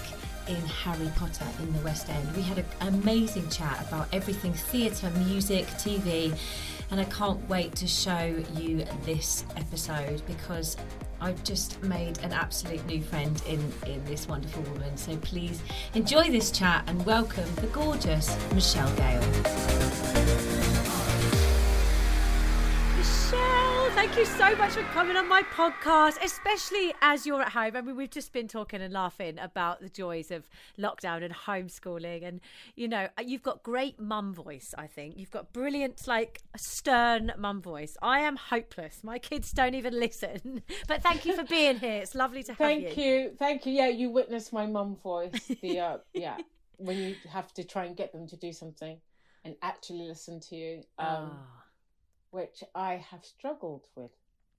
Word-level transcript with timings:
in 0.47 0.55
Harry 0.57 1.11
Potter 1.15 1.45
in 1.59 1.73
the 1.73 1.79
West 1.79 2.09
End. 2.09 2.35
We 2.35 2.41
had 2.41 2.59
an 2.59 2.65
amazing 2.81 3.49
chat 3.49 3.85
about 3.87 4.07
everything 4.13 4.53
theatre, 4.53 5.09
music, 5.11 5.65
TV, 5.67 6.37
and 6.91 6.99
I 6.99 7.05
can't 7.05 7.47
wait 7.49 7.75
to 7.77 7.87
show 7.87 8.43
you 8.55 8.85
this 9.05 9.43
episode 9.55 10.21
because 10.27 10.77
I've 11.19 11.43
just 11.43 11.81
made 11.81 12.19
an 12.19 12.31
absolute 12.31 12.85
new 12.85 13.01
friend 13.01 13.41
in, 13.47 13.59
in 13.87 14.03
this 14.05 14.27
wonderful 14.27 14.61
woman. 14.63 14.95
So 14.97 15.15
please 15.17 15.61
enjoy 15.93 16.29
this 16.29 16.51
chat 16.51 16.83
and 16.87 17.03
welcome 17.05 17.53
the 17.55 17.67
gorgeous 17.67 18.35
Michelle 18.53 18.93
Gayle. 18.97 19.23
Michelle, 23.31 23.89
thank 23.91 24.15
you 24.17 24.25
so 24.25 24.55
much 24.55 24.73
for 24.73 24.83
coming 24.83 25.17
on 25.17 25.27
my 25.27 25.41
podcast, 25.41 26.23
especially 26.23 26.93
as 27.01 27.25
you're 27.25 27.41
at 27.41 27.53
home. 27.53 27.75
I 27.75 27.81
mean, 27.81 27.95
we've 27.95 28.11
just 28.11 28.31
been 28.31 28.47
talking 28.47 28.83
and 28.83 28.93
laughing 28.93 29.39
about 29.39 29.81
the 29.81 29.89
joys 29.89 30.29
of 30.29 30.47
lockdown 30.77 31.23
and 31.23 31.33
homeschooling. 31.33 32.23
And, 32.23 32.39
you 32.75 32.87
know, 32.87 33.07
you've 33.25 33.41
got 33.41 33.63
great 33.63 33.99
mum 33.99 34.31
voice, 34.31 34.75
I 34.77 34.85
think. 34.85 35.17
You've 35.17 35.31
got 35.31 35.53
brilliant, 35.53 36.07
like, 36.07 36.43
stern 36.55 37.33
mum 37.35 37.63
voice. 37.63 37.97
I 37.99 38.19
am 38.19 38.35
hopeless. 38.35 38.99
My 39.03 39.17
kids 39.17 39.51
don't 39.51 39.73
even 39.73 39.99
listen. 39.99 40.61
But 40.87 41.01
thank 41.01 41.25
you 41.25 41.35
for 41.35 41.43
being 41.43 41.79
here. 41.79 42.01
It's 42.03 42.13
lovely 42.13 42.43
to 42.43 42.51
have 42.51 42.57
thank 42.59 42.81
you. 42.81 42.89
Thank 42.89 42.97
you. 42.97 43.31
Thank 43.39 43.65
you. 43.65 43.73
Yeah, 43.73 43.87
you 43.87 44.11
witnessed 44.11 44.53
my 44.53 44.67
mum 44.67 44.97
voice. 44.97 45.31
The, 45.63 45.79
uh, 45.79 45.97
yeah, 46.13 46.37
when 46.77 46.97
you 46.97 47.15
have 47.31 47.51
to 47.55 47.63
try 47.63 47.85
and 47.85 47.97
get 47.97 48.11
them 48.11 48.27
to 48.27 48.37
do 48.37 48.53
something 48.53 48.99
and 49.43 49.55
actually 49.63 50.07
listen 50.07 50.39
to 50.41 50.55
you. 50.55 50.83
Um, 50.99 51.31
oh 51.31 51.64
which 52.35 52.63
I 52.75 52.95
have 52.95 53.23
struggled 53.23 53.87
with. 53.95 54.11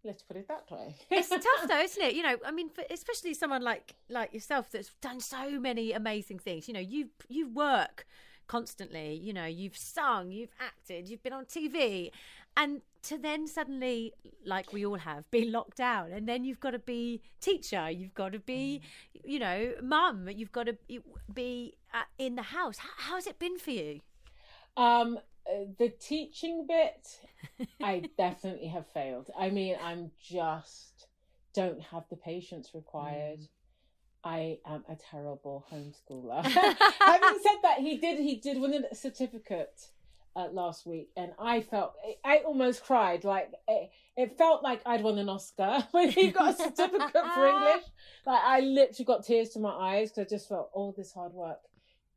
Let's 0.03 0.23
put 0.23 0.37
it 0.37 0.49
that 0.49 0.71
way. 0.71 0.97
it's 1.11 1.29
tough 1.29 1.43
though, 1.69 1.81
isn't 1.81 2.03
it? 2.03 2.15
You 2.15 2.23
know, 2.23 2.37
I 2.45 2.51
mean, 2.51 2.71
for, 2.71 2.85
especially 2.91 3.35
someone 3.35 3.63
like 3.63 3.95
like 4.09 4.33
yourself 4.33 4.71
that's 4.71 4.91
done 5.03 5.21
so 5.21 5.61
many 5.61 5.93
amazing 5.93 6.39
things. 6.39 6.69
You 6.69 6.75
know, 6.75 6.81
you 6.81 7.11
you 7.29 7.49
work 7.49 8.07
constantly. 8.47 9.15
You 9.15 9.33
know, 9.33 9.45
you've 9.45 9.77
sung, 9.77 10.31
you've 10.31 10.55
acted, 10.59 11.09
you've 11.09 11.23
been 11.23 11.33
on 11.33 11.45
TV, 11.45 12.11
and 12.57 12.81
to 13.03 13.19
then 13.19 13.47
suddenly, 13.47 14.15
like 14.45 14.73
we 14.73 14.87
all 14.87 14.97
have, 14.97 15.31
be 15.31 15.51
locked 15.51 15.77
down, 15.77 16.13
and 16.13 16.27
then 16.29 16.45
you've 16.45 16.61
got 16.61 16.71
to 16.71 16.79
be 16.79 17.21
teacher, 17.41 17.91
you've 17.91 18.15
got 18.15 18.33
to 18.33 18.39
be, 18.39 18.81
mm. 19.17 19.21
you 19.25 19.39
know, 19.39 19.73
mum, 19.83 20.29
you've 20.35 20.53
got 20.53 20.67
to 20.67 20.77
be 21.33 21.75
uh, 21.93 22.03
in 22.19 22.37
the 22.37 22.43
house. 22.43 22.79
How, 22.79 22.91
how's 22.97 23.27
it 23.27 23.39
been 23.39 23.59
for 23.59 23.73
you? 23.73 24.01
Um, 24.77 25.19
the 25.79 25.93
teaching 26.01 26.67
bit, 26.67 27.69
I 27.83 28.03
definitely 28.19 28.69
have 28.69 28.87
failed. 28.89 29.31
I 29.39 29.51
mean, 29.51 29.77
I'm 29.83 30.11
just 30.23 31.07
don't 31.55 31.81
have 31.81 32.05
the 32.11 32.17
patience 32.17 32.71
required. 32.75 33.41
Mm. 33.41 33.49
I 34.25 34.59
am 34.67 34.85
a 34.89 34.97
terrible 34.97 35.65
homeschooler. 35.73 36.45
Having 36.45 37.39
said 37.43 37.59
that, 37.63 37.79
he 37.79 37.97
did 37.97 38.19
he 38.19 38.37
did 38.37 38.61
win 38.61 38.85
a 38.91 38.95
certificate 38.95 39.89
uh, 40.35 40.49
last 40.53 40.87
week, 40.87 41.11
and 41.17 41.33
I 41.39 41.63
felt 41.63 41.95
I 42.25 42.39
almost 42.39 42.85
cried. 42.85 43.25
Like 43.25 43.53
it, 43.69 43.91
it 44.17 44.37
felt 44.37 44.63
like 44.63 44.83
I'd 44.85 45.03
won 45.03 45.19
an 45.19 45.29
Oscar 45.29 45.87
when 45.93 46.11
he 46.11 46.31
got 46.31 46.55
a 46.55 46.57
certificate 46.57 47.25
for 47.35 47.47
English. 47.47 47.85
Like 48.27 48.43
I 48.45 48.61
literally 48.61 49.05
got 49.05 49.25
tears 49.25 49.51
to 49.51 49.61
my 49.61 49.71
eyes 49.71 50.11
because 50.11 50.27
I 50.27 50.29
just 50.29 50.49
felt 50.49 50.71
all 50.73 50.93
this 50.97 51.13
hard 51.13 51.33
work 51.33 51.61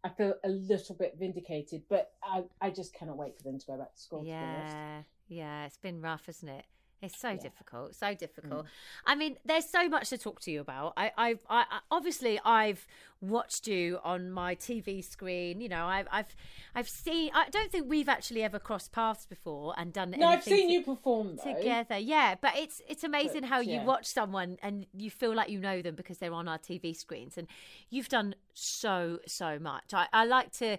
I 0.03 0.09
feel 0.09 0.33
a 0.43 0.49
little 0.49 0.95
bit 0.95 1.17
vindicated, 1.19 1.83
but 1.89 2.13
I, 2.23 2.43
I 2.61 2.69
just 2.69 2.93
cannot 2.93 3.17
wait 3.17 3.37
for 3.37 3.43
them 3.43 3.59
to 3.59 3.65
go 3.65 3.77
back 3.77 3.93
to 3.95 4.01
school. 4.01 4.23
Yeah, 4.25 5.03
yeah, 5.27 5.65
it's 5.65 5.77
been 5.77 6.01
rough, 6.01 6.29
isn't 6.29 6.47
it? 6.47 6.65
It's 7.01 7.17
so 7.17 7.29
yeah. 7.29 7.37
difficult, 7.37 7.95
so 7.95 8.13
difficult. 8.13 8.65
Mm. 8.65 8.69
I 9.05 9.15
mean, 9.15 9.37
there's 9.45 9.69
so 9.69 9.87
much 9.87 10.09
to 10.09 10.17
talk 10.17 10.41
to 10.41 10.51
you 10.51 10.59
about. 10.59 10.93
I, 10.97 11.11
I've, 11.17 11.45
I, 11.49 11.65
obviously, 11.89 12.39
I've 12.43 12.85
watched 13.21 13.67
you 13.67 13.99
on 14.03 14.31
my 14.31 14.55
TV 14.55 15.03
screen. 15.03 15.61
You 15.61 15.69
know, 15.69 15.85
I've, 15.85 16.07
I've, 16.11 16.35
I've 16.75 16.89
seen. 16.89 17.31
I 17.33 17.49
don't 17.49 17.71
think 17.71 17.85
we've 17.87 18.09
actually 18.09 18.43
ever 18.43 18.59
crossed 18.59 18.91
paths 18.91 19.25
before 19.25 19.73
and 19.77 19.93
done. 19.93 20.09
Anything. 20.09 20.21
No, 20.21 20.27
I've 20.27 20.43
seen 20.43 20.67
to, 20.67 20.73
you 20.73 20.83
perform 20.83 21.37
though. 21.37 21.55
together. 21.55 21.97
Yeah, 21.97 22.35
but 22.41 22.57
it's 22.57 22.81
it's 22.89 23.05
amazing 23.05 23.41
but, 23.41 23.49
how 23.49 23.59
yeah. 23.61 23.79
you 23.79 23.87
watch 23.87 24.05
someone 24.05 24.57
and 24.61 24.85
you 24.93 25.09
feel 25.09 25.33
like 25.33 25.49
you 25.49 25.59
know 25.59 25.81
them 25.81 25.95
because 25.95 26.17
they're 26.17 26.33
on 26.33 26.49
our 26.49 26.59
TV 26.59 26.93
screens, 26.93 27.37
and 27.37 27.47
you've 27.89 28.09
done 28.09 28.35
so 28.53 29.19
so 29.25 29.57
much. 29.57 29.93
I, 29.93 30.07
I 30.11 30.25
like 30.25 30.51
to 30.57 30.77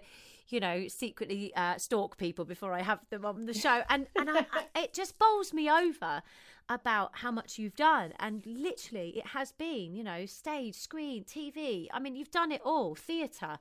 you 0.51 0.59
know, 0.59 0.87
secretly 0.87 1.53
uh, 1.55 1.77
stalk 1.77 2.17
people 2.17 2.45
before 2.45 2.73
I 2.73 2.81
have 2.81 2.99
them 3.09 3.25
on 3.25 3.45
the 3.45 3.53
show, 3.53 3.81
and 3.89 4.07
and 4.15 4.29
I, 4.29 4.45
I, 4.51 4.65
it 4.75 4.93
just 4.93 5.17
bowls 5.17 5.53
me 5.53 5.69
over 5.69 6.21
about 6.69 7.11
how 7.15 7.31
much 7.31 7.57
you've 7.57 7.75
done, 7.75 8.13
and 8.19 8.45
literally 8.45 9.17
it 9.17 9.27
has 9.27 9.51
been, 9.51 9.95
you 9.95 10.03
know, 10.03 10.25
stage, 10.25 10.75
screen, 10.75 11.23
TV. 11.23 11.87
I 11.91 11.99
mean, 11.99 12.15
you've 12.15 12.31
done 12.31 12.51
it 12.51 12.61
all, 12.63 12.95
theatre, 12.95 13.57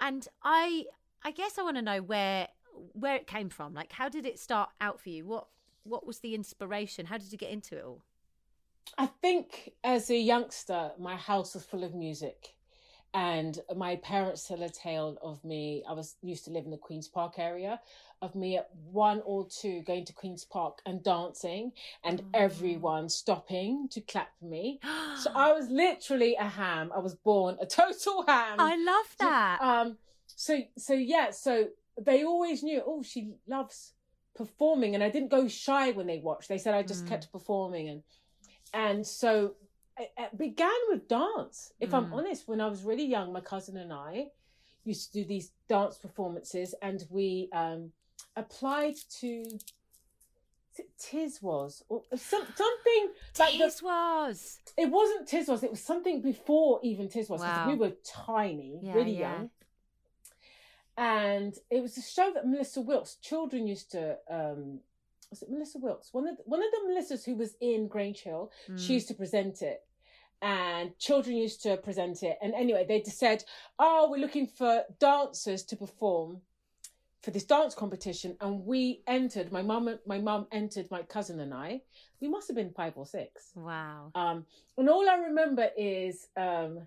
and 0.00 0.26
I 0.42 0.86
I 1.24 1.30
guess 1.30 1.58
I 1.58 1.62
want 1.62 1.76
to 1.76 1.82
know 1.82 2.02
where 2.02 2.48
where 2.92 3.16
it 3.16 3.26
came 3.26 3.48
from. 3.48 3.74
Like, 3.74 3.92
how 3.92 4.08
did 4.08 4.26
it 4.26 4.38
start 4.38 4.70
out 4.80 5.00
for 5.00 5.10
you? 5.10 5.24
What 5.24 5.46
what 5.84 6.06
was 6.06 6.20
the 6.20 6.34
inspiration? 6.34 7.06
How 7.06 7.18
did 7.18 7.32
you 7.32 7.38
get 7.38 7.50
into 7.50 7.76
it 7.76 7.84
all? 7.84 8.02
I 8.98 9.06
think 9.06 9.72
as 9.84 10.10
a 10.10 10.16
youngster, 10.16 10.92
my 10.98 11.16
house 11.16 11.54
was 11.54 11.64
full 11.64 11.84
of 11.84 11.94
music 11.94 12.54
and 13.14 13.58
my 13.76 13.96
parents 13.96 14.46
tell 14.48 14.62
a 14.62 14.68
tale 14.68 15.18
of 15.22 15.44
me. 15.44 15.84
I 15.88 15.92
was 15.92 16.16
used 16.22 16.44
to 16.46 16.50
live 16.50 16.64
in 16.64 16.70
the 16.70 16.78
Queen's 16.78 17.08
Park 17.08 17.34
area, 17.38 17.80
of 18.22 18.34
me 18.34 18.56
at 18.56 18.70
one 18.90 19.20
or 19.24 19.46
two 19.48 19.82
going 19.82 20.04
to 20.06 20.12
Queen's 20.12 20.44
Park 20.44 20.80
and 20.86 21.02
dancing, 21.02 21.72
and 22.04 22.20
oh. 22.22 22.24
everyone 22.32 23.08
stopping 23.08 23.88
to 23.90 24.00
clap 24.00 24.30
for 24.38 24.46
me. 24.46 24.80
so 25.18 25.30
I 25.34 25.52
was 25.52 25.68
literally 25.68 26.36
a 26.36 26.48
ham. 26.48 26.90
I 26.94 27.00
was 27.00 27.14
born 27.16 27.58
a 27.60 27.66
total 27.80 28.24
ham. 28.26 28.56
I 28.58 28.76
love 28.76 29.16
that. 29.18 29.58
So, 29.60 29.66
um. 29.66 29.96
So 30.34 30.60
so 30.78 30.94
yeah. 30.94 31.30
So 31.30 31.68
they 32.00 32.24
always 32.24 32.62
knew. 32.62 32.82
Oh, 32.86 33.02
she 33.02 33.32
loves 33.46 33.92
performing, 34.34 34.94
and 34.94 35.04
I 35.04 35.10
didn't 35.10 35.30
go 35.30 35.48
shy 35.48 35.90
when 35.90 36.06
they 36.06 36.18
watched. 36.18 36.48
They 36.48 36.58
said 36.58 36.74
I 36.74 36.82
just 36.82 37.04
mm. 37.04 37.08
kept 37.08 37.32
performing, 37.32 37.88
and 37.88 38.02
and 38.72 39.06
so 39.06 39.54
it 40.16 40.38
began 40.38 40.70
with 40.88 41.08
dance. 41.08 41.72
If 41.80 41.90
mm. 41.90 41.98
I'm 41.98 42.12
honest, 42.12 42.48
when 42.48 42.60
I 42.60 42.68
was 42.68 42.82
really 42.82 43.04
young, 43.04 43.32
my 43.32 43.40
cousin 43.40 43.76
and 43.76 43.92
I, 43.92 44.26
used 44.84 45.12
to 45.12 45.22
do 45.22 45.28
these 45.28 45.52
dance 45.68 45.96
performances, 45.96 46.74
and 46.82 47.04
we 47.10 47.48
um, 47.52 47.92
applied 48.36 48.94
to. 49.20 49.44
Tiswas 50.98 51.82
or 51.90 52.00
some, 52.16 52.46
something 52.54 53.08
like 53.38 53.52
Tiswas. 53.52 54.56
It 54.78 54.90
wasn't 54.90 55.28
Tiswas. 55.28 55.62
It 55.62 55.70
was 55.70 55.82
something 55.82 56.22
before 56.22 56.80
even 56.82 57.08
Tiswas. 57.08 57.40
Wow. 57.40 57.68
We 57.68 57.74
were 57.74 57.92
tiny, 58.02 58.78
yeah, 58.82 58.94
really 58.94 59.18
yeah. 59.18 59.32
young, 59.32 59.50
and 60.96 61.54
it 61.70 61.82
was 61.82 61.98
a 61.98 62.00
show 62.00 62.32
that 62.32 62.48
Melissa 62.48 62.80
Wilks 62.80 63.16
children 63.16 63.66
used 63.66 63.90
to 63.90 64.16
um, 64.30 64.80
was 65.32 65.42
it 65.42 65.50
Melissa 65.50 65.78
Wilks? 65.78 66.12
One 66.12 66.28
of 66.28 66.36
the, 66.36 66.42
one 66.44 66.60
of 66.60 66.70
the 66.70 66.92
Melissas 66.92 67.24
who 67.24 67.34
was 67.34 67.56
in 67.60 67.88
Grange 67.88 68.20
Hill, 68.20 68.52
mm. 68.70 68.78
she 68.78 68.94
used 68.94 69.08
to 69.08 69.14
present 69.14 69.62
it. 69.62 69.82
And 70.42 70.98
children 70.98 71.36
used 71.36 71.62
to 71.62 71.76
present 71.76 72.22
it. 72.24 72.36
And 72.42 72.52
anyway, 72.52 72.84
they 72.86 73.00
just 73.00 73.18
said, 73.18 73.44
Oh, 73.78 74.08
we're 74.10 74.20
looking 74.20 74.46
for 74.46 74.82
dancers 74.98 75.62
to 75.64 75.76
perform 75.76 76.40
for 77.22 77.30
this 77.30 77.44
dance 77.44 77.74
competition. 77.74 78.36
And 78.40 78.66
we 78.66 79.02
entered, 79.06 79.52
my 79.52 79.62
mum 79.62 79.98
my 80.04 80.18
mum 80.18 80.48
entered 80.50 80.90
my 80.90 81.02
cousin 81.02 81.40
and 81.40 81.54
I. 81.54 81.82
We 82.20 82.28
must 82.28 82.48
have 82.48 82.56
been 82.56 82.72
five 82.72 82.94
or 82.96 83.06
six. 83.06 83.52
Wow. 83.54 84.10
Um, 84.14 84.44
and 84.76 84.88
all 84.90 85.08
I 85.08 85.16
remember 85.16 85.68
is 85.76 86.26
um, 86.36 86.86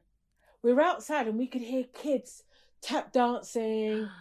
we 0.61 0.73
were 0.73 0.81
outside 0.81 1.27
and 1.27 1.37
we 1.37 1.47
could 1.47 1.61
hear 1.61 1.85
kids 1.93 2.43
tap 2.81 3.13
dancing. 3.13 4.09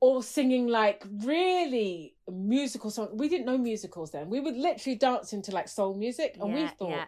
or 0.00 0.22
singing 0.22 0.66
like 0.66 1.04
really 1.24 2.14
musical 2.30 2.90
songs. 2.90 3.10
We 3.12 3.28
didn't 3.28 3.44
know 3.44 3.58
musicals 3.58 4.10
then. 4.10 4.30
We 4.30 4.40
would 4.40 4.56
literally 4.56 4.96
dance 4.96 5.34
into 5.34 5.50
like 5.50 5.68
soul 5.68 5.94
music, 5.94 6.38
and 6.40 6.50
yeah, 6.50 6.56
we 6.56 6.68
thought 6.68 6.90
yeah. 6.90 7.04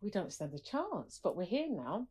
We 0.00 0.10
don't 0.10 0.32
stand 0.32 0.54
a 0.54 0.58
chance, 0.58 1.20
but 1.22 1.36
we're 1.36 1.44
here 1.44 1.68
now. 1.68 2.06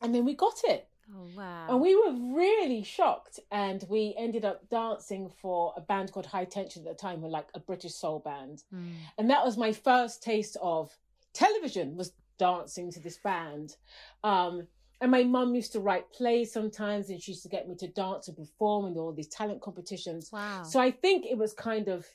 And 0.00 0.14
then 0.14 0.24
we 0.24 0.34
got 0.34 0.60
it. 0.64 0.88
Oh 1.12 1.26
wow! 1.36 1.66
And 1.68 1.80
we 1.80 1.96
were 1.96 2.12
really 2.36 2.84
shocked, 2.84 3.40
and 3.50 3.84
we 3.88 4.14
ended 4.16 4.44
up 4.44 4.68
dancing 4.68 5.28
for 5.42 5.74
a 5.76 5.80
band 5.80 6.12
called 6.12 6.26
Hi-Tension 6.26 6.86
at 6.86 6.88
the 6.88 6.94
time, 6.94 7.20
we're 7.20 7.28
like 7.28 7.48
a 7.54 7.58
British 7.58 7.94
soul 7.94 8.20
band, 8.20 8.62
mm. 8.72 8.92
and 9.18 9.28
that 9.28 9.44
was 9.44 9.56
my 9.56 9.72
first 9.72 10.22
taste 10.22 10.56
of 10.62 10.96
television. 11.32 11.96
Was 11.96 12.12
dancing 12.40 12.90
to 12.90 13.00
this 13.00 13.18
band. 13.18 13.76
Um, 14.24 14.66
and 15.02 15.10
my 15.10 15.22
mum 15.22 15.54
used 15.54 15.72
to 15.72 15.80
write 15.80 16.10
plays 16.12 16.52
sometimes, 16.52 17.08
and 17.10 17.22
she 17.22 17.32
used 17.32 17.42
to 17.44 17.48
get 17.48 17.68
me 17.68 17.74
to 17.76 17.88
dance 17.88 18.28
and 18.28 18.36
perform 18.36 18.86
in 18.86 18.98
all 18.98 19.12
these 19.12 19.28
talent 19.28 19.60
competitions. 19.60 20.30
Wow. 20.32 20.62
So 20.62 20.80
I 20.80 20.90
think 20.90 21.24
it 21.24 21.38
was 21.38 21.52
kind 21.52 21.88
of 21.88 22.06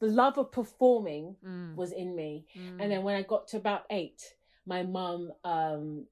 the 0.00 0.06
love 0.06 0.38
of 0.38 0.50
performing 0.50 1.36
mm. 1.46 1.74
was 1.76 1.92
in 1.92 2.16
me. 2.16 2.46
Mm. 2.56 2.82
And 2.82 2.92
then 2.92 3.02
when 3.02 3.16
I 3.16 3.22
got 3.22 3.48
to 3.48 3.58
about 3.58 3.84
eight, 3.90 4.34
my 4.66 4.82
mum 4.82 5.32
um, 5.44 6.06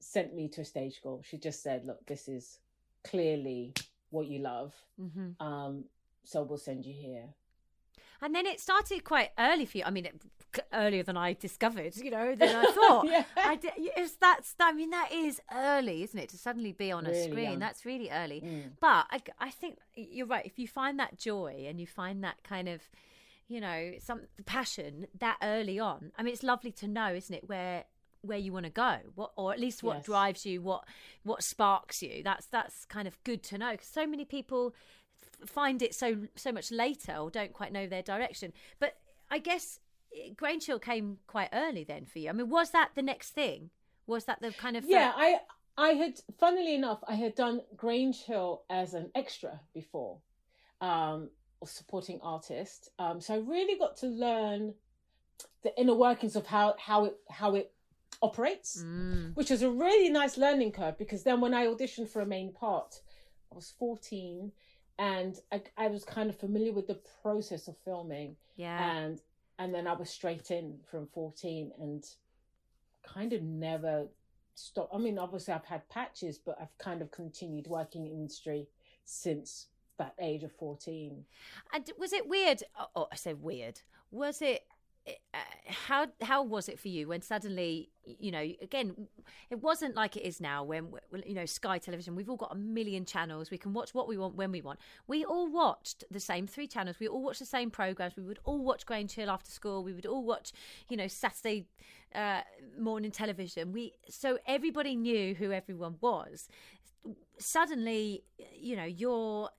sent 0.00 0.34
me 0.34 0.48
to 0.48 0.62
a 0.62 0.64
stage 0.64 0.96
school. 0.96 1.22
She 1.28 1.36
just 1.36 1.62
said, 1.62 1.84
Look, 1.84 2.06
this 2.06 2.28
is 2.28 2.58
clearly 3.04 3.74
what 4.10 4.26
you 4.26 4.38
love. 4.40 4.72
Mm-hmm. 5.00 5.44
Um, 5.44 5.84
so 6.24 6.42
we'll 6.42 6.58
send 6.58 6.84
you 6.84 6.94
here. 6.94 7.24
And 8.20 8.34
then 8.34 8.46
it 8.46 8.60
started 8.60 9.04
quite 9.04 9.30
early 9.38 9.64
for 9.64 9.78
you. 9.78 9.84
I 9.86 9.90
mean, 9.90 10.06
it, 10.06 10.20
earlier 10.72 11.02
than 11.02 11.16
I 11.16 11.34
discovered, 11.34 11.96
you 11.96 12.10
know, 12.10 12.34
than 12.34 12.54
I 12.54 12.64
thought. 12.72 13.06
yeah. 13.06 13.24
I 13.36 13.56
did, 13.56 13.72
it's, 13.76 14.16
that's, 14.16 14.54
I 14.58 14.72
mean, 14.72 14.90
that 14.90 15.10
is 15.12 15.40
early, 15.54 16.02
isn't 16.02 16.18
it? 16.18 16.28
To 16.30 16.38
suddenly 16.38 16.72
be 16.72 16.90
on 16.90 17.04
really 17.04 17.18
a 17.18 17.24
screen. 17.24 17.50
Young. 17.50 17.58
That's 17.58 17.84
really 17.84 18.10
early. 18.10 18.40
Mm. 18.40 18.70
But 18.80 19.06
I, 19.10 19.20
I 19.38 19.50
think 19.50 19.78
you're 19.94 20.26
right. 20.26 20.44
If 20.44 20.58
you 20.58 20.66
find 20.66 20.98
that 20.98 21.18
joy 21.18 21.66
and 21.68 21.80
you 21.80 21.86
find 21.86 22.24
that 22.24 22.42
kind 22.42 22.68
of, 22.68 22.82
you 23.46 23.60
know, 23.60 23.92
some 24.00 24.22
passion 24.46 25.06
that 25.18 25.36
early 25.42 25.78
on, 25.78 26.12
I 26.18 26.22
mean, 26.22 26.32
it's 26.32 26.42
lovely 26.42 26.72
to 26.72 26.88
know, 26.88 27.14
isn't 27.14 27.34
it, 27.34 27.48
where 27.48 27.84
where 28.22 28.38
you 28.38 28.52
want 28.52 28.64
to 28.64 28.70
go 28.70 28.96
what 29.14 29.30
or 29.36 29.52
at 29.52 29.60
least 29.60 29.82
what 29.82 29.98
yes. 29.98 30.04
drives 30.04 30.44
you 30.44 30.60
what 30.60 30.84
what 31.22 31.40
sparks 31.40 32.02
you 32.02 32.20
that's 32.24 32.46
that's 32.46 32.84
kind 32.84 33.06
of 33.06 33.16
good 33.22 33.44
to 33.44 33.56
know 33.56 33.70
because 33.70 33.86
so 33.86 34.08
many 34.08 34.24
people 34.24 34.74
find 35.46 35.82
it 35.82 35.94
so 35.94 36.26
so 36.34 36.52
much 36.52 36.70
later 36.70 37.16
or 37.16 37.30
don't 37.30 37.52
quite 37.52 37.72
know 37.72 37.86
their 37.86 38.02
direction. 38.02 38.52
But 38.78 38.94
I 39.30 39.38
guess 39.38 39.80
Grange 40.36 40.66
Hill 40.66 40.78
came 40.78 41.18
quite 41.26 41.50
early 41.52 41.84
then 41.84 42.06
for 42.06 42.18
you. 42.18 42.30
I 42.30 42.32
mean, 42.32 42.48
was 42.48 42.70
that 42.70 42.90
the 42.94 43.02
next 43.02 43.30
thing? 43.30 43.70
Was 44.06 44.24
that 44.24 44.40
the 44.40 44.52
kind 44.52 44.76
of 44.76 44.84
yeah? 44.86 45.12
I 45.14 45.40
I 45.78 45.90
had, 45.90 46.20
funnily 46.40 46.74
enough, 46.74 46.98
I 47.06 47.14
had 47.14 47.36
done 47.36 47.60
Grange 47.76 48.24
Hill 48.24 48.64
as 48.68 48.94
an 48.94 49.12
extra 49.14 49.60
before, 49.72 50.18
um, 50.80 51.30
or 51.60 51.68
supporting 51.68 52.18
artist. 52.20 52.90
Um, 52.98 53.20
so 53.20 53.34
I 53.34 53.38
really 53.38 53.78
got 53.78 53.96
to 53.98 54.08
learn 54.08 54.74
the 55.62 55.78
inner 55.78 55.94
workings 55.94 56.34
of 56.34 56.46
how 56.46 56.74
how 56.78 57.04
it 57.04 57.20
how 57.30 57.54
it 57.54 57.72
operates, 58.20 58.82
mm. 58.82 59.36
which 59.36 59.50
was 59.50 59.62
a 59.62 59.70
really 59.70 60.10
nice 60.10 60.36
learning 60.36 60.72
curve 60.72 60.98
because 60.98 61.22
then 61.22 61.40
when 61.40 61.54
I 61.54 61.66
auditioned 61.66 62.08
for 62.08 62.22
a 62.22 62.26
main 62.26 62.52
part, 62.52 63.00
I 63.52 63.54
was 63.54 63.72
fourteen 63.78 64.52
and 64.98 65.38
I, 65.52 65.62
I 65.76 65.88
was 65.88 66.04
kind 66.04 66.28
of 66.28 66.38
familiar 66.38 66.72
with 66.72 66.86
the 66.86 67.00
process 67.22 67.68
of 67.68 67.76
filming. 67.84 68.36
Yeah. 68.56 68.96
And 68.96 69.20
and 69.58 69.74
then 69.74 69.86
I 69.86 69.94
was 69.94 70.10
straight 70.10 70.50
in 70.50 70.78
from 70.88 71.08
14 71.08 71.72
and 71.80 72.04
kind 73.02 73.32
of 73.32 73.42
never 73.42 74.06
stopped. 74.54 74.94
I 74.94 74.98
mean, 74.98 75.18
obviously 75.18 75.54
I've 75.54 75.64
had 75.64 75.88
patches, 75.88 76.38
but 76.38 76.56
I've 76.60 76.76
kind 76.78 77.02
of 77.02 77.10
continued 77.10 77.66
working 77.66 78.06
in 78.06 78.12
industry 78.12 78.68
since 79.04 79.66
that 79.98 80.14
age 80.20 80.44
of 80.44 80.52
14. 80.52 81.24
And 81.74 81.90
was 81.98 82.12
it 82.12 82.28
weird? 82.28 82.62
Oh, 82.78 82.86
oh 82.94 83.08
I 83.10 83.16
say 83.16 83.34
weird. 83.34 83.80
Was 84.12 84.42
it 84.42 84.62
how 85.66 86.06
how 86.22 86.42
was 86.42 86.68
it 86.68 86.78
for 86.78 86.88
you 86.88 87.08
when 87.08 87.20
suddenly 87.20 87.90
you 88.04 88.30
know 88.30 88.46
again 88.62 89.08
it 89.50 89.60
wasn't 89.60 89.94
like 89.94 90.16
it 90.16 90.22
is 90.22 90.40
now 90.40 90.64
when 90.64 90.88
you 91.24 91.34
know 91.34 91.44
sky 91.46 91.78
television 91.78 92.14
we've 92.14 92.30
all 92.30 92.36
got 92.36 92.52
a 92.52 92.56
million 92.56 93.04
channels 93.04 93.50
we 93.50 93.58
can 93.58 93.72
watch 93.72 93.94
what 93.94 94.08
we 94.08 94.16
want 94.16 94.34
when 94.34 94.50
we 94.50 94.60
want. 94.62 94.78
We 95.06 95.24
all 95.24 95.50
watched 95.50 96.04
the 96.10 96.20
same 96.20 96.46
three 96.46 96.66
channels 96.66 96.96
we 97.00 97.08
all 97.08 97.22
watched 97.22 97.40
the 97.40 97.46
same 97.46 97.70
programs 97.70 98.16
we 98.16 98.22
would 98.22 98.38
all 98.44 98.64
watch 98.64 98.86
Grange 98.86 99.12
Hill 99.12 99.30
after 99.30 99.50
school 99.50 99.82
we 99.82 99.92
would 99.92 100.06
all 100.06 100.24
watch 100.24 100.52
you 100.88 100.96
know 100.96 101.08
saturday 101.08 101.66
uh, 102.14 102.40
morning 102.78 103.10
television. 103.10 103.72
We 103.72 103.92
so 104.08 104.38
everybody 104.46 104.96
knew 104.96 105.34
who 105.34 105.52
everyone 105.52 105.96
was. 106.00 106.48
Suddenly 107.38 108.24
you 108.54 108.76
know 108.76 108.84
you're 108.84 109.50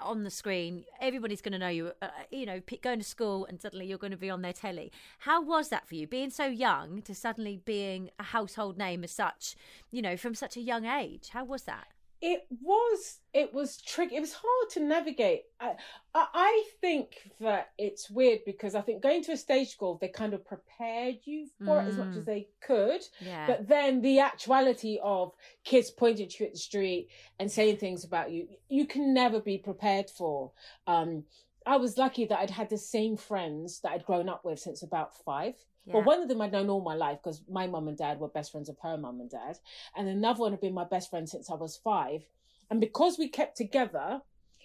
on 0.00 0.24
the 0.24 0.30
screen 0.30 0.84
everybody's 1.00 1.40
going 1.40 1.52
to 1.52 1.58
know 1.58 1.68
you 1.68 1.92
uh, 2.02 2.08
you 2.30 2.46
know 2.46 2.60
going 2.82 2.98
to 2.98 3.04
school 3.04 3.44
and 3.46 3.60
suddenly 3.60 3.86
you're 3.86 3.98
going 3.98 4.10
to 4.10 4.16
be 4.16 4.30
on 4.30 4.42
their 4.42 4.52
telly. 4.52 4.92
How 5.20 5.42
was 5.42 5.68
that 5.68 5.86
for 5.86 5.94
you 5.94 6.06
being 6.06 6.30
so 6.30 6.46
young 6.46 7.02
to 7.02 7.14
suddenly 7.14 7.60
being 7.64 8.10
a 8.18 8.24
household 8.24 8.78
name 8.78 9.04
as 9.04 9.10
such 9.10 9.56
you 9.90 10.02
know 10.02 10.16
from 10.16 10.34
such 10.34 10.56
a 10.56 10.60
young 10.60 10.84
age? 10.84 11.30
How 11.30 11.44
was 11.44 11.62
that 11.62 11.88
it 12.20 12.46
was 12.62 13.18
it 13.32 13.54
was 13.54 13.80
tricky 13.80 14.16
it 14.16 14.20
was 14.20 14.32
hard 14.32 14.70
to 14.70 14.80
navigate 14.80 15.42
I, 15.60 15.74
I 16.14 16.64
think 16.80 17.30
that 17.40 17.70
it's 17.78 18.10
weird 18.10 18.40
because 18.44 18.74
i 18.74 18.80
think 18.80 19.02
going 19.02 19.22
to 19.24 19.32
a 19.32 19.36
stage 19.36 19.68
school 19.68 19.98
they 20.00 20.08
kind 20.08 20.34
of 20.34 20.44
prepared 20.44 21.18
you 21.24 21.46
for 21.58 21.76
mm. 21.76 21.84
it 21.84 21.88
as 21.88 21.96
much 21.96 22.16
as 22.16 22.22
mm. 22.22 22.26
they 22.26 22.48
could 22.60 23.02
yeah. 23.20 23.46
but 23.46 23.68
then 23.68 24.00
the 24.00 24.18
actuality 24.18 24.98
of 25.02 25.32
kids 25.64 25.90
pointing 25.90 26.28
to 26.28 26.36
you 26.40 26.46
at 26.46 26.52
the 26.54 26.58
street 26.58 27.08
and 27.38 27.50
saying 27.50 27.76
things 27.76 28.04
about 28.04 28.32
you 28.32 28.48
you 28.68 28.86
can 28.86 29.14
never 29.14 29.40
be 29.40 29.58
prepared 29.58 30.10
for 30.10 30.50
um 30.86 31.22
I 31.68 31.76
was 31.76 31.98
lucky 31.98 32.24
that 32.24 32.38
I'd 32.38 32.50
had 32.50 32.70
the 32.70 32.78
same 32.78 33.16
friends 33.18 33.80
that 33.80 33.92
I'd 33.92 34.06
grown 34.06 34.28
up 34.28 34.42
with 34.42 34.58
since 34.58 34.82
about 34.82 35.14
five. 35.22 35.54
Yeah. 35.84 35.94
Well, 35.94 36.04
one 36.04 36.22
of 36.22 36.28
them 36.28 36.40
I'd 36.40 36.50
known 36.50 36.70
all 36.70 36.80
my 36.80 36.94
life 36.94 37.18
because 37.22 37.42
my 37.46 37.66
mum 37.66 37.88
and 37.88 37.96
dad 37.96 38.18
were 38.18 38.28
best 38.28 38.52
friends 38.52 38.70
of 38.70 38.78
her 38.82 38.96
mum 38.96 39.20
and 39.20 39.28
dad. 39.28 39.58
And 39.94 40.08
another 40.08 40.40
one 40.40 40.52
had 40.52 40.62
been 40.62 40.72
my 40.72 40.84
best 40.84 41.10
friend 41.10 41.28
since 41.28 41.50
I 41.50 41.54
was 41.54 41.76
five. 41.76 42.22
And 42.70 42.80
because 42.80 43.18
we 43.18 43.28
kept 43.28 43.58
together, 43.58 44.22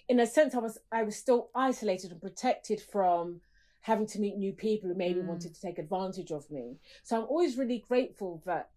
in 0.08 0.18
a 0.18 0.26
sense, 0.26 0.54
I 0.54 0.58
was 0.58 0.78
I 0.90 1.02
was 1.02 1.16
still 1.16 1.50
isolated 1.54 2.10
and 2.10 2.22
protected 2.22 2.80
from 2.80 3.42
having 3.82 4.06
to 4.06 4.18
meet 4.18 4.38
new 4.38 4.54
people 4.54 4.88
who 4.88 4.94
maybe 4.94 5.20
mm. 5.20 5.26
wanted 5.26 5.54
to 5.54 5.60
take 5.60 5.78
advantage 5.78 6.30
of 6.30 6.50
me. 6.50 6.78
So 7.02 7.18
I'm 7.18 7.26
always 7.26 7.58
really 7.58 7.84
grateful 7.86 8.42
that 8.46 8.70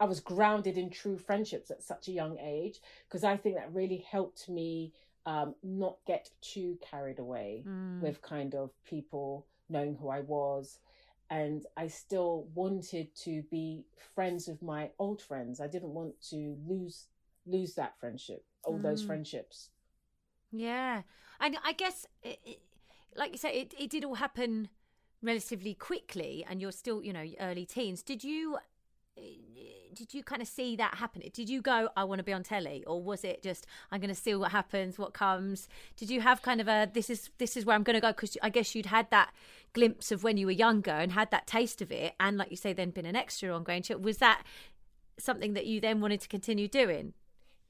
I 0.00 0.04
was 0.06 0.18
grounded 0.18 0.76
in 0.76 0.90
true 0.90 1.16
friendships 1.16 1.70
at 1.70 1.80
such 1.80 2.08
a 2.08 2.12
young 2.12 2.38
age 2.38 2.80
because 3.06 3.22
I 3.22 3.36
think 3.36 3.54
that 3.54 3.72
really 3.72 4.04
helped 4.10 4.48
me 4.48 4.92
um, 5.26 5.54
not 5.62 5.98
get 6.06 6.30
too 6.40 6.78
carried 6.90 7.18
away 7.18 7.64
mm. 7.66 8.00
with 8.00 8.22
kind 8.22 8.54
of 8.54 8.70
people 8.84 9.46
knowing 9.68 9.94
who 9.94 10.08
I 10.08 10.20
was 10.20 10.78
and 11.32 11.64
I 11.78 11.88
still 11.88 12.46
wanted 12.54 13.14
to 13.24 13.42
be 13.50 13.86
friends 14.14 14.48
with 14.48 14.60
my 14.60 14.90
old 14.98 15.22
friends. 15.22 15.60
I 15.62 15.66
didn't 15.66 15.94
want 15.94 16.20
to 16.28 16.58
lose 16.66 17.06
lose 17.46 17.74
that 17.76 17.98
friendship, 17.98 18.44
all 18.64 18.78
mm. 18.78 18.82
those 18.82 19.02
friendships. 19.02 19.70
Yeah, 20.50 21.02
and 21.40 21.56
I 21.64 21.72
guess, 21.72 22.06
it, 22.22 22.38
it, 22.44 22.58
like 23.16 23.32
you 23.32 23.38
say, 23.38 23.62
it 23.62 23.74
it 23.78 23.88
did 23.88 24.04
all 24.04 24.16
happen 24.16 24.68
relatively 25.22 25.72
quickly, 25.72 26.44
and 26.46 26.60
you're 26.60 26.70
still, 26.70 27.02
you 27.02 27.14
know, 27.14 27.24
early 27.40 27.64
teens. 27.64 28.02
Did 28.02 28.22
you? 28.22 28.58
Did 29.94 30.14
you 30.14 30.22
kind 30.22 30.42
of 30.42 30.48
see 30.48 30.76
that 30.76 30.94
happen? 30.96 31.22
Did 31.32 31.48
you 31.48 31.60
go, 31.60 31.88
I 31.96 32.04
want 32.04 32.18
to 32.18 32.24
be 32.24 32.32
on 32.32 32.42
telly, 32.42 32.84
or 32.86 33.02
was 33.02 33.24
it 33.24 33.42
just 33.42 33.66
I'm 33.90 34.00
going 34.00 34.14
to 34.14 34.20
see 34.20 34.34
what 34.34 34.52
happens, 34.52 34.98
what 34.98 35.12
comes? 35.12 35.68
Did 35.96 36.10
you 36.10 36.20
have 36.20 36.42
kind 36.42 36.60
of 36.60 36.68
a 36.68 36.88
this 36.92 37.10
is 37.10 37.30
this 37.38 37.56
is 37.56 37.64
where 37.64 37.76
I'm 37.76 37.82
going 37.82 37.94
to 37.94 38.00
go? 38.00 38.08
Because 38.08 38.36
I 38.42 38.48
guess 38.48 38.74
you'd 38.74 38.86
had 38.86 39.10
that 39.10 39.32
glimpse 39.72 40.12
of 40.12 40.22
when 40.22 40.36
you 40.36 40.46
were 40.46 40.52
younger 40.52 40.90
and 40.90 41.12
had 41.12 41.30
that 41.30 41.46
taste 41.46 41.82
of 41.82 41.90
it, 41.92 42.14
and 42.18 42.36
like 42.36 42.50
you 42.50 42.56
say, 42.56 42.72
then 42.72 42.90
been 42.90 43.06
an 43.06 43.16
extra 43.16 43.54
on 43.54 43.62
Grange. 43.64 43.90
Was 43.90 44.18
that 44.18 44.42
something 45.18 45.54
that 45.54 45.66
you 45.66 45.80
then 45.80 46.00
wanted 46.00 46.20
to 46.20 46.28
continue 46.28 46.68
doing? 46.68 47.14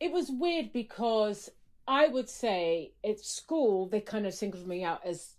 it 0.02 0.10
was 0.10 0.32
weird 0.32 0.72
because 0.72 1.48
I 1.86 2.08
would 2.08 2.28
say 2.28 2.90
at 3.08 3.20
school 3.20 3.86
they 3.86 4.00
kind 4.00 4.26
of 4.26 4.34
singled 4.34 4.66
me 4.66 4.82
out 4.82 5.00
as 5.06 5.36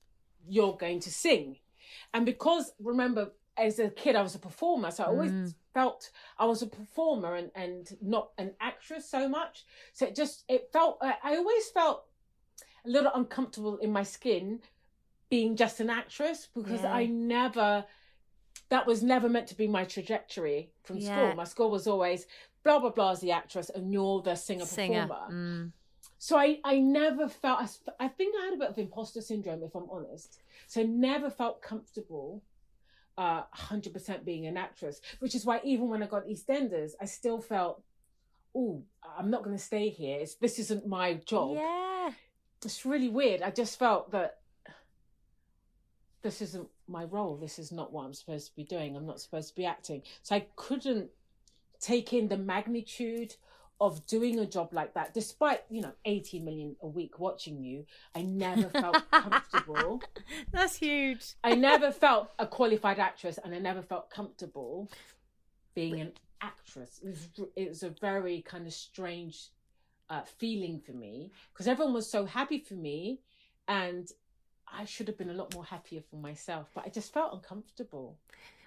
you're 0.47 0.77
going 0.77 1.01
to 1.01 1.11
sing, 1.11 1.57
and 2.13 2.25
because 2.25 2.71
remember 2.79 3.31
as 3.57 3.79
a 3.79 3.89
kid 3.89 4.15
I 4.15 4.21
was 4.21 4.35
a 4.35 4.39
performer, 4.39 4.91
so 4.91 5.03
I 5.03 5.07
always 5.07 5.31
Mm. 5.31 5.55
felt 5.73 6.11
I 6.37 6.45
was 6.45 6.61
a 6.61 6.67
performer 6.67 7.35
and 7.35 7.51
and 7.55 7.97
not 8.01 8.31
an 8.37 8.55
actress 8.59 9.09
so 9.09 9.27
much. 9.27 9.65
So 9.93 10.05
it 10.05 10.15
just 10.15 10.43
it 10.47 10.71
felt 10.71 10.97
I, 11.01 11.35
always 11.37 11.69
felt 11.69 12.05
a 12.85 12.89
little 12.89 13.11
uncomfortable 13.13 13.77
in 13.77 13.91
my 13.91 14.03
skin 14.03 14.61
being 15.29 15.55
just 15.55 15.79
an 15.79 15.89
actress 15.89 16.47
because 16.53 16.83
Yeah. 16.83 16.93
I 16.93 17.05
never 17.07 17.85
that 18.69 18.87
was 18.87 19.03
never 19.03 19.29
meant 19.29 19.47
to 19.47 19.55
be 19.55 19.67
my 19.67 19.83
trajectory 19.85 20.71
from 20.83 20.97
Yeah. 20.97 21.11
school. 21.15 21.35
My 21.35 21.43
school 21.43 21.69
was 21.69 21.87
always 21.87 22.27
blah 22.63 22.79
blah 22.79 22.89
blah 22.91 23.11
as 23.11 23.19
the 23.19 23.31
actress 23.31 23.69
and 23.69 23.91
you're 23.93 24.21
the 24.21 24.35
singer 24.35 24.65
Singer. 24.65 25.07
performer. 25.07 25.31
Mm. 25.31 25.71
So 26.17 26.37
I 26.37 26.59
I 26.63 26.79
never 26.79 27.27
felt 27.27 27.59
I, 27.99 28.05
I 28.05 28.07
think 28.07 28.35
I 28.35 28.45
had 28.45 28.53
a 28.53 28.57
bit 28.57 28.69
of 28.69 28.77
imposter 28.79 29.21
syndrome 29.21 29.63
if 29.63 29.75
I'm 29.75 29.89
honest. 29.89 30.41
So 30.67 30.83
never 30.83 31.29
felt 31.29 31.61
comfortable 31.61 32.41
uh 33.17 33.43
100% 33.55 34.25
being 34.25 34.47
an 34.47 34.57
actress, 34.57 35.01
which 35.19 35.35
is 35.35 35.45
why 35.45 35.59
even 35.63 35.89
when 35.89 36.01
I 36.03 36.07
got 36.07 36.25
EastEnders, 36.25 36.91
I 36.99 37.05
still 37.05 37.39
felt 37.39 37.83
oh, 38.55 38.83
I'm 39.17 39.29
not 39.31 39.43
going 39.43 39.57
to 39.57 39.63
stay 39.63 39.89
here. 39.89 40.19
It's, 40.21 40.35
this 40.35 40.59
isn't 40.59 40.85
my 40.85 41.15
job 41.25 41.55
Yeah. 41.55 42.11
it's 42.63 42.85
really 42.85 43.09
weird. 43.09 43.41
I 43.41 43.49
just 43.49 43.79
felt 43.79 44.11
that 44.11 44.39
this 46.21 46.41
isn't 46.41 46.67
my 46.87 47.03
role. 47.05 47.35
This 47.35 47.59
is 47.59 47.71
not 47.71 47.91
what 47.91 48.05
I'm 48.05 48.13
supposed 48.13 48.49
to 48.49 48.55
be 48.55 48.63
doing. 48.63 48.95
I'm 48.95 49.05
not 49.05 49.19
supposed 49.19 49.49
to 49.49 49.55
be 49.55 49.65
acting. 49.65 50.03
So 50.21 50.35
I 50.35 50.45
couldn't 50.55 51.09
take 51.79 52.13
in 52.13 52.29
the 52.29 52.37
magnitude 52.37 53.35
of 53.83 54.07
doing 54.07 54.39
a 54.39 54.45
job 54.45 54.69
like 54.71 54.93
that, 54.93 55.13
despite, 55.13 55.61
you 55.69 55.81
know, 55.81 55.91
80 56.05 56.39
million 56.39 56.75
a 56.81 56.87
week 56.87 57.19
watching 57.19 57.61
you. 57.61 57.85
I 58.15 58.21
never 58.21 58.69
felt 58.69 59.03
comfortable. 59.11 60.01
That's 60.53 60.77
huge. 60.77 61.35
I 61.43 61.55
never 61.55 61.91
felt 61.91 62.29
a 62.39 62.47
qualified 62.47 62.97
actress 62.97 63.37
and 63.43 63.53
I 63.53 63.59
never 63.59 63.81
felt 63.81 64.09
comfortable 64.09 64.89
being 65.75 65.99
an 65.99 66.13
actress. 66.41 67.01
It 67.03 67.09
was, 67.09 67.49
it 67.57 67.69
was 67.69 67.83
a 67.83 67.89
very 67.89 68.41
kind 68.41 68.65
of 68.65 68.73
strange 68.73 69.49
uh, 70.09 70.21
feeling 70.37 70.79
for 70.79 70.93
me 70.93 71.31
because 71.51 71.67
everyone 71.67 71.93
was 71.93 72.09
so 72.09 72.25
happy 72.25 72.59
for 72.59 72.75
me 72.75 73.19
and 73.67 74.09
I 74.65 74.85
should 74.85 75.09
have 75.09 75.17
been 75.17 75.29
a 75.29 75.33
lot 75.33 75.53
more 75.53 75.65
happier 75.65 76.01
for 76.09 76.15
myself, 76.15 76.69
but 76.73 76.85
I 76.85 76.89
just 76.89 77.13
felt 77.13 77.33
uncomfortable. 77.33 78.17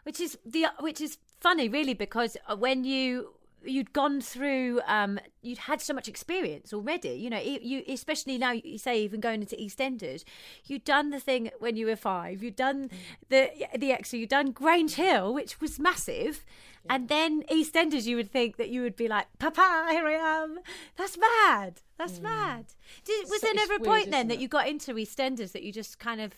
which 0.05 0.21
is 0.21 0.37
the 0.45 0.67
which 0.81 1.01
is 1.01 1.17
funny 1.41 1.69
really 1.69 1.95
because 1.95 2.37
uh, 2.47 2.55
when 2.55 2.85
you 2.85 3.33
you'd 3.65 3.93
gone 3.93 4.21
through 4.21 4.81
um 4.87 5.19
you'd 5.43 5.59
had 5.59 5.81
so 5.81 5.93
much 5.93 6.09
experience 6.09 6.73
already 6.73 7.11
you 7.11 7.29
know 7.29 7.41
you, 7.41 7.59
you 7.63 7.83
especially 7.89 8.39
now 8.39 8.53
you 8.53 8.79
say 8.79 9.01
even 9.01 9.21
going 9.21 9.41
into 9.41 9.57
eastenders 9.57 10.25
you'd 10.65 10.85
done 10.85 11.11
the 11.11 11.21
thing 11.21 11.51
when 11.59 11.77
you 11.77 11.87
were 11.87 11.97
five 11.97 12.43
you'd 12.43 12.57
done 12.57 12.91
the 13.29 13.51
the 13.77 13.91
extra 13.93 14.19
you'd 14.19 14.29
done 14.29 14.51
grange 14.53 14.95
hill 14.95 15.35
which 15.35 15.61
was 15.61 15.79
massive 15.79 16.45
and 16.89 17.09
then 17.09 17.43
eastenders 17.51 18.05
you 18.05 18.15
would 18.15 18.31
think 18.31 18.57
that 18.57 18.69
you 18.69 18.83
would 18.83 18.95
be 18.95 19.09
like 19.09 19.27
papa 19.39 19.89
here 19.91 20.07
i 20.07 20.13
am. 20.13 20.61
That's 20.97 21.19
mad 21.19 21.81
that's 21.99 22.21
mad. 22.21 22.67
Did, 23.05 23.29
was 23.29 23.41
So 23.41 23.47
there 23.47 23.55
never 23.55 23.75
a 23.75 23.79
weird, 23.79 23.89
point 23.89 24.11
then 24.11 24.19
isn't 24.21 24.29
that 24.29 24.35
it? 24.35 24.41
you 24.41 24.49
got 24.49 24.69
into 24.69 24.93
eastenders 24.95 25.53
that 25.53 25.63
you 25.63 25.73
just 25.73 25.99
kind 25.99 26.21
of 26.21 26.35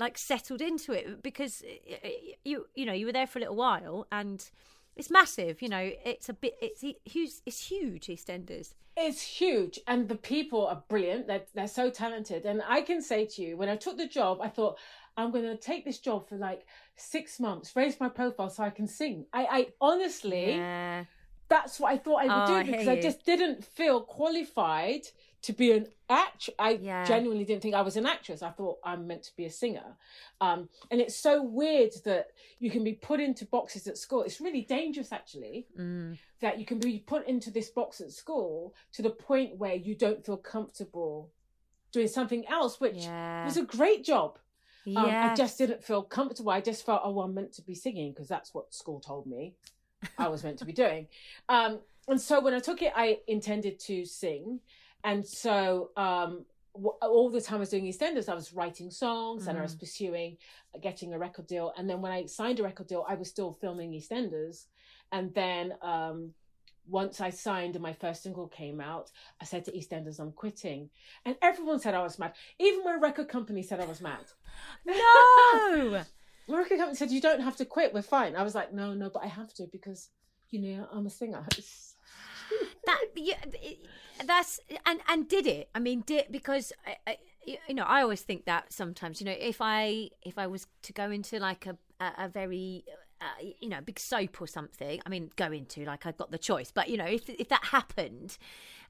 like 0.00 0.18
settled 0.18 0.60
into 0.60 0.92
it? 0.92 1.22
Because 1.22 1.62
uh, 1.62 2.08
you 2.44 2.66
you 2.74 2.84
know 2.84 2.92
you 2.92 3.06
were 3.06 3.12
there 3.12 3.26
for 3.26 3.38
a 3.38 3.42
little 3.42 3.56
while 3.56 4.06
and 4.10 4.50
it's 4.96 5.10
massive 5.10 5.60
you 5.62 5.68
know 5.68 5.90
it's 6.04 6.28
a 6.28 6.32
bit 6.32 6.54
it's 6.60 6.80
huge 7.04 7.32
it's 7.44 7.68
huge 7.68 8.06
eastenders 8.06 8.74
It's 8.98 9.20
huge, 9.20 9.78
and 9.86 10.08
the 10.08 10.16
people 10.16 10.66
are 10.66 10.82
brilliant. 10.88 11.26
They're 11.26 11.44
they're 11.56 11.68
so 11.82 11.90
talented, 11.90 12.46
and 12.46 12.62
I 12.66 12.80
can 12.80 13.02
say 13.02 13.26
to 13.32 13.42
you, 13.42 13.56
when 13.60 13.68
I 13.68 13.76
took 13.76 13.96
the 13.98 14.08
job, 14.08 14.38
I 14.40 14.48
thought 14.48 14.78
I'm 15.18 15.30
going 15.32 15.44
to 15.44 15.58
take 15.70 15.84
this 15.84 15.98
job 15.98 16.26
for 16.28 16.36
like 16.38 16.62
six 16.96 17.38
months, 17.38 17.76
raise 17.76 18.00
my 18.00 18.08
profile 18.08 18.48
so 18.48 18.62
I 18.62 18.70
can 18.70 18.86
sing. 18.88 19.26
I, 19.34 19.42
I 19.58 19.60
honestly, 19.80 20.46
yeah 20.56 21.04
that's 21.48 21.78
what 21.78 21.92
I 21.94 21.98
thought 21.98 22.20
I 22.24 22.28
would 22.34 22.48
Oh, 22.50 22.62
do 22.64 22.70
because 22.72 22.88
I 22.88 22.96
just 23.00 23.24
didn't 23.24 23.64
feel 23.78 24.00
qualified 24.00 25.02
to 25.46 25.52
be 25.52 25.72
an 25.72 25.88
act. 26.08 26.50
I 26.58 26.72
Yeah. 26.72 27.04
genuinely 27.04 27.44
didn't 27.44 27.62
think 27.62 27.74
I 27.74 27.82
was 27.82 27.96
an 27.96 28.06
actress. 28.06 28.42
I 28.42 28.50
thought 28.50 28.78
I'm 28.82 29.06
meant 29.06 29.22
to 29.24 29.36
be 29.36 29.44
a 29.44 29.50
singer. 29.50 29.96
Um, 30.40 30.68
and 30.90 31.00
it's 31.00 31.16
so 31.16 31.42
weird 31.42 31.92
that 32.04 32.32
you 32.58 32.70
can 32.70 32.82
be 32.84 32.94
put 32.94 33.20
into 33.20 33.46
boxes 33.46 33.86
at 33.86 33.96
school. 33.96 34.22
It's 34.22 34.40
really 34.40 34.62
dangerous, 34.62 35.12
actually, 35.12 35.66
mm. 35.78 36.18
that 36.40 36.58
you 36.58 36.66
can 36.66 36.78
be 36.78 36.98
put 36.98 37.26
into 37.26 37.50
this 37.50 37.70
box 37.70 38.00
at 38.00 38.10
school 38.12 38.74
to 38.92 39.02
the 39.02 39.10
point 39.10 39.56
where 39.56 39.74
you 39.74 39.94
don't 39.94 40.24
feel 40.24 40.36
comfortable 40.36 41.30
doing 41.92 42.08
something 42.08 42.46
else, 42.48 42.80
which 42.80 43.04
yeah 43.04 43.44
was 43.44 43.56
a 43.56 43.62
great 43.62 44.04
job. 44.04 44.38
Um, 44.86 45.06
I 45.06 45.34
just 45.34 45.58
didn't 45.58 45.82
feel 45.82 46.02
comfortable. 46.02 46.52
I 46.52 46.60
just 46.60 46.86
felt, 46.86 47.02
oh, 47.04 47.20
I'm 47.20 47.34
meant 47.34 47.52
to 47.54 47.62
be 47.62 47.74
singing 47.74 48.12
because 48.12 48.28
that's 48.28 48.54
what 48.54 48.72
school 48.72 49.00
told 49.00 49.26
me 49.26 49.54
I 50.16 50.28
was 50.28 50.44
meant 50.44 50.58
to 50.58 50.64
be 50.64 50.72
doing. 50.72 51.08
Um, 51.48 51.80
and 52.08 52.20
so 52.20 52.40
when 52.40 52.54
I 52.54 52.60
took 52.60 52.82
it, 52.82 52.92
I 52.94 53.18
intended 53.26 53.80
to 53.80 54.04
sing. 54.04 54.60
And 55.04 55.26
so 55.26 55.90
um, 55.96 56.44
all 56.74 57.30
the 57.30 57.40
time 57.40 57.56
I 57.56 57.60
was 57.60 57.70
doing 57.70 57.84
EastEnders, 57.84 58.28
I 58.28 58.34
was 58.34 58.52
writing 58.52 58.90
songs 58.90 59.46
and 59.46 59.58
I 59.58 59.62
was 59.62 59.74
Mm. 59.76 59.80
pursuing 59.80 60.36
getting 60.82 61.14
a 61.14 61.18
record 61.18 61.46
deal. 61.46 61.72
And 61.76 61.88
then 61.88 62.00
when 62.02 62.12
I 62.12 62.26
signed 62.26 62.60
a 62.60 62.62
record 62.64 62.88
deal, 62.88 63.04
I 63.08 63.14
was 63.14 63.28
still 63.28 63.52
filming 63.52 63.92
EastEnders. 63.92 64.66
And 65.12 65.32
then 65.34 65.74
um, 65.80 66.34
once 66.88 67.20
I 67.20 67.30
signed 67.30 67.76
and 67.76 67.82
my 67.82 67.92
first 67.92 68.22
single 68.22 68.48
came 68.48 68.80
out, 68.80 69.10
I 69.40 69.44
said 69.44 69.64
to 69.66 69.72
EastEnders, 69.72 70.18
I'm 70.20 70.32
quitting. 70.32 70.90
And 71.24 71.36
everyone 71.40 71.80
said 71.80 71.94
I 71.94 72.02
was 72.02 72.18
mad. 72.18 72.34
Even 72.58 72.84
my 72.84 72.94
record 72.94 73.28
company 73.28 73.62
said 73.62 73.80
I 73.80 73.86
was 73.86 74.00
mad. 74.00 74.24
no 74.84 76.04
My 76.48 76.58
record 76.58 76.78
company 76.78 76.96
said, 76.96 77.10
You 77.10 77.20
don't 77.20 77.40
have 77.40 77.56
to 77.56 77.64
quit, 77.64 77.92
we're 77.92 78.02
fine. 78.02 78.36
I 78.36 78.42
was 78.44 78.54
like, 78.54 78.72
No, 78.72 78.94
no, 78.94 79.10
but 79.10 79.24
I 79.24 79.26
have 79.26 79.52
to 79.54 79.66
because, 79.72 80.10
you 80.50 80.60
know, 80.60 80.88
I'm 80.92 81.06
a 81.06 81.10
singer. 81.10 81.44
It's- 81.52 81.95
that 82.86 83.04
yeah, 83.14 83.36
that's 84.24 84.60
and 84.84 85.00
and 85.08 85.28
did 85.28 85.46
it. 85.46 85.68
I 85.74 85.78
mean 85.78 86.02
did 86.06 86.26
because 86.30 86.72
I, 86.86 86.96
I, 87.06 87.18
you 87.68 87.74
know 87.74 87.84
i 87.84 88.02
always 88.02 88.22
think 88.22 88.44
that 88.44 88.72
sometimes 88.72 89.20
you 89.20 89.26
know 89.26 89.34
if 89.38 89.58
i 89.60 90.10
if 90.22 90.38
i 90.38 90.46
was 90.46 90.66
to 90.82 90.92
go 90.92 91.10
into 91.10 91.38
like 91.38 91.66
a 91.66 91.76
a, 92.00 92.24
a 92.24 92.28
very 92.28 92.84
uh, 93.20 93.24
you 93.60 93.68
know 93.68 93.80
big 93.80 93.98
soap 93.98 94.40
or 94.40 94.46
something 94.46 95.00
i 95.06 95.08
mean 95.08 95.30
go 95.36 95.50
into 95.50 95.84
like 95.84 96.04
i 96.06 96.12
got 96.12 96.30
the 96.30 96.38
choice 96.38 96.70
but 96.70 96.88
you 96.88 96.96
know 96.96 97.06
if 97.06 97.28
if 97.30 97.48
that 97.48 97.64
happened 97.66 98.36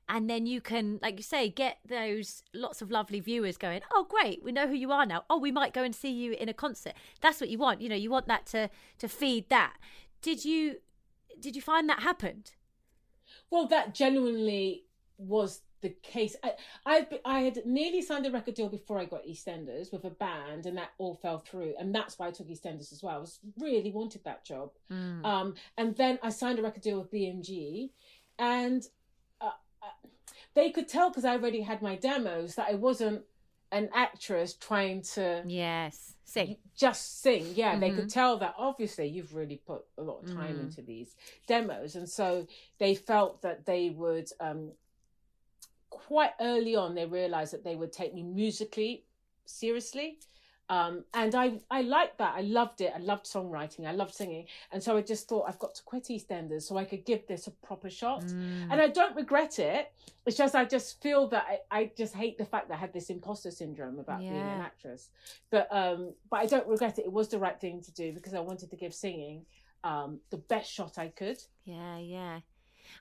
and 0.08 0.30
then 0.30 0.46
you 0.46 0.60
can 0.60 0.98
like 1.02 1.16
you 1.16 1.22
say 1.22 1.48
get 1.48 1.78
those 1.88 2.42
lots 2.54 2.80
of 2.82 2.90
lovely 2.90 3.20
viewers 3.20 3.56
going 3.56 3.80
oh 3.92 4.06
great 4.08 4.42
we 4.42 4.52
know 4.52 4.66
who 4.66 4.74
you 4.74 4.92
are 4.92 5.06
now. 5.06 5.24
Oh 5.28 5.38
we 5.38 5.50
might 5.50 5.72
go 5.72 5.82
and 5.82 5.94
see 5.94 6.10
you 6.10 6.32
in 6.32 6.48
a 6.48 6.54
concert. 6.54 6.92
That's 7.20 7.40
what 7.40 7.50
you 7.50 7.58
want 7.58 7.80
you 7.80 7.88
know 7.88 7.96
you 7.96 8.10
want 8.10 8.28
that 8.28 8.46
to 8.46 8.70
to 8.98 9.08
feed 9.08 9.48
that. 9.48 9.74
Did 10.22 10.44
you 10.44 10.76
did 11.40 11.56
you 11.56 11.62
find 11.62 11.88
that 11.88 12.00
happened 12.00 12.52
Well, 13.50 13.66
that 13.68 13.94
genuinely 13.94 14.84
was 15.18 15.60
the 15.82 15.90
case. 16.02 16.36
I, 16.42 16.52
I, 16.84 17.06
I 17.24 17.40
had 17.40 17.64
nearly 17.64 18.02
signed 18.02 18.26
a 18.26 18.30
record 18.30 18.54
deal 18.54 18.68
before 18.68 18.98
I 18.98 19.04
got 19.04 19.24
EastEnders 19.26 19.92
with 19.92 20.04
a 20.04 20.10
band, 20.10 20.66
and 20.66 20.76
that 20.78 20.90
all 20.98 21.14
fell 21.14 21.38
through. 21.38 21.74
And 21.78 21.94
that's 21.94 22.18
why 22.18 22.28
I 22.28 22.30
took 22.30 22.48
EastEnders 22.48 22.92
as 22.92 23.02
well. 23.02 23.16
I 23.16 23.18
was 23.18 23.38
really 23.58 23.92
wanted 23.92 24.24
that 24.24 24.44
job. 24.44 24.70
Mm. 24.90 25.24
Um, 25.24 25.54
and 25.76 25.96
then 25.96 26.18
I 26.22 26.30
signed 26.30 26.58
a 26.58 26.62
record 26.62 26.82
deal 26.82 26.98
with 27.00 27.12
BMG, 27.12 27.90
and 28.38 28.82
uh, 29.40 29.50
uh, 29.82 30.08
they 30.54 30.70
could 30.70 30.88
tell 30.88 31.10
because 31.10 31.24
I 31.24 31.32
already 31.32 31.60
had 31.60 31.82
my 31.82 31.96
demos 31.96 32.54
that 32.56 32.68
I 32.68 32.74
wasn't 32.74 33.22
an 33.72 33.88
actress 33.94 34.54
trying 34.54 35.02
to 35.02 35.42
Yes, 35.46 36.14
sing. 36.24 36.56
just 36.76 37.20
sing. 37.20 37.54
Yeah, 37.54 37.78
they 37.78 37.90
Mhm. 37.90 37.96
could 37.96 38.10
tell 38.10 38.38
that 38.38 38.54
obviously 38.56 39.06
you've 39.06 39.34
really 39.34 39.56
put 39.56 39.84
a 39.98 40.02
lot 40.02 40.20
of 40.22 40.32
time 40.32 40.56
Mm. 40.56 40.60
into 40.60 40.82
these 40.82 41.14
demos, 41.46 41.96
and 41.96 42.08
so 42.08 42.46
they 42.78 42.94
felt 42.94 43.42
that 43.42 43.64
they 43.66 43.90
would. 43.90 44.30
Um, 44.40 44.72
quite 45.90 46.32
early 46.40 46.76
on, 46.76 46.94
they 46.94 47.06
realized 47.06 47.52
that 47.52 47.64
they 47.64 47.76
would 47.76 47.92
take 47.92 48.12
me 48.12 48.22
musically 48.22 49.04
seriously. 49.46 50.20
Um, 50.68 51.04
and 51.14 51.34
I, 51.34 51.60
I 51.70 51.82
liked 51.82 52.18
that. 52.18 52.34
I 52.36 52.40
loved 52.40 52.80
it. 52.80 52.92
I 52.94 52.98
loved 52.98 53.26
songwriting. 53.26 53.86
I 53.86 53.92
loved 53.92 54.14
singing. 54.14 54.46
And 54.72 54.82
so 54.82 54.96
I 54.96 55.02
just 55.02 55.28
thought 55.28 55.44
I've 55.48 55.58
got 55.58 55.74
to 55.76 55.82
quit 55.84 56.04
EastEnders 56.04 56.62
so 56.62 56.76
I 56.76 56.84
could 56.84 57.04
give 57.04 57.26
this 57.26 57.46
a 57.46 57.50
proper 57.50 57.88
shot. 57.88 58.24
Mm. 58.24 58.68
And 58.70 58.80
I 58.80 58.88
don't 58.88 59.14
regret 59.14 59.58
it. 59.58 59.92
It's 60.26 60.36
just 60.36 60.56
I 60.56 60.64
just 60.64 61.00
feel 61.02 61.28
that 61.28 61.46
I, 61.70 61.78
I 61.78 61.90
just 61.96 62.14
hate 62.14 62.36
the 62.36 62.44
fact 62.44 62.68
that 62.68 62.74
I 62.74 62.78
had 62.78 62.92
this 62.92 63.10
imposter 63.10 63.52
syndrome 63.52 64.00
about 64.00 64.20
being 64.20 64.34
an 64.34 64.60
actress. 64.60 65.10
But 65.50 65.68
um, 65.70 66.14
but 66.30 66.40
I 66.40 66.46
don't 66.46 66.66
regret 66.66 66.98
it. 66.98 67.04
It 67.04 67.12
was 67.12 67.28
the 67.28 67.38
right 67.38 67.60
thing 67.60 67.80
to 67.82 67.92
do 67.92 68.12
because 68.12 68.34
I 68.34 68.40
wanted 68.40 68.70
to 68.70 68.76
give 68.76 68.92
singing 68.92 69.46
um, 69.84 70.18
the 70.30 70.38
best 70.38 70.72
shot 70.72 70.98
I 70.98 71.08
could. 71.08 71.38
Yeah, 71.64 71.98
yeah. 71.98 72.40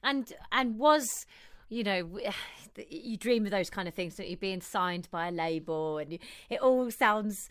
And 0.04 0.32
and 0.52 0.78
was 0.78 1.26
you 1.70 1.84
know 1.84 2.20
you 2.90 3.18
dream 3.18 3.46
of 3.46 3.52
those 3.52 3.70
kind 3.70 3.88
of 3.88 3.94
things 3.94 4.16
that 4.16 4.30
you're 4.30 4.38
being 4.38 4.62
signed 4.62 5.08
by 5.12 5.28
a 5.28 5.32
label 5.32 5.98
and 5.98 6.14
you, 6.14 6.20
it 6.50 6.60
all 6.60 6.92
sounds 6.92 7.50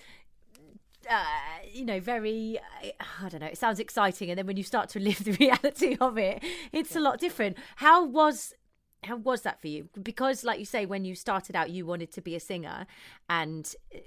uh, 1.11 1.25
you 1.71 1.85
know 1.85 2.01
very 2.01 2.59
uh, 2.83 2.89
i 3.23 3.29
don't 3.29 3.41
know 3.41 3.47
it 3.47 3.59
sounds 3.59 3.79
exciting 3.81 4.31
and 4.31 4.39
then 4.39 4.47
when 4.47 4.57
you 4.57 4.63
start 4.63 4.89
to 4.89 4.99
live 5.09 5.23
the 5.25 5.33
reality 5.33 5.97
of 6.01 6.19
it 6.19 6.43
it's 6.73 6.95
a 6.97 7.01
lot 7.01 7.19
different 7.19 7.57
how 7.77 8.05
was 8.05 8.55
how 9.05 9.17
was 9.17 9.43
that 9.43 9.61
for 9.61 9.69
you? 9.69 9.89
Because, 10.03 10.45
like 10.45 10.59
you 10.59 10.65
say, 10.65 10.87
when 10.87 11.05
you 11.05 11.15
started 11.15 11.55
out, 11.55 11.71
you 11.71 11.87
wanted 11.87 12.11
to 12.13 12.21
be 12.21 12.35
a 12.35 12.41
singer 12.41 12.87
and 13.29 13.75
uh, 13.95 13.99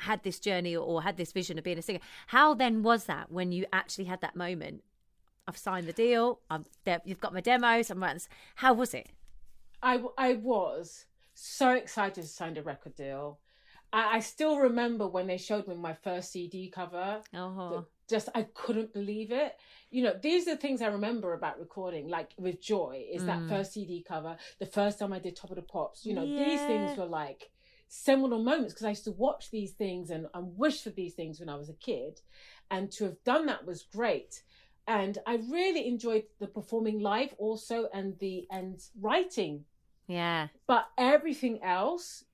had 0.00 0.22
this 0.22 0.38
journey 0.38 0.76
or 0.76 1.02
had 1.02 1.16
this 1.16 1.32
vision 1.32 1.58
of 1.58 1.64
being 1.64 1.78
a 1.78 1.82
singer. 1.82 2.00
How 2.28 2.54
then 2.54 2.82
was 2.82 3.04
that 3.04 3.30
when 3.30 3.52
you 3.52 3.66
actually 3.72 4.04
had 4.04 4.20
that 4.20 4.36
moment? 4.36 4.82
I've 5.48 5.56
signed 5.56 5.86
the 5.86 5.92
deal. 5.92 6.40
I'm 6.50 6.64
there. 6.84 7.00
You've 7.04 7.20
got 7.20 7.32
my 7.32 7.40
demos. 7.40 7.90
I'm. 7.90 8.04
How 8.56 8.72
was 8.72 8.94
it? 8.94 9.10
I 9.86 10.00
I 10.18 10.34
was 10.34 11.06
so 11.34 11.70
excited 11.70 12.22
to 12.22 12.28
sign 12.28 12.56
a 12.56 12.62
record 12.62 12.96
deal. 12.96 13.38
I, 13.92 14.16
I 14.16 14.20
still 14.20 14.58
remember 14.58 15.06
when 15.06 15.28
they 15.28 15.38
showed 15.38 15.68
me 15.68 15.76
my 15.76 15.94
first 15.94 16.32
CD 16.32 16.68
cover. 16.70 17.20
Oh, 17.72 17.86
just 18.08 18.28
I 18.34 18.42
couldn't 18.54 18.92
believe 18.92 19.30
it. 19.30 19.56
You 19.90 20.02
know, 20.02 20.14
these 20.20 20.48
are 20.48 20.54
the 20.54 20.60
things 20.60 20.82
I 20.82 20.88
remember 20.88 21.34
about 21.34 21.60
recording, 21.60 22.08
like 22.08 22.32
with 22.36 22.60
Joy, 22.60 23.04
is 23.10 23.22
Mm. 23.22 23.26
that 23.26 23.48
first 23.48 23.72
CD 23.74 24.02
cover, 24.02 24.36
the 24.58 24.66
first 24.66 24.98
time 24.98 25.12
I 25.12 25.20
did 25.20 25.36
Top 25.36 25.50
of 25.50 25.56
the 25.56 25.62
Pops. 25.62 26.04
You 26.04 26.14
know, 26.14 26.26
these 26.26 26.64
things 26.64 26.96
were 26.98 27.06
like 27.06 27.50
seminal 27.88 28.42
moments 28.42 28.74
because 28.74 28.86
I 28.86 28.90
used 28.90 29.04
to 29.04 29.12
watch 29.12 29.50
these 29.52 29.72
things 29.72 30.10
and, 30.10 30.26
and 30.34 30.56
wish 30.58 30.82
for 30.82 30.90
these 30.90 31.14
things 31.14 31.38
when 31.38 31.48
I 31.48 31.54
was 31.56 31.68
a 31.68 31.74
kid. 31.74 32.20
And 32.72 32.90
to 32.92 33.04
have 33.04 33.22
done 33.24 33.46
that 33.46 33.64
was 33.64 33.84
great. 33.84 34.42
And 34.88 35.18
I 35.26 35.36
really 35.50 35.86
enjoyed 35.86 36.24
the 36.40 36.46
performing 36.48 37.00
live 37.00 37.34
also 37.38 37.88
and 37.92 38.18
the 38.18 38.46
and 38.50 38.80
writing. 39.00 39.64
Yeah. 40.06 40.48
But 40.66 40.86
everything 40.98 41.62
else, 41.62 42.24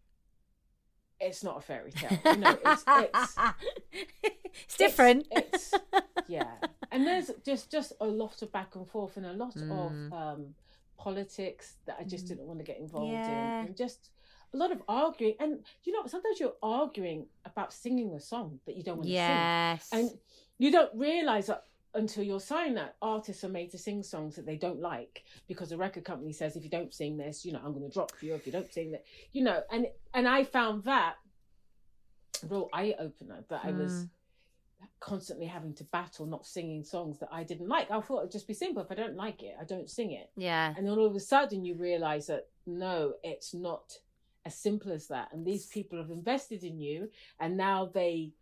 it's 1.20 1.44
not 1.44 1.58
a 1.58 1.60
fairy 1.60 1.92
tale. 1.92 2.18
You 2.24 2.36
know, 2.36 2.58
it's, 2.66 2.84
it's 2.88 3.36
it's 4.54 4.76
different. 4.76 5.26
It's, 5.30 5.72
it's 5.72 5.82
yeah, 6.28 6.50
and 6.90 7.06
there's 7.06 7.30
just 7.44 7.70
just 7.70 7.92
a 8.00 8.06
lot 8.06 8.42
of 8.42 8.52
back 8.52 8.74
and 8.76 8.86
forth 8.88 9.16
and 9.16 9.26
a 9.26 9.32
lot 9.32 9.54
Mm. 9.54 9.70
of 9.72 10.12
um, 10.12 10.54
politics 10.98 11.76
that 11.86 11.96
I 11.98 12.04
just 12.04 12.26
didn't 12.26 12.46
want 12.46 12.58
to 12.60 12.64
get 12.64 12.78
involved 12.78 13.12
Yeah. 13.12 13.60
in, 13.60 13.66
and 13.66 13.76
just 13.76 14.10
a 14.54 14.56
lot 14.56 14.70
of 14.72 14.82
arguing. 14.88 15.34
And 15.40 15.64
you 15.84 15.92
know, 15.92 16.06
sometimes 16.06 16.40
you're 16.40 16.54
arguing 16.62 17.26
about 17.44 17.72
singing 17.72 18.14
a 18.14 18.20
song 18.20 18.60
that 18.66 18.76
you 18.76 18.82
don't 18.82 18.96
want 18.98 19.08
to 19.08 19.12
yes. 19.12 19.86
sing, 19.86 20.00
and 20.00 20.10
you 20.58 20.70
don't 20.70 20.94
realize 20.96 21.46
that 21.46 21.64
until 21.94 22.24
you're 22.24 22.40
signed 22.40 22.76
that 22.76 22.96
artists 23.02 23.44
are 23.44 23.48
made 23.48 23.70
to 23.70 23.78
sing 23.78 24.02
songs 24.02 24.34
that 24.36 24.46
they 24.46 24.56
don't 24.56 24.80
like 24.80 25.24
because 25.46 25.68
the 25.70 25.76
record 25.76 26.04
company 26.04 26.32
says 26.32 26.56
if 26.56 26.64
you 26.64 26.70
don't 26.70 26.94
sing 26.94 27.16
this 27.16 27.44
you 27.44 27.52
know 27.52 27.60
i'm 27.64 27.72
going 27.72 27.84
to 27.86 27.92
drop 27.92 28.12
you 28.22 28.34
if 28.34 28.46
you 28.46 28.52
don't 28.52 28.72
sing 28.72 28.90
that 28.92 29.04
you 29.32 29.44
know 29.44 29.60
and 29.70 29.86
and 30.14 30.26
i 30.26 30.42
found 30.42 30.82
that 30.84 31.16
real 32.48 32.68
eye-opener 32.72 33.44
that 33.48 33.60
i 33.64 33.70
was 33.72 33.92
Mm. 33.92 34.08
constantly 35.00 35.46
having 35.46 35.74
to 35.74 35.84
battle 35.84 36.26
not 36.26 36.44
singing 36.46 36.82
songs 36.82 37.18
that 37.20 37.28
i 37.30 37.44
didn't 37.44 37.68
like 37.68 37.90
i 37.90 38.00
thought 38.00 38.20
it'd 38.20 38.32
just 38.32 38.48
be 38.48 38.54
simple 38.54 38.82
if 38.82 38.90
i 38.90 38.94
don't 38.94 39.14
like 39.16 39.42
it 39.42 39.54
i 39.60 39.64
don't 39.64 39.88
sing 39.90 40.10
it 40.12 40.30
yeah. 40.36 40.72
and 40.76 40.86
then 40.86 40.94
all 40.98 41.06
of 41.06 41.14
a 41.14 41.20
sudden 41.20 41.64
you 41.64 41.74
realize 41.76 42.26
that 42.26 42.48
no 42.66 43.14
it's 43.22 43.54
not 43.54 43.92
as 44.44 44.56
simple 44.56 44.90
as 44.90 45.06
that 45.06 45.28
and 45.32 45.46
these 45.46 45.66
people 45.66 45.98
have 45.98 46.10
invested 46.10 46.64
in 46.64 46.80
you 46.80 47.08
and 47.38 47.56
now 47.56 47.86
they 47.94 48.32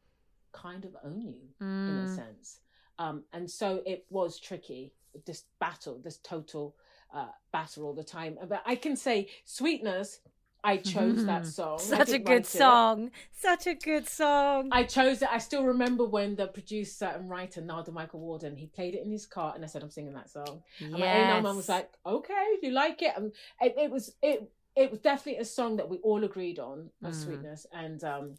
kind 0.52 0.84
of 0.86 0.96
own 1.04 1.20
you 1.20 1.42
in 1.88 1.98
a 1.98 2.02
Mm. 2.02 2.14
sense. 2.16 2.60
Um, 3.00 3.24
and 3.32 3.50
so 3.50 3.82
it 3.86 4.04
was 4.10 4.38
tricky, 4.38 4.92
this 5.26 5.44
battle, 5.58 5.98
this 6.04 6.18
total 6.18 6.76
uh, 7.14 7.32
battle 7.50 7.84
all 7.86 7.94
the 7.94 8.04
time. 8.04 8.36
But 8.46 8.62
I 8.66 8.76
can 8.76 8.94
say, 8.94 9.28
Sweetness, 9.46 10.20
I 10.62 10.76
chose 10.76 11.24
that 11.24 11.46
song. 11.58 11.78
Such 11.78 12.10
a 12.10 12.18
good 12.18 12.42
it. 12.42 12.46
song. 12.46 13.10
Such 13.32 13.66
a 13.66 13.74
good 13.74 14.06
song. 14.06 14.68
I 14.70 14.82
chose 14.84 15.22
it. 15.22 15.28
I 15.32 15.38
still 15.38 15.64
remember 15.64 16.04
when 16.04 16.36
the 16.36 16.46
producer 16.48 17.06
and 17.06 17.30
writer, 17.30 17.62
Narada 17.62 17.90
Michael 17.90 18.20
Walden, 18.20 18.54
he 18.54 18.66
played 18.66 18.94
it 18.94 19.02
in 19.02 19.10
his 19.10 19.24
car 19.24 19.52
and 19.54 19.64
I 19.64 19.66
said, 19.66 19.82
I'm 19.82 19.90
singing 19.90 20.12
that 20.12 20.28
song. 20.28 20.62
Yes. 20.78 20.90
And 20.90 21.00
my 21.00 21.06
A&R 21.06 21.40
mum 21.42 21.56
was 21.56 21.70
like, 21.70 21.90
okay, 22.04 22.46
you 22.62 22.70
like 22.72 23.00
it? 23.00 23.14
And 23.16 23.32
it, 23.62 23.74
it 23.78 23.90
was, 23.90 24.14
it, 24.22 24.52
it 24.76 24.90
was 24.90 25.00
definitely 25.00 25.40
a 25.40 25.46
song 25.46 25.76
that 25.78 25.88
we 25.88 25.96
all 25.98 26.22
agreed 26.24 26.58
on, 26.58 26.90
of 27.02 27.12
Mm. 27.14 27.24
Sweetness. 27.24 27.66
And 27.72 28.04
um, 28.04 28.34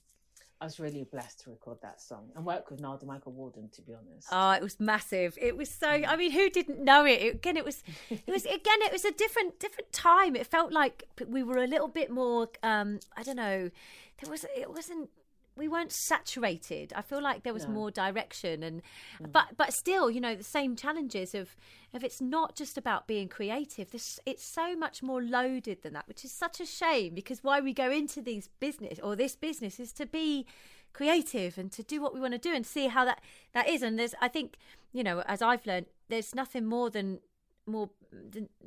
I 0.62 0.66
was 0.66 0.80
really 0.80 1.04
blessed 1.04 1.40
to 1.42 1.50
record 1.50 1.80
that 1.82 2.00
song 2.00 2.30
and 2.36 2.46
work 2.46 2.70
with 2.70 2.80
Narada 2.80 3.08
Michael 3.08 3.32
Walden, 3.32 3.68
to 3.74 3.82
be 3.82 3.94
honest. 3.94 4.28
Oh, 4.32 4.52
it 4.52 4.62
was 4.62 4.80
massive. 4.80 5.36
It 5.42 5.58
was 5.58 5.70
so. 5.70 5.88
I 5.88 6.16
mean, 6.16 6.32
who 6.32 6.52
didn't 6.52 6.84
know 6.84 7.04
it? 7.04 7.20
it? 7.20 7.36
Again, 7.36 7.58
it 7.58 7.66
was. 7.66 7.84
It 8.12 8.22
was 8.28 8.46
again. 8.60 8.80
It 8.84 8.92
was 8.92 9.04
a 9.04 9.12
different, 9.12 9.60
different 9.60 9.92
time. 9.92 10.36
It 10.36 10.46
felt 10.46 10.72
like 10.72 11.06
we 11.28 11.42
were 11.42 11.58
a 11.58 11.66
little 11.66 11.88
bit 11.88 12.12
more. 12.12 12.48
Um, 12.62 13.00
I 13.18 13.24
don't 13.24 13.38
know. 13.38 13.72
There 14.22 14.30
was. 14.30 14.46
It 14.56 14.70
wasn't. 14.70 15.10
We 15.56 15.68
weren't 15.68 15.92
saturated. 15.92 16.94
I 16.96 17.02
feel 17.02 17.22
like 17.22 17.44
there 17.44 17.54
was 17.54 17.66
No. 17.66 17.72
more 17.72 17.92
direction, 17.92 18.64
and 18.64 18.82
mm. 19.20 19.32
but 19.32 19.58
but 19.58 19.74
still, 19.74 20.10
you 20.10 20.22
know, 20.22 20.36
the 20.36 20.44
same 20.44 20.76
challenges 20.76 21.36
of 21.36 21.56
of 21.94 22.04
it's 22.04 22.22
not 22.22 22.56
just 22.56 22.78
about 22.78 23.08
being 23.08 23.28
creative. 23.28 23.92
This 23.92 24.20
it's 24.26 24.44
so 24.44 24.76
much 24.76 25.04
more 25.04 25.22
loaded 25.22 25.82
than 25.82 25.94
that, 25.94 26.08
which 26.08 26.24
is 26.24 26.32
such 26.32 26.60
a 26.60 26.66
shame 26.66 27.14
because 27.14 27.44
why 27.44 27.60
we 27.60 27.74
go 27.74 27.92
into 27.92 28.22
these 28.22 28.48
business 28.60 29.00
or 29.00 29.16
this 29.16 29.36
business 29.36 29.80
is 29.80 29.92
to 29.94 30.06
be 30.06 30.46
creative 30.94 31.58
and 31.58 31.72
to 31.72 31.84
do 31.84 32.02
what 32.02 32.14
we 32.14 32.20
want 32.20 32.34
to 32.34 32.38
do 32.38 32.54
and 32.54 32.66
see 32.66 32.88
how 32.88 33.06
that 33.06 33.22
that 33.54 33.68
is 33.68 33.82
and 33.82 33.98
there's 33.98 34.14
i 34.20 34.28
think 34.28 34.58
you 34.92 35.02
know 35.02 35.22
as 35.22 35.42
i've 35.42 35.66
learned 35.66 35.86
there's 36.10 36.36
nothing 36.36 36.66
more 36.66 36.90
than 36.90 37.20
more 37.66 37.90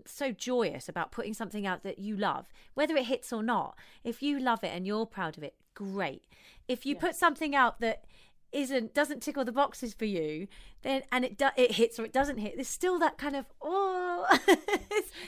so 0.06 0.32
joyous 0.32 0.88
about 0.88 1.12
putting 1.12 1.34
something 1.34 1.66
out 1.66 1.82
that 1.82 1.98
you 1.98 2.16
love 2.16 2.46
whether 2.74 2.96
it 2.96 3.06
hits 3.06 3.32
or 3.32 3.42
not. 3.42 3.76
If 4.02 4.22
you 4.22 4.38
love 4.38 4.64
it 4.64 4.72
and 4.74 4.86
you're 4.86 5.06
proud 5.06 5.36
of 5.36 5.42
it 5.42 5.54
great. 5.74 6.24
If 6.68 6.86
you 6.86 6.96
put 6.96 7.14
something 7.14 7.54
out 7.54 7.80
that 7.80 8.04
isn't 8.52 8.94
doesn't 8.94 9.20
tickle 9.20 9.44
the 9.44 9.50
boxes 9.50 9.92
for 9.94 10.04
you 10.04 10.46
then 10.82 11.02
and 11.10 11.24
it 11.24 11.36
do, 11.36 11.48
it 11.56 11.72
hits 11.72 11.98
or 11.98 12.04
it 12.04 12.12
doesn't 12.12 12.38
hit 12.38 12.54
there's 12.54 12.68
still 12.68 13.00
that 13.00 13.18
kind 13.18 13.34
of 13.34 13.46
oh. 13.60 14.26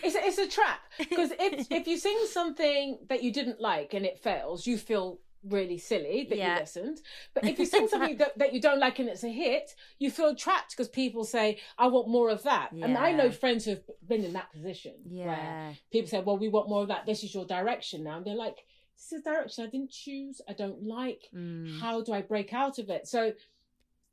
It's 0.02 0.14
a, 0.14 0.18
it's 0.24 0.38
a 0.38 0.46
trap. 0.46 0.80
Because 0.98 1.30
if 1.38 1.66
if 1.70 1.86
you 1.86 1.98
sing 1.98 2.18
something 2.30 2.98
that 3.08 3.22
you 3.22 3.32
didn't 3.32 3.60
like 3.60 3.94
and 3.94 4.04
it 4.04 4.18
fails, 4.18 4.66
you 4.66 4.78
feel 4.78 5.18
really 5.48 5.78
silly 5.78 6.26
that 6.28 6.36
Yeah. 6.38 6.54
you 6.54 6.60
listened. 6.60 7.00
But 7.34 7.44
if 7.44 7.58
you 7.60 7.66
sing 7.66 7.88
something 7.88 8.16
that, 8.18 8.38
that 8.38 8.52
you 8.54 8.60
don't 8.60 8.80
like 8.80 8.98
and 8.98 9.08
it's 9.08 9.24
a 9.24 9.28
hit, 9.28 9.74
you 9.98 10.10
feel 10.10 10.34
trapped 10.34 10.70
because 10.72 10.88
people 10.88 11.24
say, 11.24 11.58
"I 11.78 11.86
want 11.88 12.08
more 12.08 12.30
of 12.30 12.42
that." 12.44 12.72
And 12.72 12.96
I 12.96 13.12
know 13.12 13.30
friends 13.30 13.64
who've 13.64 13.82
been 14.06 14.24
in 14.24 14.32
that 14.34 14.50
position 14.52 14.94
where 15.04 15.26
yeah 15.26 15.72
people 15.90 16.08
say, 16.08 16.20
"Well, 16.20 16.38
we 16.38 16.48
want 16.48 16.68
more 16.68 16.82
of 16.82 16.88
that. 16.88 17.06
This 17.06 17.22
is 17.24 17.34
your 17.34 17.44
direction 17.46 18.04
now," 18.04 18.16
and 18.18 18.26
they're 18.26 18.34
like, 18.34 18.64
"This 18.96 19.12
is 19.12 19.20
a 19.20 19.24
direction 19.24 19.64
I 19.64 19.70
didn't 19.70 19.90
choose. 19.90 20.40
I 20.48 20.52
don't 20.52 20.82
like. 20.84 21.28
Mm. 21.34 21.80
How 21.80 22.02
do 22.02 22.12
I 22.12 22.22
break 22.22 22.52
out 22.52 22.78
of 22.78 22.90
it?" 22.90 23.06
So, 23.06 23.32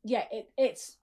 yeah, 0.04 0.26
it, 0.32 0.52
it's 0.58 0.98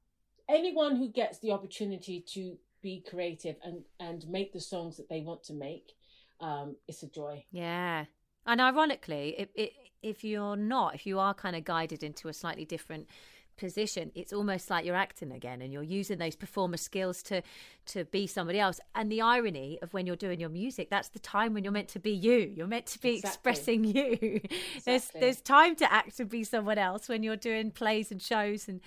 anyone 0.48 0.96
who 0.96 1.08
gets 1.08 1.38
the 1.38 1.52
opportunity 1.52 2.20
to 2.34 2.58
be 2.82 3.04
creative 3.08 3.56
and 3.62 3.84
and 3.98 4.26
make 4.28 4.52
the 4.52 4.60
songs 4.60 4.96
that 4.96 5.08
they 5.08 5.20
want 5.20 5.42
to 5.44 5.52
make. 5.54 5.92
Um, 6.40 6.76
it's 6.88 7.02
a 7.02 7.06
joy. 7.08 7.44
Yeah. 7.52 8.06
And 8.46 8.60
ironically, 8.60 9.34
it, 9.36 9.50
if, 9.54 9.70
if 10.02 10.24
you're 10.24 10.56
not, 10.56 10.94
if 10.94 11.06
you 11.06 11.18
are 11.18 11.34
kind 11.34 11.56
of 11.56 11.64
guided 11.64 12.02
into 12.02 12.28
a 12.28 12.32
slightly 12.32 12.64
different 12.64 13.08
position, 13.56 14.10
it's 14.14 14.32
almost 14.32 14.70
like 14.70 14.84
you're 14.86 14.96
acting 14.96 15.30
again 15.30 15.60
and 15.60 15.72
you're 15.72 15.82
using 15.82 16.18
those 16.18 16.34
performer 16.34 16.78
skills 16.78 17.22
to 17.24 17.42
to 17.86 18.04
be 18.06 18.26
somebody 18.26 18.58
else. 18.58 18.80
And 18.94 19.12
the 19.12 19.20
irony 19.20 19.78
of 19.82 19.92
when 19.92 20.06
you're 20.06 20.16
doing 20.16 20.40
your 20.40 20.48
music, 20.48 20.88
that's 20.90 21.08
the 21.08 21.18
time 21.18 21.52
when 21.52 21.62
you're 21.64 21.72
meant 21.72 21.88
to 21.88 21.98
be 21.98 22.12
you. 22.12 22.52
You're 22.56 22.66
meant 22.66 22.86
to 22.86 22.98
be 22.98 23.16
Exactly. 23.16 23.28
expressing 23.28 23.84
you. 23.84 24.40
there's 24.84 25.10
there's 25.10 25.40
time 25.42 25.76
to 25.76 25.92
act 25.92 26.18
and 26.20 26.30
be 26.30 26.42
someone 26.44 26.78
else 26.78 27.08
when 27.08 27.22
you're 27.22 27.36
doing 27.36 27.70
plays 27.70 28.10
and 28.10 28.20
shows 28.22 28.66
and 28.68 28.80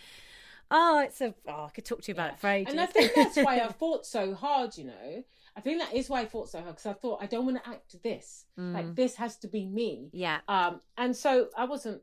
oh, 0.74 1.00
it's 1.00 1.22
a 1.22 1.34
oh, 1.48 1.66
I 1.66 1.70
could 1.74 1.86
talk 1.86 2.02
to 2.02 2.08
you 2.10 2.14
about 2.14 2.32
it 2.34 2.40
for 2.40 2.48
ages. 2.50 2.74
And 2.74 2.82
I 2.82 2.86
think 2.88 3.14
that's 3.16 3.38
why 3.38 3.60
I 3.60 3.68
fought 3.80 4.06
so 4.06 4.34
hard. 4.34 4.76
You 4.78 4.86
know, 4.86 5.24
I 5.56 5.62
think 5.62 5.80
that 5.80 5.94
is 5.94 6.10
why 6.10 6.22
I 6.22 6.26
fought 6.26 6.50
so 6.50 6.60
hard 6.60 6.76
because 6.76 6.88
I 6.88 6.94
thought 6.94 7.20
I 7.22 7.28
don't 7.28 7.46
want 7.46 7.64
to 7.64 7.70
act 7.70 8.02
this. 8.04 8.46
Like 8.58 8.96
this 8.96 9.16
has 9.16 9.38
to 9.38 9.48
be 9.48 9.66
me. 9.66 10.10
yeah. 10.12 10.40
Um, 10.50 10.82
and 10.98 11.16
so 11.16 11.48
I 11.58 11.66
wasn't. 11.66 12.02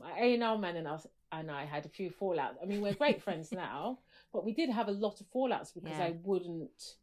My 0.00 0.10
A 0.18 0.34
and 0.34 0.42
R 0.42 0.58
man 0.58 0.76
and 0.76 0.88
us 0.88 1.06
and 1.30 1.50
I 1.50 1.64
had 1.64 1.86
a 1.86 1.88
few 1.88 2.10
fallouts. 2.10 2.56
I 2.62 2.66
mean, 2.66 2.80
we're 2.80 2.94
great 2.94 3.22
friends 3.26 3.52
now, 3.52 4.00
but 4.32 4.44
we 4.44 4.52
did 4.52 4.70
have 4.70 4.88
a 4.88 4.92
lot 4.92 5.20
of 5.20 5.26
fallouts 5.30 5.72
because 5.72 5.98
Yeah. 5.98 6.04
I 6.06 6.14
wouldn't 6.22 6.96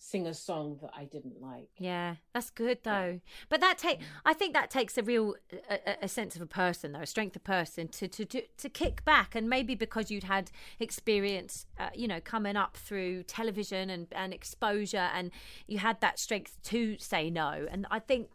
sing 0.00 0.26
a 0.26 0.34
song 0.34 0.78
that 0.80 0.90
I 0.96 1.04
didn't 1.04 1.40
like. 1.42 1.68
Yeah, 1.76 2.16
that's 2.32 2.50
good 2.50 2.78
though. 2.84 3.20
But 3.48 3.60
that 3.60 3.78
take, 3.78 4.00
I 4.24 4.32
think 4.32 4.54
that 4.54 4.70
takes 4.70 4.96
a 4.96 5.02
real 5.02 5.34
a, 5.68 5.74
a- 5.90 5.96
a 6.02 6.08
sense 6.08 6.36
of 6.36 6.42
a 6.42 6.46
person, 6.46 6.92
though, 6.92 7.00
a 7.00 7.06
strength 7.06 7.34
of 7.36 7.44
person 7.44 7.88
to 7.88 8.08
to 8.08 8.24
to, 8.24 8.42
to 8.58 8.68
kick 8.68 9.04
back, 9.04 9.34
and 9.34 9.48
maybe 9.48 9.74
because 9.74 10.10
you'd 10.10 10.24
had 10.24 10.50
experience, 10.78 11.66
uh, 11.78 11.90
you 11.94 12.06
know, 12.08 12.20
coming 12.20 12.56
up 12.56 12.76
through 12.76 13.24
television 13.24 13.90
and 13.90 14.06
and 14.12 14.32
exposure, 14.32 15.08
and 15.14 15.30
you 15.66 15.78
had 15.78 16.00
that 16.00 16.18
strength 16.18 16.56
to 16.64 16.96
say 16.98 17.28
no. 17.30 17.66
And 17.70 17.86
I 17.90 17.98
think 17.98 18.28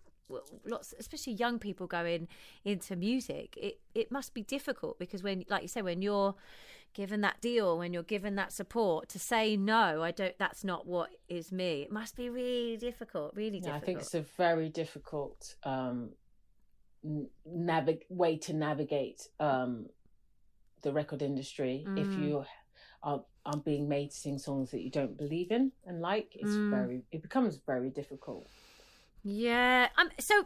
lots, 0.66 0.94
especially 1.00 1.34
young 1.34 1.60
people 1.60 1.88
going 1.88 2.28
into 2.66 2.96
music, 2.96 3.56
it 3.58 3.80
it 3.96 4.12
must 4.12 4.34
be 4.34 4.42
difficult 4.44 5.00
because 5.00 5.24
when, 5.24 5.46
like 5.50 5.62
you 5.62 5.68
say, 5.68 5.82
when 5.82 6.02
you're 6.02 6.36
given 6.94 7.22
that 7.22 7.42
deal 7.42 7.78
when 7.78 7.92
you're 7.94 8.04
given 8.04 8.36
that 8.36 8.52
support 8.52 9.10
to 9.10 9.18
say 9.20 9.58
no 9.58 10.04
i 10.04 10.12
don't 10.12 10.38
that's 10.38 10.64
not 10.64 10.86
what 10.86 11.10
is 11.28 11.52
me 11.52 11.82
it 11.84 11.92
must 11.92 12.16
be 12.16 12.30
really 12.30 12.78
difficult 12.78 13.34
really 13.36 13.60
Yeah, 13.64 13.76
I 13.76 13.80
think 13.80 14.00
it's 14.00 14.14
a 14.14 14.22
very 14.38 14.70
difficult 14.70 15.56
um, 15.64 16.12
navig- 17.48 18.04
way 18.10 18.38
to 18.38 18.54
navigate 18.54 19.28
um, 19.40 19.88
the 20.82 20.92
record 20.94 21.22
industry 21.22 21.86
if 21.98 22.10
Mm. 22.12 22.18
you 22.18 22.46
are 23.04 23.24
are 23.46 23.58
being 23.58 23.90
made 23.90 24.10
to 24.10 24.16
sing 24.16 24.38
songs 24.40 24.72
that 24.72 24.82
you 24.82 24.90
don't 24.90 25.18
believe 25.18 25.52
in 25.52 25.74
and 25.86 26.00
like. 26.02 26.34
It's 26.34 26.56
Mm. 26.56 26.70
very 26.70 27.04
it 27.12 27.22
becomes 27.22 27.58
very 27.58 27.90
difficult. 27.90 28.48
Yeah. 29.24 29.88
Um, 29.98 30.10
so, 30.20 30.46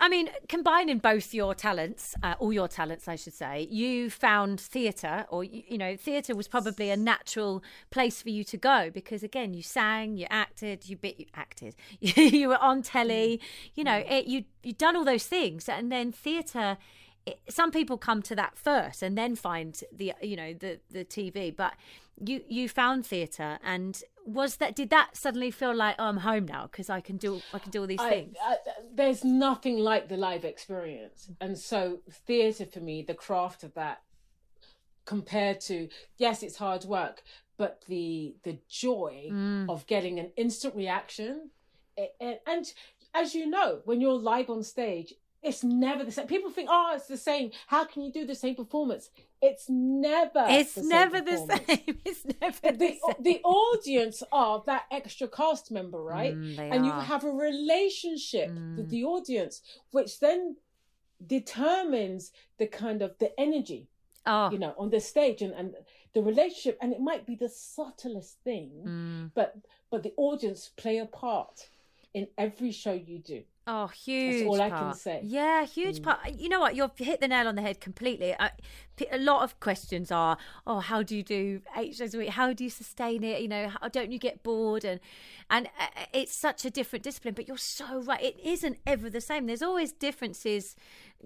I 0.00 0.08
mean, 0.08 0.30
combining 0.48 0.98
both 0.98 1.34
your 1.34 1.54
talents, 1.54 2.14
uh, 2.22 2.34
all 2.38 2.50
your 2.52 2.66
talents, 2.66 3.08
I 3.08 3.16
should 3.16 3.34
say, 3.34 3.68
you 3.70 4.08
found 4.08 4.58
theatre, 4.58 5.26
or, 5.28 5.44
you, 5.44 5.62
you 5.68 5.78
know, 5.78 5.94
theatre 5.94 6.34
was 6.34 6.48
probably 6.48 6.88
a 6.90 6.96
natural 6.96 7.62
place 7.90 8.22
for 8.22 8.30
you 8.30 8.42
to 8.44 8.56
go 8.56 8.90
because, 8.90 9.22
again, 9.22 9.52
you 9.52 9.62
sang, 9.62 10.16
you 10.16 10.26
acted, 10.30 10.88
you 10.88 10.96
bit, 10.96 11.20
you 11.20 11.26
acted, 11.34 11.76
you 12.00 12.48
were 12.48 12.58
on 12.58 12.80
telly, 12.80 13.40
you 13.74 13.84
know, 13.84 14.02
it, 14.08 14.24
you, 14.24 14.44
you'd 14.62 14.78
done 14.78 14.96
all 14.96 15.04
those 15.04 15.26
things. 15.26 15.68
And 15.68 15.92
then 15.92 16.10
theatre, 16.10 16.78
it, 17.28 17.40
some 17.48 17.70
people 17.70 17.98
come 17.98 18.22
to 18.22 18.34
that 18.36 18.56
first 18.56 19.02
and 19.02 19.16
then 19.16 19.36
find 19.36 19.80
the, 19.92 20.12
you 20.22 20.36
know, 20.36 20.54
the, 20.54 20.80
the 20.90 21.04
TV. 21.04 21.54
But 21.54 21.74
you, 22.24 22.42
you 22.48 22.68
found 22.68 23.06
theatre 23.06 23.58
and 23.64 24.02
was 24.28 24.56
that 24.56 24.76
did 24.76 24.90
that 24.90 25.16
suddenly 25.16 25.50
feel 25.50 25.74
like 25.74 25.96
oh, 25.98 26.04
I'm 26.04 26.18
home 26.18 26.44
now 26.44 26.68
because 26.70 26.90
I 26.90 27.00
can 27.00 27.16
do 27.16 27.40
I 27.54 27.58
can 27.58 27.70
do 27.70 27.80
all 27.80 27.86
these 27.86 27.98
I, 27.98 28.10
things? 28.10 28.36
I, 28.42 28.56
there's 28.94 29.24
nothing 29.24 29.78
like 29.78 30.08
the 30.08 30.18
live 30.18 30.44
experience, 30.44 31.30
and 31.40 31.56
so 31.56 32.00
theatre 32.26 32.66
for 32.66 32.80
me, 32.80 33.02
the 33.02 33.14
craft 33.14 33.64
of 33.64 33.72
that, 33.74 34.02
compared 35.06 35.60
to 35.62 35.88
yes, 36.18 36.42
it's 36.42 36.56
hard 36.56 36.84
work, 36.84 37.22
but 37.56 37.82
the 37.88 38.36
the 38.42 38.58
joy 38.68 39.28
Mm. 39.30 39.70
of 39.70 39.86
getting 39.86 40.18
an 40.18 40.30
instant 40.36 40.74
reaction, 40.74 41.50
and 42.20 42.72
as 43.14 43.34
you 43.34 43.46
know, 43.46 43.80
when 43.84 44.00
you're 44.00 44.12
live 44.12 44.50
on 44.50 44.62
stage, 44.62 45.14
it's 45.42 45.62
never 45.62 46.04
the 46.04 46.10
same. 46.12 46.26
People 46.26 46.50
think, 46.50 46.68
oh, 46.70 46.92
it's 46.94 47.06
the 47.06 47.16
same. 47.16 47.52
How 47.68 47.84
can 47.84 48.02
you 48.02 48.12
do 48.12 48.26
the 48.26 48.34
same 48.34 48.56
performance? 48.56 49.10
It's 49.40 49.66
never. 49.68 50.44
it's 50.48 50.74
the 50.74 50.80
same 50.80 50.88
never 50.88 51.20
the 51.20 51.36
same. 51.36 51.98
It's 52.04 52.24
never 52.40 52.60
the, 52.60 52.72
The, 52.72 52.86
same. 52.88 53.22
the 53.22 53.40
audience 53.44 54.22
are 54.32 54.62
that 54.66 54.84
extra 54.90 55.28
cast 55.28 55.70
member, 55.70 56.02
right? 56.02 56.34
Mm, 56.34 56.58
and 56.72 56.86
you 56.86 56.92
have 56.92 57.24
a 57.24 57.30
relationship 57.30 58.50
with 58.76 58.90
the 58.90 59.04
audience 59.04 59.62
which 59.92 60.18
then 60.18 60.56
determines 61.26 62.32
the 62.58 62.66
kind 62.66 63.02
of 63.02 63.16
the 63.18 63.38
energy 63.38 63.88
oh, 64.26 64.50
you 64.50 64.58
know 64.58 64.74
on 64.78 64.90
the 64.90 65.00
stage 65.00 65.42
and, 65.42 65.52
and 65.54 65.74
the 66.14 66.22
relationship 66.22 66.78
and 66.80 66.92
it 66.92 67.00
might 67.00 67.26
be 67.26 67.34
the 67.34 67.48
subtlest 67.48 68.38
thing 68.44 68.70
mm. 68.86 69.30
but 69.34 69.56
but 69.90 70.02
the 70.02 70.12
audience 70.16 70.70
play 70.76 70.98
a 70.98 71.06
part 71.06 71.70
in 72.18 72.28
every 72.36 72.72
show 72.82 72.92
you 73.10 73.18
do 73.18 73.42
Oh, 73.70 73.88
huge 73.88 74.46
all 74.46 74.58
I 74.62 74.70
can 74.70 74.78
part. 74.78 74.96
say. 74.96 75.20
Yeah, 75.22 75.66
huge 75.66 75.98
Mm. 75.98 76.04
part. 76.04 76.18
You 76.42 76.48
know 76.48 76.58
what? 76.64 76.74
You've 76.74 76.96
hit 76.96 77.20
the 77.20 77.28
nail 77.28 77.46
on 77.46 77.54
the 77.54 77.60
head 77.68 77.78
completely. 77.88 78.30
I, 78.44 78.50
a 79.18 79.18
lot 79.18 79.42
of 79.42 79.60
questions 79.60 80.10
are, 80.10 80.38
oh, 80.66 80.80
how 80.80 81.02
do 81.02 81.14
you 81.14 81.22
do 81.22 81.60
eight 81.76 81.94
shows 81.94 82.14
a 82.14 82.18
week? 82.18 82.30
How 82.30 82.54
do 82.54 82.64
you 82.64 82.70
sustain 82.70 83.22
it? 83.22 83.42
You 83.42 83.48
know, 83.54 83.64
how 83.68 83.88
don't 83.96 84.10
you 84.10 84.18
get 84.18 84.42
bored? 84.42 84.84
And 84.86 85.00
and 85.50 85.66
uh, 85.78 86.06
it's 86.14 86.34
such 86.34 86.64
a 86.64 86.70
different 86.78 87.02
discipline. 87.08 87.34
But 87.34 87.46
you're 87.46 87.58
so 87.80 88.00
right. 88.10 88.22
It 88.30 88.36
isn't 88.42 88.78
ever 88.86 89.10
the 89.10 89.20
same. 89.20 89.44
There's 89.44 89.66
always 89.70 89.92
differences 89.92 90.74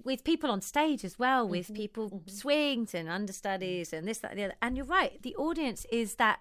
with 0.09 0.24
people 0.24 0.50
on 0.50 0.61
stage 0.62 1.05
as 1.05 1.14
well, 1.20 1.46
with 1.46 1.66
Mm-hmm. 1.68 1.83
people 1.85 2.22
swings 2.26 2.92
and 2.92 3.09
understudies 3.09 3.92
and 3.92 4.02
this, 4.09 4.18
that, 4.18 4.33
and 4.33 4.40
the 4.40 4.44
other. 4.46 4.55
And 4.61 4.76
you're 4.76 4.92
right. 5.00 5.22
The 5.22 5.37
audience 5.37 5.87
is 5.92 6.16
that 6.16 6.40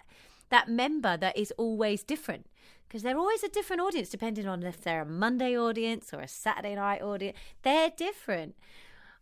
that 0.50 0.68
member 0.68 1.16
that 1.16 1.38
is 1.38 1.52
always 1.58 2.00
different 2.04 2.48
because 2.92 3.04
they're 3.04 3.18
always 3.18 3.42
a 3.42 3.48
different 3.48 3.82
audience 3.82 4.10
depending 4.10 4.46
on 4.46 4.62
if 4.64 4.82
they're 4.82 5.04
a 5.04 5.06
Monday 5.06 5.58
audience 5.58 6.14
or 6.14 6.20
a 6.20 6.28
Saturday 6.28 6.76
night 6.76 7.02
audience. 7.02 7.38
They're 7.62 7.90
different. 7.90 8.54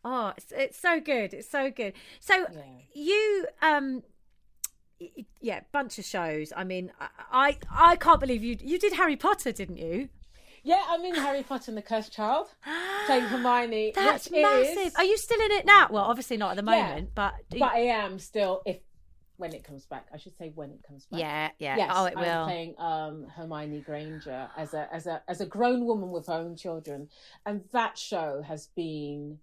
Oh, 0.04 0.34
it's, 0.36 0.52
it's 0.52 0.80
so 0.80 1.00
good. 1.00 1.36
It's 1.36 1.48
so 1.48 1.70
good. 1.70 1.94
So 2.20 2.48
Yeah. 2.52 2.62
you, 2.96 3.46
um, 3.62 4.02
yeah, 5.40 5.60
bunch 5.72 6.00
of 6.00 6.06
shows. 6.06 6.52
I 6.58 6.64
mean, 6.64 6.92
I, 7.32 7.58
I, 7.72 7.96
can't 7.96 8.20
believe 8.20 8.44
you 8.44 8.58
you 8.60 8.80
did 8.80 8.94
Harry 8.94 9.16
Potter, 9.16 9.52
didn't 9.52 9.78
you? 9.78 10.10
yeah 10.62 10.84
i'm 10.90 11.06
in 11.06 11.16
harry 11.16 11.42
potter 11.42 11.72
and 11.72 11.78
the 11.78 11.82
cursed 11.82 12.12
child 12.12 12.48
playing 13.06 13.24
hermione 13.24 13.94
That's 13.96 14.30
massive. 14.30 14.78
is, 14.78 14.96
Are 14.96 15.06
you 15.06 15.18
still 15.18 15.40
in 15.40 15.52
it 15.54 15.66
now? 15.66 15.88
Well, 15.90 16.04
obviously 16.04 16.36
not 16.36 16.52
at 16.52 16.58
the 16.66 16.70
Yeah, 16.70 16.88
moment, 16.90 17.12
but, 17.16 17.34
but 17.50 17.72
i 17.72 17.80
am 17.80 18.20
still 18.20 18.62
if 18.66 18.80
when 19.40 19.54
it 19.54 19.64
comes 19.64 19.86
back 19.86 20.06
i 20.14 20.18
should 20.18 20.38
say 20.38 20.52
when 20.54 20.70
it 20.70 20.80
comes 20.86 21.06
back 21.06 21.20
yeah, 21.20 21.50
yeah. 21.60 21.78
Yes, 21.78 21.92
oh, 21.96 22.06
it 22.06 22.14
I'm 22.18 22.26
will. 22.26 22.46
playing 22.46 22.76
um, 22.78 23.26
Hermione 23.36 23.80
Granger 23.82 24.50
as 24.58 24.74
a 24.74 24.94
as 24.94 25.08
a 25.08 25.22
as 25.28 25.42
a 25.42 25.46
grown 25.46 25.86
woman 25.86 26.12
with 26.12 26.28
her 26.28 26.34
own 26.34 26.56
children, 26.56 27.10
and 27.46 27.64
that 27.72 27.98
show 27.98 28.42
has 28.42 28.68
been 28.76 29.40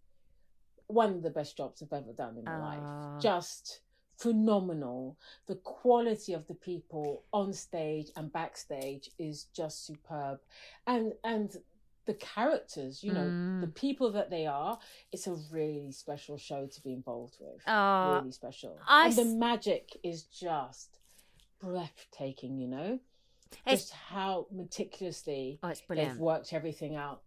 one 0.86 1.10
of 1.14 1.22
the 1.22 1.30
best 1.30 1.56
jobs 1.56 1.82
I've 1.82 1.92
ever 1.92 2.12
done 2.12 2.36
in 2.38 2.44
my 2.44 2.58
life. 2.58 3.22
Just 3.22 3.80
phenomenal. 4.18 5.16
The 5.46 5.56
quality 5.56 6.32
of 6.32 6.46
the 6.46 6.54
people 6.54 7.24
on 7.32 7.52
stage 7.52 8.08
and 8.16 8.32
backstage 8.32 9.10
is 9.18 9.46
just 9.54 9.86
superb, 9.86 10.40
and 10.86 11.12
and 11.24 11.56
the 12.06 12.14
characters, 12.14 13.02
you 13.04 13.12
know, 13.12 13.20
Mm. 13.26 13.60
the 13.60 13.66
people 13.68 14.12
that 14.12 14.30
they 14.30 14.46
are. 14.46 14.78
It's 15.12 15.26
a 15.26 15.34
really 15.50 15.90
special 15.92 16.38
show 16.38 16.66
to 16.66 16.80
be 16.82 16.92
involved 16.92 17.36
with 17.40 17.60
Oh, 17.66 18.16
really 18.20 18.32
special. 18.32 18.78
I 18.86 19.06
and 19.08 19.16
the 19.16 19.24
magic 19.24 19.96
is 20.02 20.22
just 20.24 20.98
breathtaking, 21.60 22.58
you 22.58 22.68
know? 22.68 23.00
It's- 23.64 23.82
Just 23.82 23.92
how 23.92 24.46
meticulously 24.50 25.58
oh, 25.62 25.72
they've 25.88 26.16
worked 26.16 26.52
everything 26.52 26.96
out. 26.96 27.22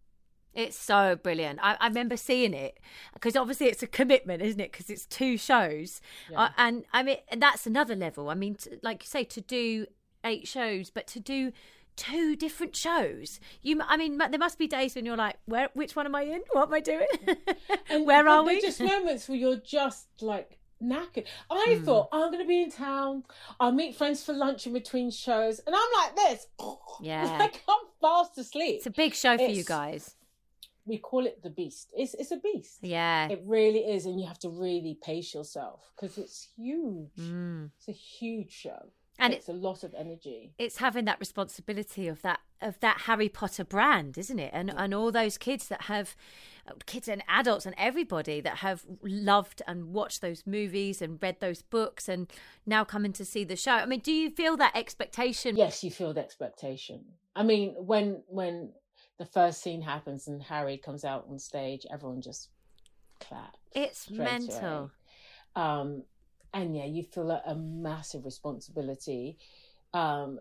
It's 0.52 0.76
so 0.76 1.14
brilliant. 1.14 1.60
I, 1.62 1.76
I 1.80 1.86
remember 1.86 2.16
seeing 2.16 2.54
it 2.54 2.78
because 3.14 3.36
obviously 3.36 3.66
it's 3.68 3.82
a 3.84 3.86
commitment, 3.86 4.42
isn't 4.42 4.60
it? 4.60 4.72
Because 4.72 4.90
it's 4.90 5.06
two 5.06 5.36
shows, 5.36 6.00
Yeah. 6.30 6.40
uh, 6.44 6.48
and 6.56 6.84
I 6.92 7.02
mean 7.04 7.18
and 7.28 7.40
that's 7.40 7.66
another 7.68 7.94
level. 7.94 8.28
I 8.30 8.34
mean, 8.34 8.56
t 8.56 8.70
like 8.82 9.02
you 9.04 9.06
say, 9.08 9.22
to 9.24 9.40
do 9.40 9.86
eight 10.24 10.48
shows, 10.48 10.90
but 10.90 11.06
to 11.08 11.20
do 11.20 11.52
two 11.96 12.36
different 12.36 12.74
shows. 12.76 13.40
You, 13.62 13.80
I 13.86 13.96
mean, 13.96 14.18
there 14.18 14.38
must 14.38 14.58
be 14.58 14.66
days 14.66 14.94
when 14.94 15.04
you're 15.06 15.16
like, 15.16 15.36
where, 15.46 15.68
which 15.74 15.94
one 15.96 16.06
am 16.06 16.14
I 16.14 16.22
in? 16.22 16.40
What 16.52 16.68
am 16.68 16.74
I 16.74 16.80
doing? 16.80 17.06
And 17.90 18.06
where 18.06 18.26
are 18.28 18.42
we? 18.44 18.60
just 18.60 18.80
moments 18.94 19.28
where 19.28 19.36
you're 19.38 19.56
just 19.56 20.06
like 20.20 20.58
knackered. 20.82 21.26
I 21.50 21.74
Hmm. 21.78 21.84
thought 21.84 22.08
I'm 22.12 22.30
going 22.30 22.42
to 22.42 22.48
be 22.48 22.62
in 22.62 22.70
town. 22.70 23.24
I'll 23.58 23.72
meet 23.72 23.96
friends 23.96 24.24
for 24.24 24.32
lunch 24.32 24.66
in 24.66 24.72
between 24.72 25.10
shows, 25.10 25.58
and 25.66 25.74
I'm 25.76 25.90
like 26.02 26.16
this. 26.16 26.46
Yeah. 27.02 27.24
like 27.38 27.62
I'm 27.68 27.86
fast 28.00 28.36
asleep. 28.38 28.76
it's 28.76 28.86
a 28.86 28.90
big 28.90 29.14
show 29.14 29.36
for 29.38 29.44
you 29.44 29.64
guys. 29.64 30.14
We 30.86 30.98
call 30.98 31.24
it 31.26 31.42
the 31.42 31.50
beast. 31.50 31.92
It's 31.96 32.14
it's 32.14 32.30
a 32.30 32.36
beast. 32.36 32.78
Yeah. 32.82 33.28
It 33.28 33.42
really 33.46 33.80
is, 33.80 34.06
and 34.06 34.20
you 34.20 34.26
have 34.26 34.38
to 34.40 34.48
really 34.50 34.98
pace 35.02 35.32
yourself 35.34 35.90
because 35.94 36.18
it's 36.18 36.48
huge. 36.56 37.14
Mm. 37.18 37.70
It's 37.78 37.88
a 37.88 37.92
huge 37.92 38.50
show. 38.52 38.90
And 39.20 39.34
it's 39.34 39.48
a 39.48 39.52
lot 39.52 39.84
of 39.84 39.94
energy. 39.94 40.52
it's 40.58 40.78
having 40.78 41.04
that 41.06 41.20
responsibility 41.20 42.08
of 42.08 42.22
that 42.22 42.40
of 42.60 42.78
that 42.80 43.02
Harry 43.02 43.28
Potter 43.28 43.64
brand, 43.64 44.18
isn't 44.18 44.38
it? 44.38 44.50
And 44.52 44.72
and 44.76 44.94
all 44.94 45.10
those 45.12 45.38
kids 45.38 45.68
that 45.68 45.82
have 45.82 46.16
kids 46.86 47.08
and 47.08 47.22
adults 47.28 47.66
and 47.66 47.74
everybody 47.78 48.40
that 48.40 48.58
have 48.58 48.84
loved 49.02 49.62
and 49.66 49.92
watched 49.92 50.20
those 50.20 50.46
movies 50.46 51.02
and 51.02 51.20
read 51.22 51.40
those 51.40 51.62
books 51.62 52.08
and 52.08 52.30
now 52.66 52.84
coming 52.84 53.12
to 53.14 53.24
see 53.24 53.44
the 53.44 53.56
show. 53.56 53.72
I 53.72 53.86
mean, 53.86 54.00
do 54.00 54.12
you 54.12 54.30
feel 54.30 54.56
that 54.58 54.76
expectation? 54.76 55.56
Yes, 55.56 55.82
you 55.82 55.90
feel 55.90 56.12
the 56.12 56.20
expectation. 56.20 57.04
I 57.34 57.42
mean, 57.42 57.74
when 57.78 58.22
when 58.28 58.72
the 59.18 59.26
first 59.26 59.62
scene 59.62 59.82
happens 59.82 60.28
and 60.28 60.42
Harry 60.42 60.76
comes 60.78 61.04
out 61.04 61.26
on 61.28 61.38
stage, 61.38 61.86
everyone 61.92 62.20
just 62.22 62.48
claps. 63.20 63.58
It's 63.72 64.10
mental. 64.10 64.90
Um, 65.56 66.04
and 66.52 66.76
yeah, 66.76 66.84
you 66.86 67.02
feel 67.04 67.30
a, 67.30 67.42
a 67.46 67.54
massive 67.54 68.24
responsibility. 68.24 69.38
Um, 69.94 70.40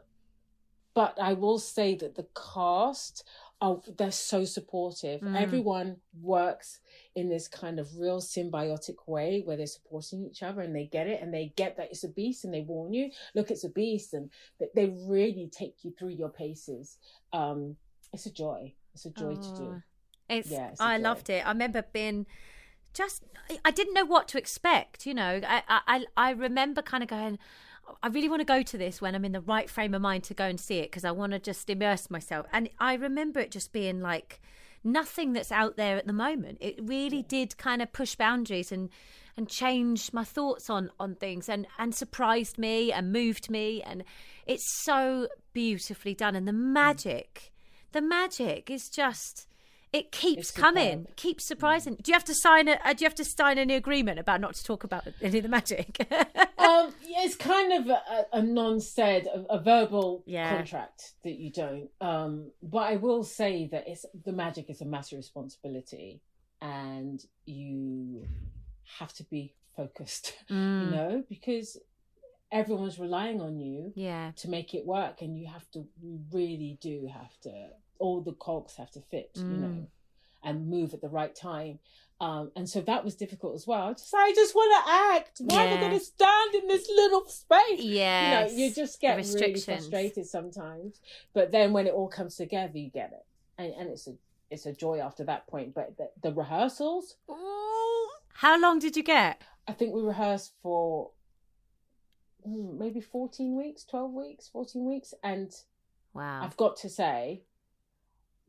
but 0.94 1.18
I 1.22 1.34
will 1.34 1.60
say 1.60 1.96
that 1.96 2.16
the 2.16 2.28
cast 2.36 3.24
are 3.62 3.80
they're 3.98 4.12
so 4.12 4.46
supportive. 4.46 5.22
Mm. 5.22 5.40
Everyone 5.40 5.98
works 6.22 6.80
in 7.16 7.30
this 7.30 7.48
kind 7.48 7.80
of 7.80 7.98
real 7.98 8.20
symbiotic 8.22 8.96
way 9.06 9.42
where 9.46 9.58
they're 9.58 9.68
supporting 9.68 10.26
each 10.26 10.44
other 10.44 10.62
and 10.62 10.76
they 10.76 10.86
get 10.86 11.08
it 11.08 11.22
and 11.22 11.34
they 11.34 11.54
get 11.56 11.78
that 11.78 11.90
it's 11.92 12.04
a 12.04 12.10
beast 12.10 12.46
and 12.46 12.54
they 12.54 12.62
warn 12.62 12.94
you, 12.94 13.12
look, 13.36 13.52
it's 13.52 13.64
a 13.66 13.70
beast, 13.70 14.14
and 14.14 14.30
they 14.76 14.94
really 15.08 15.50
take 15.52 15.76
you 15.84 15.94
through 15.98 16.10
your 16.10 16.30
paces. 16.30 16.98
Um, 17.34 17.76
it's 18.14 18.26
a 18.26 18.32
joy. 18.32 18.74
It's 18.94 19.06
a 19.06 19.12
joy 19.12 19.36
to 19.36 19.56
do. 19.56 19.74
Oh, 19.76 19.82
It's, 20.30 20.50
Yeah, 20.50 20.70
it's 20.70 20.82
I 20.82 20.98
joy. 20.98 21.04
loved 21.04 21.30
it. 21.30 21.46
I 21.46 21.50
remember 21.50 21.84
being 21.94 22.26
just 22.94 23.24
I- 23.66 23.72
didn't 23.72 23.94
know 23.94 24.06
what 24.06 24.28
to 24.30 24.38
expect. 24.38 25.06
You 25.06 25.14
know, 25.14 25.42
I 25.46 25.64
I 25.68 26.06
I 26.18 26.32
remember 26.32 26.82
kind 26.82 27.04
of 27.04 27.10
going. 27.10 27.40
I 28.04 28.08
really 28.08 28.30
want 28.30 28.42
to 28.42 28.46
go 28.46 28.62
to 28.62 28.78
this 28.78 29.02
when 29.02 29.16
I'm 29.16 29.26
in 29.26 29.32
the 29.32 29.42
right 29.42 29.68
frame 29.68 29.96
of 29.96 30.02
mind 30.02 30.24
to 30.26 30.36
go 30.36 30.46
and 30.46 30.60
see 30.60 30.78
it 30.78 30.92
because 30.92 31.04
I 31.04 31.12
want 31.12 31.32
to 31.32 31.40
just 31.40 31.68
immerse 31.72 32.12
myself. 32.12 32.46
And 32.54 32.70
I 32.80 32.94
remember 32.94 33.40
it 33.40 33.50
just 33.50 33.74
being 33.74 34.00
like 34.00 34.40
nothing 34.84 35.34
that's 35.34 35.52
out 35.52 35.76
there 35.76 35.98
at 35.98 36.06
the 36.06 36.14
moment. 36.14 36.60
It 36.62 36.80
really 36.80 37.24
did 37.24 37.58
kind 37.58 37.82
of 37.82 37.92
push 37.92 38.16
boundaries 38.16 38.72
and 38.72 38.90
and 39.40 39.48
change 39.48 40.12
my 40.12 40.26
thoughts 40.26 40.70
on 40.70 40.92
on 41.00 41.16
things 41.16 41.48
and 41.48 41.66
and 41.78 41.96
surprised 41.96 42.58
me 42.58 42.92
and 42.92 43.14
moved 43.14 43.50
me 43.50 43.82
and 43.82 44.04
it's 44.46 44.84
so 44.84 45.30
beautifully 45.54 46.14
done 46.14 46.36
and 46.36 46.46
the 46.46 46.52
mm. 46.52 46.74
magic 46.74 47.54
the 47.94 48.02
magic 48.02 48.70
is 48.70 48.90
just 48.90 49.48
it 49.92 50.12
keeps 50.12 50.52
coming, 50.52 51.08
keeps 51.16 51.46
surprising. 51.46 51.96
Do 52.02 52.12
you 52.12 52.14
have 52.14 52.24
to 52.26 52.36
sign 52.36 52.68
a? 52.68 52.74
uh, 52.86 52.94
Do 52.94 53.04
you 53.04 53.08
have 53.08 53.16
to 53.16 53.26
sign 53.26 53.58
any 53.58 53.74
agreement 53.76 54.20
about 54.20 54.40
not 54.42 54.54
to 54.56 54.64
talk 54.64 54.84
about 54.84 55.08
any 55.22 55.38
of 55.40 55.44
the 55.44 55.50
magic? 55.50 55.98
um, 56.12 56.94
yeah, 57.04 57.24
it's 57.26 57.36
kind 57.36 57.74
of 57.74 57.88
a, 57.90 58.26
a 58.34 58.42
non-said, 58.42 59.26
a, 59.28 59.54
a 59.56 59.60
verbal 59.62 60.24
Yeah. 60.26 60.50
contract 60.56 61.14
that 61.24 61.36
you 61.40 61.52
don't. 61.52 61.90
Um, 62.02 62.52
but 62.62 62.84
I 62.94 62.96
will 62.98 63.24
say 63.24 63.68
that 63.72 63.88
it's 63.88 64.06
the 64.26 64.32
magic 64.34 64.70
is 64.70 64.82
a 64.82 64.86
massive 64.86 65.18
responsibility, 65.18 66.22
and 66.62 67.20
you 67.46 68.28
have 69.00 69.14
to 69.14 69.24
be 69.24 69.54
focused. 69.76 70.34
Mm, 70.50 70.84
You 70.86 70.92
know, 70.92 71.24
because 71.30 71.78
everyone's 72.52 72.98
relying 73.00 73.40
on 73.42 73.60
you 73.60 73.94
yeah, 73.96 74.32
to 74.38 74.50
make 74.50 74.74
it 74.74 74.86
work, 74.86 75.22
and 75.22 75.38
you 75.38 75.48
have 75.48 75.70
to. 75.72 75.86
You 76.02 76.20
really 76.32 76.78
do 76.82 77.08
have 77.14 77.34
to. 77.44 77.70
All 78.00 78.22
the 78.22 78.34
cogs 78.34 78.76
have 78.78 78.92
to 78.92 79.02
fit. 79.02 79.44
You 79.48 79.58
Mm. 79.58 79.62
know, 79.62 79.88
and 80.44 80.70
move 80.70 80.94
at 80.94 81.02
the 81.02 81.10
right 81.10 81.36
time. 81.36 81.80
Um, 82.22 82.52
and 82.56 82.68
so 82.70 82.82
that 82.82 83.04
was 83.06 83.16
difficult 83.16 83.56
as 83.56 83.66
well. 83.68 83.94
Just 83.94 84.14
I 84.14 84.32
just 84.34 84.56
want 84.56 84.86
to 84.86 84.92
act. 85.18 85.38
Why 85.40 85.64
am 85.66 85.74
I 85.74 85.80
going 85.80 85.98
to 86.00 86.06
stand 86.06 86.56
in 86.56 86.68
this 86.68 86.88
little 86.90 87.26
space? 87.28 87.82
yeah. 87.84 88.24
You 88.26 88.32
know, 88.32 88.48
you 88.54 88.74
just 88.74 89.00
get 89.00 89.16
really 89.18 89.60
frustrated 89.60 90.26
sometimes. 90.28 91.00
But 91.34 91.52
then 91.52 91.72
when 91.74 91.88
it 91.88 91.94
all 91.94 92.08
comes 92.10 92.36
together, 92.36 92.78
you 92.78 92.90
get 92.90 93.12
it, 93.14 93.26
and, 93.58 93.74
and 93.74 93.90
it's 93.90 94.08
a 94.08 94.16
it's 94.50 94.66
a 94.66 94.74
joy 94.74 95.00
after 95.00 95.24
that 95.26 95.48
point. 95.48 95.74
But 95.74 95.96
the, 95.98 96.10
the 96.22 96.34
rehearsals, 96.34 97.16
How 98.34 98.60
long 98.60 98.80
did 98.80 98.96
you 98.98 99.04
get? 99.04 99.44
I 99.68 99.74
think 99.74 99.94
we 99.94 100.02
rehearsed 100.02 100.54
for 100.64 101.12
hmm, 102.46 102.78
maybe 102.80 103.02
fourteen 103.02 103.56
weeks, 103.58 103.84
twelve 103.86 104.12
weeks, 104.12 104.48
fourteen 104.48 104.86
weeks, 104.86 105.14
and 105.24 105.52
Wow. 106.14 106.44
I've 106.44 106.58
got 106.58 106.78
to 106.78 106.90
say. 106.90 107.44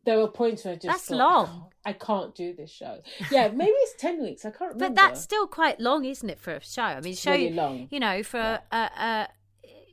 There 0.04 0.18
were 0.18 0.28
points 0.28 0.64
where 0.64 0.72
I 0.72 0.76
just 0.76 0.86
That's 0.86 1.08
thought, 1.08 1.18
long. 1.18 1.66
I 1.84 1.92
can't 1.92 2.34
do 2.34 2.54
this 2.54 2.70
show. 2.70 3.00
Yeah, 3.30 3.48
maybe 3.54 3.70
it's 3.72 4.00
ten 4.00 4.22
weeks. 4.22 4.44
I 4.44 4.50
can't 4.50 4.74
remember. 4.74 4.88
But 4.88 4.94
that's 4.94 5.22
still 5.22 5.46
quite 5.46 5.78
long, 5.80 6.04
isn't 6.04 6.28
it, 6.28 6.38
for 6.40 6.54
a 6.54 6.64
show? 6.64 6.82
I 6.82 7.00
mean, 7.00 7.14
show 7.14 7.32
really 7.32 7.50
long. 7.52 7.88
you 7.90 8.00
know 8.00 8.22
for 8.22 8.60
uh, 8.72 8.74
uh, 8.74 9.26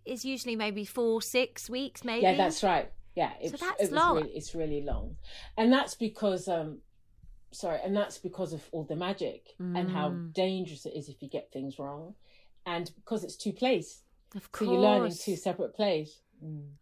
is 0.06 0.24
usually 0.24 0.56
maybe 0.56 0.86
four, 0.86 1.22
six 1.22 1.70
weeks, 1.70 2.04
maybe. 2.04 2.24
Yeah, 2.24 2.36
that's 2.36 2.64
right. 2.64 2.92
Yeah, 3.16 3.32
it's, 3.42 3.60
that's 3.60 3.82
it 3.82 3.84
was 3.84 3.92
long. 3.92 4.16
Really, 4.18 4.30
it's 4.30 4.56
really 4.56 4.82
long, 4.82 5.18
and 5.58 5.74
that's 5.74 5.96
because 5.96 6.48
um, 6.48 6.80
sorry, 7.52 7.80
and 7.84 7.96
that's 7.96 8.18
because 8.18 8.54
of 8.54 8.64
all 8.72 8.84
the 8.84 8.96
magic 8.96 9.56
and 9.60 9.90
how 9.90 10.12
Mm. 10.12 10.34
dangerous 10.34 10.86
it 10.86 10.94
is 10.96 11.10
if 11.10 11.22
you 11.22 11.28
get 11.30 11.52
things 11.52 11.80
wrong, 11.80 12.14
and 12.66 12.92
because 12.96 13.24
it's 13.24 13.36
two 13.36 13.52
plays, 13.54 14.04
Of 14.36 14.52
course, 14.52 14.68
so 14.68 14.74
you're 14.74 14.82
learning 14.82 15.14
two 15.20 15.36
separate 15.36 15.74
plays. 15.76 16.20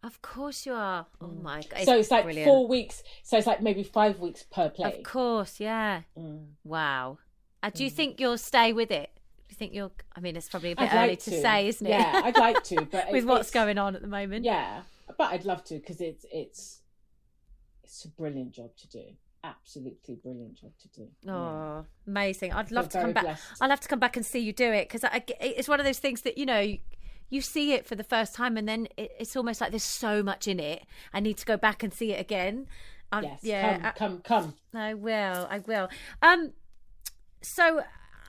Of 0.02 0.22
course 0.22 0.66
you 0.66 0.72
are. 0.74 1.06
Oh 1.20 1.28
my 1.28 1.62
god. 1.62 1.84
so 1.84 1.98
it's 1.98 2.10
like 2.10 2.24
brilliant. 2.24 2.48
four 2.48 2.66
weeks. 2.68 3.02
So 3.22 3.38
it's 3.38 3.46
like 3.46 3.62
maybe 3.62 3.82
five 3.82 4.20
weeks 4.20 4.42
per 4.42 4.68
play. 4.68 4.98
Of 4.98 5.02
course, 5.02 5.60
yeah. 5.60 6.02
Mm. 6.18 6.46
Wow. 6.64 7.18
Uh, 7.62 7.70
do 7.70 7.84
you 7.84 7.90
think 7.90 8.20
you'll 8.20 8.38
stay 8.38 8.72
with 8.72 8.90
it? 8.90 9.10
Do 9.48 9.52
you 9.52 9.56
think 9.56 9.72
you'll? 9.72 9.92
I 10.14 10.20
mean, 10.20 10.36
it's 10.36 10.48
probably 10.48 10.72
a 10.72 10.76
bit 10.76 10.92
I'd 10.92 10.96
early 10.96 11.08
like 11.10 11.20
to. 11.20 11.30
to. 11.30 11.40
say, 11.40 11.68
isn't 11.68 11.86
it? 11.86 11.90
Yeah, 11.90 12.20
I'd 12.24 12.36
like 12.36 12.62
to, 12.64 12.86
but 12.90 13.10
with 13.12 13.24
what's 13.24 13.50
going 13.50 13.78
on 13.78 13.96
at 13.96 14.02
the 14.02 14.08
moment. 14.08 14.44
Yeah, 14.44 14.82
but 15.16 15.32
I'd 15.32 15.44
love 15.44 15.64
to 15.64 15.74
because 15.74 16.00
it's 16.00 16.26
it's 16.32 16.80
it's 17.82 18.04
a 18.04 18.08
brilliant 18.08 18.52
job 18.52 18.70
to 18.76 18.88
do. 18.88 19.04
Absolutely 19.42 20.16
brilliant 20.16 20.54
job 20.54 20.72
to 20.80 20.88
do. 20.88 21.08
Yeah. 21.22 21.32
Oh, 21.32 21.86
amazing! 22.06 22.52
I'd 22.52 22.70
love 22.72 22.88
to 22.90 23.00
come 23.00 23.12
back. 23.12 23.24
blessed. 23.24 23.44
I'll 23.60 23.70
have 23.70 23.80
to 23.80 23.88
come 23.88 24.00
back 24.00 24.16
and 24.16 24.26
see 24.26 24.40
you 24.40 24.52
do 24.52 24.72
it 24.72 24.88
because 24.88 25.08
it's 25.40 25.68
one 25.68 25.80
of 25.80 25.86
those 25.86 25.98
things 26.00 26.22
that 26.22 26.36
you 26.36 26.46
know 26.46 26.76
you, 27.28 27.40
see 27.40 27.72
it 27.72 27.86
for 27.86 27.94
the 27.94 28.04
first 28.04 28.34
time 28.34 28.56
and 28.56 28.68
then 28.68 28.88
it, 28.96 29.12
it's 29.18 29.36
almost 29.36 29.60
like 29.60 29.70
there's 29.70 29.82
so 29.82 30.22
much 30.22 30.46
in 30.48 30.60
it. 30.60 30.84
I 31.12 31.20
need 31.20 31.36
to 31.38 31.46
go 31.46 31.56
back 31.56 31.82
and 31.82 31.92
see 31.92 32.12
it 32.12 32.20
again. 32.20 32.66
Um, 33.12 33.24
Yes, 33.24 33.40
yeah, 33.42 33.76
come, 33.78 33.86
I- 33.86 33.90
come, 33.92 34.18
come. 34.20 34.54
I 34.74 34.94
will. 34.94 35.46
I 35.50 35.58
will. 35.60 35.88
Um, 36.22 36.52
so. 37.42 37.82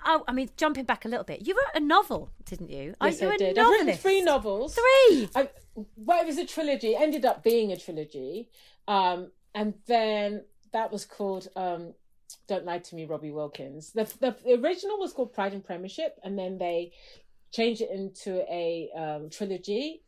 Oh, 0.06 0.24
I 0.28 0.32
mean, 0.32 0.50
jumping 0.56 0.86
back 0.86 1.04
a 1.04 1.10
little 1.10 1.26
bit, 1.26 1.46
you 1.46 1.54
wrote 1.54 1.76
a 1.76 1.80
novel, 1.82 2.30
didn't 2.46 2.70
you? 2.70 2.94
Yes, 3.04 3.20
you 3.20 3.30
I 3.30 3.36
did. 3.36 3.58
I've 3.58 3.68
written 3.68 3.98
three 3.98 4.22
novels. 4.22 4.76
Three. 4.76 5.28
I, 5.36 5.50
well, 5.98 6.22
it 6.22 6.28
was 6.28 6.38
a 6.38 6.46
trilogy. 6.46 6.90
It 6.94 7.02
ended 7.02 7.26
up 7.26 7.44
being 7.44 7.72
a 7.74 7.78
trilogy, 7.78 8.50
um, 8.88 9.32
and 9.54 9.74
then 9.88 10.44
that 10.72 10.92
was 10.94 11.04
called 11.04 11.48
um, 11.58 11.94
"Don't 12.48 12.64
Lie 12.64 12.78
to 12.80 12.96
Me," 12.96 13.06
Robbie 13.06 13.32
Wilkins. 13.32 13.92
The, 13.92 14.06
the, 14.20 14.36
the 14.46 14.54
original 14.64 14.98
was 15.00 15.12
called 15.12 15.34
Pride 15.34 15.54
and 15.54 15.66
Premiership, 15.66 16.20
and 16.24 16.38
then 16.40 16.58
they 16.58 16.94
changed 17.58 17.82
it 17.82 17.90
into 17.90 18.42
a 18.52 18.90
um, 18.96 19.30
trilogy, 19.32 20.04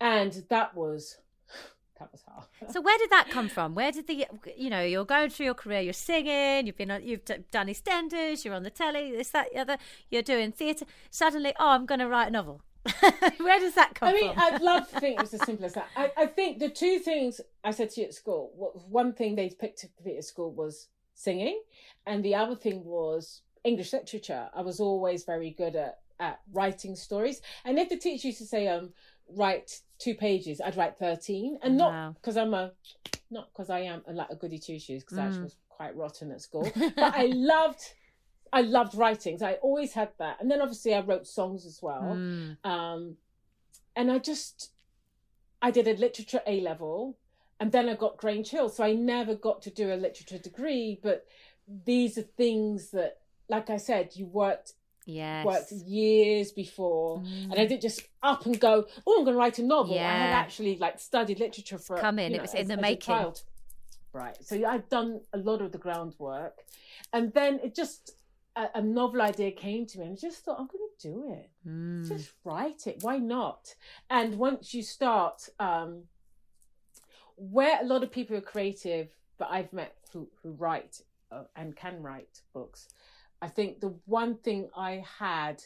and 0.00 0.44
that 0.48 0.74
was 0.74 1.18
that 1.98 2.10
was 2.10 2.22
hard. 2.26 2.46
So 2.72 2.80
where 2.80 2.96
did 2.98 3.10
that 3.10 3.28
come 3.30 3.48
from? 3.48 3.74
Where 3.74 3.92
did 3.92 4.06
the 4.06 4.26
you 4.56 4.70
know 4.70 4.82
you're 4.82 5.04
going 5.04 5.30
through 5.30 5.46
your 5.46 5.54
career, 5.54 5.80
you're 5.80 5.92
singing, 5.92 6.66
you've 6.66 6.78
been 6.78 7.00
you've 7.02 7.24
done 7.26 7.68
EastEnders, 7.68 8.44
you're 8.44 8.54
on 8.54 8.62
the 8.62 8.70
telly, 8.70 9.12
this 9.12 9.30
that 9.30 9.48
the 9.52 9.60
other, 9.60 9.76
you're 10.10 10.22
doing 10.22 10.50
theatre. 10.52 10.86
Suddenly, 11.10 11.52
oh, 11.60 11.68
I'm 11.68 11.84
going 11.84 12.00
to 12.00 12.08
write 12.08 12.28
a 12.28 12.30
novel. 12.30 12.62
where 13.38 13.60
does 13.60 13.74
that 13.74 13.94
come 13.94 14.08
I 14.08 14.12
mean, 14.14 14.32
from? 14.32 14.42
I'd 14.42 14.62
love 14.62 14.88
to 14.90 15.00
think 15.00 15.18
it 15.18 15.22
was 15.22 15.34
as 15.34 15.42
simple 15.44 15.66
as 15.66 15.74
that. 15.74 15.88
I, 15.94 16.10
I 16.16 16.26
think 16.26 16.58
the 16.58 16.70
two 16.70 16.98
things 17.00 17.40
I 17.62 17.72
said 17.72 17.90
to 17.90 18.00
you 18.00 18.06
at 18.06 18.14
school, 18.14 18.72
one 18.88 19.12
thing 19.12 19.34
they 19.34 19.50
picked 19.50 19.84
up 19.84 19.90
at 20.06 20.24
school 20.24 20.52
was 20.52 20.88
singing, 21.14 21.60
and 22.06 22.24
the 22.24 22.34
other 22.36 22.54
thing 22.54 22.84
was 22.84 23.42
English 23.64 23.92
literature. 23.92 24.48
I 24.54 24.62
was 24.62 24.80
always 24.80 25.24
very 25.24 25.50
good 25.50 25.76
at, 25.76 25.98
at 26.18 26.40
writing 26.52 26.96
stories. 26.96 27.40
And 27.64 27.78
if 27.78 27.88
the 27.88 27.96
teacher 27.96 28.28
used 28.28 28.38
to 28.38 28.46
say, 28.46 28.68
um, 28.68 28.92
write 29.28 29.80
two 29.98 30.14
pages, 30.14 30.60
I'd 30.60 30.76
write 30.76 30.98
13. 30.98 31.58
And 31.62 31.76
Wow. 31.78 32.08
not 32.08 32.14
because 32.14 32.36
I'm 32.36 32.54
a, 32.54 32.72
not 33.30 33.48
because 33.52 33.70
I 33.70 33.80
am 33.80 34.02
a, 34.06 34.12
like 34.12 34.30
a 34.30 34.36
goody 34.36 34.58
two 34.58 34.78
shoes, 34.78 35.02
because 35.04 35.18
I 35.18 35.22
Mm. 35.22 35.26
actually 35.28 35.44
was 35.44 35.56
quite 35.68 35.96
rotten 35.96 36.32
at 36.32 36.40
school. 36.40 36.72
but 36.96 37.14
I 37.14 37.26
loved, 37.26 37.80
I 38.52 38.62
loved 38.62 38.94
writing. 38.94 39.38
So 39.38 39.46
I 39.46 39.54
always 39.54 39.92
had 39.92 40.10
that. 40.18 40.38
And 40.40 40.50
then 40.50 40.60
obviously 40.60 40.94
I 40.94 41.00
wrote 41.00 41.26
songs 41.26 41.66
as 41.66 41.80
well 41.82 42.12
Mm, 42.12 42.56
um, 42.64 43.16
and 43.96 44.10
I 44.10 44.18
just 44.18 44.70
I 45.60 45.70
did 45.70 45.88
a 45.88 45.94
literature 45.94 46.40
A 46.46 46.60
level, 46.60 47.18
and 47.60 47.72
then 47.72 47.88
I 47.88 47.94
got 47.94 48.16
Grange 48.16 48.50
Hill, 48.50 48.68
so 48.68 48.84
I 48.84 48.92
never 48.92 49.34
got 49.34 49.62
to 49.62 49.70
do 49.70 49.92
a 49.92 49.96
literature 49.96 50.38
degree. 50.38 51.00
But 51.02 51.26
these 51.66 52.16
are 52.16 52.22
things 52.22 52.90
that, 52.92 53.18
like 53.48 53.70
I 53.70 53.76
said, 53.78 54.10
you 54.14 54.26
worked 54.26 54.72
yes. 55.06 55.44
worked 55.46 55.72
years 55.72 56.52
before, 56.52 57.18
Mm. 57.20 57.44
and 57.44 57.54
I 57.54 57.66
didn't 57.66 57.82
just 57.82 58.02
up 58.22 58.44
and 58.46 58.58
go. 58.60 58.86
Oh, 59.06 59.18
I'm 59.18 59.24
going 59.24 59.34
to 59.34 59.38
write 59.38 59.58
a 59.58 59.62
novel. 59.62 59.98
I 59.98 60.02
had 60.02 60.32
actually 60.32 60.76
like 60.78 60.98
studied 61.00 61.40
literature 61.40 61.78
for 61.78 61.96
come 61.98 62.18
in, 62.18 62.30
you 62.32 62.34
it 62.34 62.38
know, 62.38 62.42
was 62.42 62.54
in 62.54 62.60
as- 62.62 62.68
the 62.68 62.74
as 62.74 62.80
making. 62.80 63.14
child. 63.14 63.42
Right. 64.12 64.36
So 64.42 64.64
I've 64.66 64.88
done 64.88 65.20
a 65.32 65.38
lot 65.38 65.60
of 65.62 65.70
the 65.72 65.78
groundwork, 65.78 66.56
and 67.12 67.32
then 67.32 67.60
it 67.62 67.74
just 67.74 68.12
a, 68.56 68.68
a 68.76 68.82
novel 68.82 69.20
idea 69.22 69.50
came 69.52 69.86
to 69.86 69.98
me, 69.98 70.06
and 70.06 70.12
I 70.14 70.20
just 70.20 70.38
thought 70.44 70.58
I'm 70.58 70.66
going 70.66 70.88
to 70.98 71.08
do 71.12 71.32
it 71.32 71.50
Mm. 71.68 72.08
just 72.08 72.32
write 72.44 72.86
it 72.86 72.96
why 73.02 73.18
not 73.18 73.74
and 74.08 74.38
once 74.38 74.72
you 74.72 74.82
start 74.82 75.48
um 75.60 76.04
where 77.36 77.80
a 77.80 77.84
lot 77.84 78.02
of 78.02 78.10
people 78.10 78.36
are 78.36 78.40
creative 78.40 79.08
but 79.38 79.48
i've 79.50 79.72
met 79.72 79.94
who 80.12 80.28
who 80.42 80.52
write 80.52 81.02
uh, 81.30 81.42
and 81.56 81.76
can 81.76 82.02
write 82.02 82.40
books 82.54 82.88
i 83.42 83.48
think 83.48 83.80
the 83.80 83.94
one 84.06 84.36
thing 84.36 84.68
i 84.76 85.04
had 85.18 85.62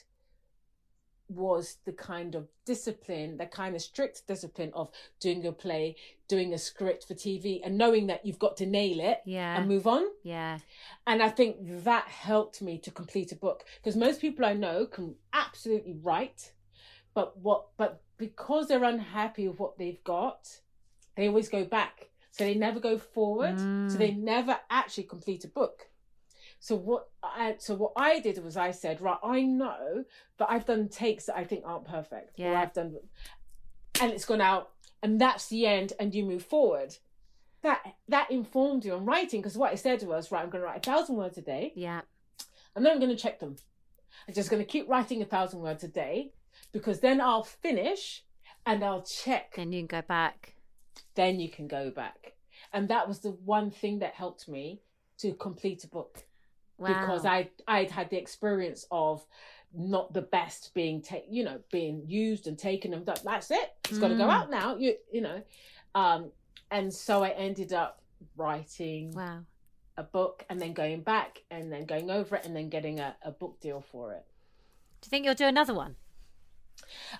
was 1.28 1.78
the 1.86 1.92
kind 1.92 2.34
of 2.34 2.46
discipline 2.66 3.38
the 3.38 3.46
kind 3.46 3.74
of 3.74 3.80
strict 3.80 4.26
discipline 4.26 4.70
of 4.74 4.90
doing 5.18 5.46
a 5.46 5.52
play 5.52 5.96
doing 6.28 6.52
a 6.52 6.58
script 6.58 7.06
for 7.08 7.14
tv 7.14 7.60
and 7.64 7.78
knowing 7.78 8.06
that 8.08 8.24
you've 8.26 8.38
got 8.38 8.56
to 8.56 8.66
nail 8.66 9.00
it 9.00 9.20
Yeah. 9.24 9.56
and 9.56 9.66
move 9.68 9.86
on 9.86 10.04
yeah. 10.22 10.58
and 11.06 11.22
I 11.22 11.30
think 11.30 11.56
that 11.84 12.04
helped 12.08 12.60
me 12.60 12.76
to 12.78 12.90
complete 12.90 13.32
a 13.32 13.36
book 13.36 13.64
because 13.76 13.96
most 13.96 14.20
people 14.20 14.44
I 14.44 14.52
know 14.52 14.84
can 14.86 15.14
absolutely 15.32 15.94
write, 16.02 16.52
but 17.14 17.38
what 17.38 17.68
but 17.76 18.02
because 18.18 18.68
they're 18.68 18.84
unhappy 18.84 19.48
with 19.48 19.58
what 19.58 19.78
they've 19.78 20.02
got, 20.04 20.60
they 21.16 21.28
always 21.28 21.48
go 21.48 21.64
back. 21.64 22.10
So 22.30 22.44
they 22.44 22.54
never 22.54 22.80
go 22.80 22.96
forward. 22.98 23.58
So 23.58 23.64
mm. 23.64 23.98
they 23.98 24.12
never 24.12 24.58
actually 24.70 25.04
complete 25.04 25.44
a 25.44 25.48
book. 25.48 25.88
So 26.62 26.76
what 26.76 27.08
I 27.24 27.56
so 27.58 27.74
what 27.74 27.92
I 27.96 28.20
did 28.20 28.38
was 28.42 28.56
I 28.56 28.70
said, 28.70 29.00
right, 29.00 29.18
I 29.24 29.42
know 29.42 30.04
that 30.38 30.48
I've 30.48 30.64
done 30.64 30.88
takes 30.88 31.26
that 31.26 31.36
I 31.36 31.42
think 31.42 31.64
aren't 31.66 31.88
perfect. 31.88 32.38
Or 32.38 32.44
Yeah. 32.44 32.60
I've 32.60 32.72
done 32.72 32.98
and 34.00 34.12
it's 34.12 34.24
gone 34.24 34.40
out 34.40 34.70
and 35.02 35.20
that's 35.20 35.48
the 35.48 35.66
end 35.66 35.92
and 35.98 36.14
you 36.14 36.24
move 36.24 36.44
forward. 36.44 36.94
That 37.62 37.82
that 38.06 38.30
informed 38.30 38.84
you 38.84 38.94
on 38.94 39.04
writing 39.04 39.40
because 39.40 39.58
what 39.58 39.72
I 39.72 39.74
said 39.74 40.04
was, 40.04 40.30
right, 40.30 40.44
I'm 40.44 40.50
gonna 40.50 40.62
write 40.62 40.76
a 40.86 40.90
thousand 40.90 41.16
words 41.16 41.36
a 41.36 41.42
day 41.42 41.72
Yeah. 41.74 42.02
and 42.76 42.86
then 42.86 42.92
I'm 42.92 43.00
going 43.00 43.10
to 43.10 43.20
check 43.20 43.40
them. 43.40 43.56
I'm 44.28 44.34
just 44.34 44.48
going 44.48 44.62
to 44.62 44.72
keep 44.72 44.88
writing 44.88 45.20
a 45.20 45.24
thousand 45.24 45.58
words 45.62 45.82
a 45.82 45.88
day 45.88 46.30
because 46.70 47.00
then 47.00 47.20
I'll 47.20 47.42
finish 47.42 48.22
and 48.64 48.84
I'll 48.84 49.02
check. 49.02 49.54
Then 49.56 49.72
you 49.72 49.80
can 49.80 49.88
go 49.88 50.02
back. 50.06 50.54
Then 51.16 51.40
you 51.40 51.48
can 51.50 51.66
go 51.66 51.90
back. 51.90 52.34
And 52.72 52.86
that 52.88 53.08
was 53.08 53.18
the 53.18 53.32
one 53.32 53.72
thing 53.72 53.98
that 53.98 54.14
helped 54.14 54.48
me 54.48 54.80
to 55.18 55.34
complete 55.34 55.82
a 55.82 55.88
book 55.88 56.24
Wow. 56.82 56.88
because 57.00 57.24
I 57.24 57.48
I'd 57.66 57.90
had 57.90 58.10
the 58.10 58.18
experience 58.18 58.86
of 58.90 59.24
not 59.74 60.12
the 60.12 60.22
best 60.22 60.72
being 60.74 61.00
ta- 61.02 61.26
you 61.30 61.44
know 61.44 61.60
being 61.70 62.02
used 62.06 62.46
and 62.46 62.58
taken 62.58 62.92
and 62.94 63.06
done. 63.06 63.16
That's 63.24 63.50
it. 63.50 63.72
It's 63.88 63.98
got 63.98 64.08
to 64.08 64.16
go 64.16 64.26
Mm. 64.26 64.32
out 64.32 64.50
now. 64.50 64.76
You 64.76 64.96
you 65.12 65.20
know, 65.22 65.42
um, 65.94 66.30
and 66.70 66.92
so 66.92 67.22
I 67.22 67.30
ended 67.30 67.72
up 67.72 68.02
writing 68.36 69.12
Wow. 69.12 69.44
a 69.96 70.02
book 70.02 70.44
and 70.50 70.60
then 70.60 70.72
going 70.74 71.02
back 71.02 71.42
and 71.50 71.72
then 71.72 71.86
going 71.86 72.10
over 72.10 72.36
it 72.36 72.44
and 72.46 72.54
then 72.56 72.68
getting 72.68 73.00
a, 73.00 73.16
a 73.24 73.30
book 73.30 73.60
deal 73.60 73.80
for 73.80 74.12
it. 74.12 74.24
Do 75.00 75.06
you 75.06 75.10
think 75.10 75.24
you'll 75.24 75.34
do 75.34 75.46
another 75.46 75.74
one? 75.74 75.96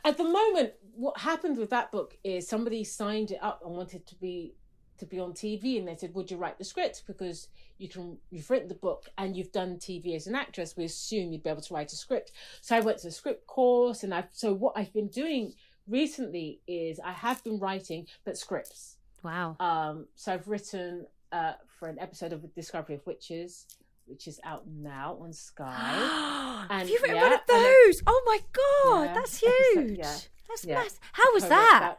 At 0.05 0.17
the 0.17 0.25
moment, 0.25 0.73
what 0.95 1.19
happened 1.19 1.57
with 1.57 1.71
that 1.71 1.91
book 1.93 2.17
is 2.25 2.49
somebody 2.49 2.85
signed 2.85 3.31
it 3.31 3.39
up 3.43 3.63
and 3.65 3.75
wanted 3.75 4.07
to 4.07 4.15
be 4.17 4.55
to 4.99 5.07
be 5.07 5.19
on 5.19 5.33
TV, 5.33 5.79
and 5.79 5.89
they 5.89 5.97
said, 5.97 6.15
"Would 6.15 6.31
you 6.31 6.37
write 6.37 6.59
the 6.59 6.65
script? 6.65 7.03
Because 7.07 7.49
you 7.79 7.89
can 7.89 8.19
you've 8.31 8.49
written 8.51 8.69
the 8.69 8.75
book 8.75 9.09
and 9.19 9.37
you've 9.37 9.53
done 9.53 9.77
TV 9.79 10.15
as 10.15 10.27
an 10.27 10.35
actress. 10.35 10.77
We 10.77 10.85
assume 10.85 11.33
you'd 11.33 11.43
be 11.43 11.51
able 11.51 11.63
to 11.63 11.75
write 11.75 11.93
a 11.93 11.97
script." 11.97 12.33
So 12.61 12.77
I 12.77 12.81
went 12.81 12.99
to 12.99 13.09
a 13.09 13.11
script 13.11 13.47
course, 13.47 14.03
and 14.05 14.15
I've 14.15 14.29
so 14.33 14.53
what 14.53 14.75
I've 14.77 14.93
been 14.93 15.09
doing 15.09 15.55
recently 15.89 16.61
is 16.67 17.01
I 17.01 17.13
have 17.13 17.43
been 17.45 17.59
writing 17.59 18.07
but 18.25 18.37
scripts. 18.39 18.97
Wow. 19.23 19.57
Um, 19.61 20.07
so 20.15 20.33
I've 20.33 20.49
written 20.49 21.07
uh, 21.33 21.55
for 21.79 21.89
an 21.89 21.99
episode 22.01 22.33
of 22.33 22.55
Discovery 22.55 22.95
of 22.97 23.07
Witches, 23.07 23.67
which 24.07 24.27
is 24.29 24.41
out 24.45 24.65
now 24.69 25.17
on 25.21 25.33
Sky. 25.33 25.73
Have 26.71 26.81
And, 26.83 26.89
you 26.89 26.99
written 27.03 27.17
yeah, 27.17 27.23
one 27.23 27.33
of 27.33 27.41
those? 27.49 28.03
Oh 28.07 28.23
my 28.27 28.39
god, 28.53 29.05
Yeah, 29.07 29.15
that's 29.15 29.43
episode- 29.43 29.87
huge. 29.89 29.99
yeah, 29.99 30.17
That's 30.49 30.65
yeah. 30.65 30.85
How 31.13 31.33
was 31.35 31.49
that? 31.49 31.97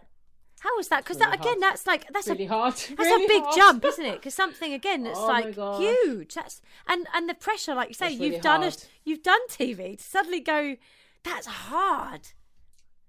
How 0.63 0.77
was 0.77 0.87
that? 0.87 1.03
Because 1.03 1.17
Really 1.19 1.31
that 1.31 1.39
again, 1.41 1.61
hard. 1.61 1.61
that's 1.61 1.85
like 1.85 2.07
that's 2.13 2.27
really 2.29 2.45
a 2.45 2.49
hard. 2.49 2.73
that's 2.73 2.89
really 2.97 3.25
a 3.25 3.27
big 3.27 3.43
hard. 3.43 3.55
jump, 3.55 3.85
isn't 3.85 4.05
it? 4.05 4.15
Because 4.15 4.33
something 4.33 4.71
again 4.73 5.03
that's 5.07 5.19
Oh 5.19 5.27
like 5.27 5.55
huge. 5.77 6.33
That's 6.35 6.61
and 6.87 7.05
and 7.13 7.27
the 7.27 7.33
pressure, 7.33 7.75
like 7.75 7.89
you 7.89 7.93
say, 7.95 8.15
really 8.17 8.33
you've 8.35 8.41
done 8.41 8.63
it. 8.63 8.87
You've 9.03 9.23
done 9.23 9.45
TV 9.49 9.97
to 9.97 10.03
suddenly 10.03 10.39
go. 10.39 10.77
That's 11.23 11.47
hard. 11.47 12.29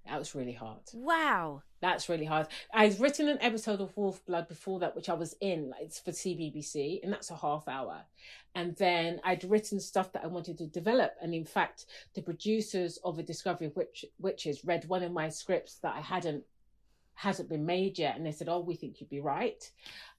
That 0.07 0.19
was 0.19 0.35
really 0.35 0.53
hard. 0.53 0.83
Wow. 0.93 1.63
That's 1.81 2.09
really 2.09 2.27
hard. 2.27 2.49
I'd 2.73 2.99
written 3.01 3.29
an 3.29 3.39
episode 3.41 3.81
of 3.81 3.97
Wolf 3.97 4.25
Blood 4.27 4.49
before 4.49 4.79
that, 4.81 4.95
which 4.95 5.09
I 5.09 5.15
was 5.15 5.35
in. 5.41 5.71
Like, 5.71 5.83
it's 5.83 5.99
for 5.99 6.11
CBBC, 6.11 7.03
and 7.03 7.11
that's 7.13 7.31
a 7.31 7.37
half 7.37 7.69
hour. 7.69 8.03
And 8.55 8.77
then 8.77 9.21
I'd 9.25 9.45
written 9.45 9.81
stuff 9.81 10.13
that 10.13 10.23
I 10.25 10.27
wanted 10.27 10.59
to 10.59 10.67
develop. 10.67 11.15
And 11.23 11.35
in 11.35 11.45
fact, 11.47 11.87
the 12.15 12.21
producers 12.23 12.99
of 13.05 13.19
A 13.19 13.23
Discovery 13.23 13.67
of 13.69 13.77
Witch- 13.77 14.05
Witches 14.19 14.65
read 14.65 14.87
one 14.89 15.03
of 15.03 15.13
my 15.13 15.29
scripts 15.31 15.77
that 15.77 15.95
I 15.95 16.01
hadn't 16.01 16.45
hasn't 17.15 17.49
been 17.49 17.67
made 17.67 17.99
yet, 17.99 18.17
and 18.17 18.25
they 18.27 18.33
said, 18.33 18.49
"Oh, 18.49 18.61
we 18.61 18.75
think 18.77 19.01
you'd 19.01 19.11
be 19.11 19.21
right." 19.21 19.71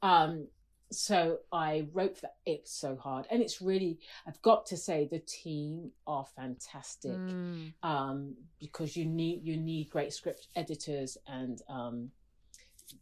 Um, 0.01 0.47
so 0.91 1.39
I 1.51 1.87
wrote 1.93 2.21
that. 2.21 2.35
It's 2.45 2.71
so 2.71 2.95
hard, 2.95 3.25
and 3.31 3.41
it's 3.41 3.61
really. 3.61 3.99
I've 4.27 4.41
got 4.41 4.65
to 4.67 4.77
say, 4.77 5.07
the 5.09 5.19
team 5.19 5.91
are 6.05 6.25
fantastic 6.35 7.11
Mm. 7.11 7.73
um, 7.83 8.35
because 8.59 8.95
you 8.95 9.05
need 9.05 9.43
you 9.43 9.57
need 9.57 9.89
great 9.89 10.13
script 10.13 10.47
editors 10.55 11.17
and 11.27 11.61
um, 11.69 12.11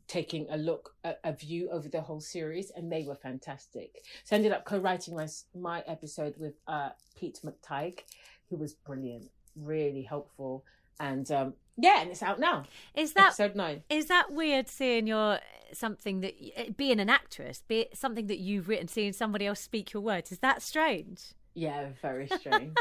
taking 0.08 0.48
a 0.50 0.58
look 0.58 0.96
a, 1.04 1.16
a 1.26 1.34
view 1.34 1.70
over 1.70 1.90
the 1.90 2.02
whole 2.02 2.22
series 2.22 2.72
and 2.72 2.90
they 2.92 3.04
were 3.04 3.16
fantastic 3.16 4.06
so 4.24 4.34
i 4.34 4.38
ended 4.38 4.54
up 4.54 4.64
co-writing 4.64 5.14
my 5.14 5.28
my 5.54 5.82
episode 5.88 6.34
with 6.38 6.54
uh, 6.68 6.90
pete 7.18 7.40
mctighe 7.44 8.00
who 8.50 8.56
was 8.56 8.74
brilliant 8.74 9.30
really 9.58 10.02
helpful 10.02 10.64
and 11.02 11.30
um, 11.32 11.54
yeah 11.78 12.02
and 12.02 12.12
it's 12.12 12.24
out 12.24 12.40
now. 12.40 12.66
Is 12.96 13.14
that 13.14 13.28
episode 13.28 13.56
nine. 13.56 13.84
is 13.90 14.06
that 14.08 14.32
weird 14.32 14.68
seeing 14.68 15.08
your 15.08 15.40
something 15.74 16.22
that 16.22 16.36
eh, 16.56 16.70
being 16.76 17.00
an 17.00 17.10
actress, 17.10 17.64
be 17.68 17.82
it 17.82 17.98
something 17.98 18.28
that 18.28 18.40
you've 18.40 18.68
written, 18.68 18.88
seeing 18.88 19.14
somebody 19.14 19.48
else 19.48 19.60
speak 19.60 19.94
your 19.94 20.04
words? 20.04 20.32
Is 20.32 20.40
that 20.40 20.62
strange? 20.62 21.34
yeah 21.56 21.90
very 22.02 22.28
strange. 22.40 22.76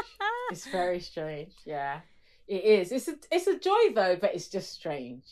It's 0.51 0.67
very 0.67 0.99
strange 0.99 1.53
yeah. 1.65 1.99
It 2.47 2.63
is. 2.63 2.91
It's 2.91 3.07
a 3.07 3.15
it's 3.31 3.47
a 3.47 3.57
joy 3.59 3.93
though 3.95 4.17
but 4.19 4.35
it's 4.35 4.47
just 4.47 4.71
strange. 4.73 5.23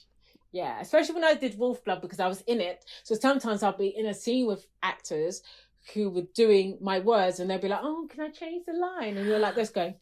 Yeah 0.51 0.79
especially 0.81 1.15
when 1.15 1.23
i 1.23 1.33
did 1.33 1.57
wolf 1.57 1.83
blood 1.83 2.01
because 2.01 2.19
i 2.19 2.27
was 2.27 2.41
in 2.41 2.61
it. 2.61 2.85
So 3.03 3.15
sometimes 3.15 3.63
i'll 3.63 3.77
be 3.77 3.87
in 3.95 4.05
a 4.07 4.13
scene 4.13 4.47
with 4.47 4.67
actors 4.83 5.41
who 5.93 6.09
were 6.09 6.27
doing 6.35 6.77
my 6.81 6.99
words 6.99 7.39
and 7.39 7.49
they'll 7.49 7.59
be 7.59 7.67
like 7.67 7.79
oh 7.81 8.07
can 8.09 8.21
i 8.21 8.29
change 8.29 8.65
the 8.65 8.73
line? 8.73 9.17
And 9.17 9.27
you're 9.27 9.39
like 9.39 9.55
let's 9.57 9.75
No. 9.75 9.93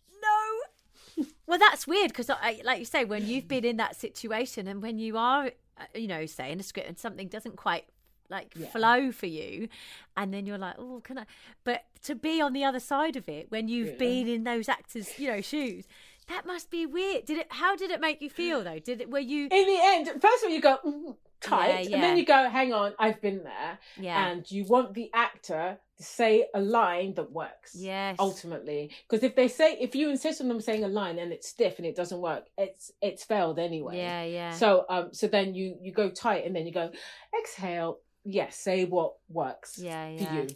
Well, 1.47 1.59
that's 1.59 1.87
weird 1.87 2.09
because, 2.09 2.29
like 2.63 2.79
you 2.79 2.85
say, 2.85 3.05
when 3.05 3.25
you've 3.27 3.47
been 3.47 3.65
in 3.65 3.77
that 3.77 3.95
situation 3.95 4.67
and 4.67 4.81
when 4.81 4.99
you 4.99 5.17
are, 5.17 5.47
uh, 5.77 5.83
you 5.95 6.07
know, 6.07 6.25
saying 6.25 6.59
a 6.59 6.63
script 6.63 6.87
and 6.87 6.97
something 6.97 7.27
doesn't 7.27 7.55
quite 7.55 7.85
like 8.29 8.53
Yeah. 8.55 8.67
flow 8.67 9.11
for 9.11 9.25
you, 9.25 9.67
and 10.15 10.31
then 10.33 10.45
you're 10.45 10.57
like, 10.59 10.75
oh, 10.77 11.01
can 11.03 11.17
I? 11.17 11.25
But 11.63 11.85
to 12.03 12.13
be 12.15 12.39
on 12.41 12.53
the 12.53 12.63
other 12.63 12.79
side 12.79 13.15
of 13.15 13.27
it 13.27 13.49
when 13.51 13.67
you've 13.67 13.89
Yeah. 13.93 13.95
been 13.97 14.27
in 14.27 14.43
those 14.43 14.69
actors, 14.69 15.17
you 15.19 15.27
know, 15.29 15.41
shoes. 15.41 15.85
That 16.27 16.45
must 16.45 16.69
be 16.69 16.85
weird. 16.85 17.25
Did 17.25 17.39
it? 17.39 17.47
How 17.49 17.75
did 17.75 17.89
it 17.89 17.99
make 17.99 18.21
you 18.21 18.29
feel 18.29 18.63
though? 18.63 18.77
Did 18.77 19.01
it? 19.01 19.09
Were 19.09 19.17
you? 19.19 19.47
in 19.49 19.65
the 19.65 19.79
end 19.81 20.07
first 20.21 20.43
of 20.43 20.49
all 20.49 20.49
you 20.51 20.61
go 20.61 20.77
mm, 20.85 21.15
tight 21.41 21.87
Yeah, 21.89 21.95
and 21.95 22.03
then 22.03 22.17
you 22.17 22.25
go 22.25 22.49
hang 22.49 22.73
on 22.73 22.93
i've 22.99 23.21
been 23.21 23.43
there 23.43 23.79
Yeah. 23.97 24.27
and 24.27 24.49
you 24.51 24.65
want 24.65 24.93
the 24.93 25.09
actor 25.13 25.77
to 25.97 26.03
say 26.03 26.47
a 26.53 26.59
line 26.61 27.13
that 27.15 27.31
works 27.31 27.75
yes. 27.75 28.15
ultimately 28.19 28.91
because 29.07 29.23
if 29.23 29.35
they 29.35 29.47
say 29.47 29.77
if 29.79 29.95
you 29.95 30.09
insist 30.09 30.41
on 30.41 30.47
them 30.47 30.61
saying 30.61 30.83
a 30.83 30.87
line 30.87 31.19
and 31.19 31.31
it's 31.33 31.47
stiff 31.47 31.77
and 31.77 31.85
it 31.85 31.95
doesn't 31.95 32.19
work 32.21 32.45
it's 32.57 32.91
it's 33.01 33.23
failed 33.23 33.59
anyway 33.59 33.97
Yeah. 33.97 34.23
Yeah. 34.23 34.51
so 34.51 34.85
um 34.89 35.09
so 35.13 35.27
then 35.27 35.55
you 35.55 35.77
you 35.81 35.91
go 35.91 36.09
tight 36.09 36.45
and 36.45 36.55
then 36.55 36.65
you 36.65 36.73
go 36.73 36.91
exhale 37.37 37.99
yes 38.23 38.55
say 38.57 38.85
what 38.85 39.13
works 39.29 39.77
yeah. 39.77 40.07
for 40.17 40.23
Yeah. 40.23 40.33
you 40.33 40.47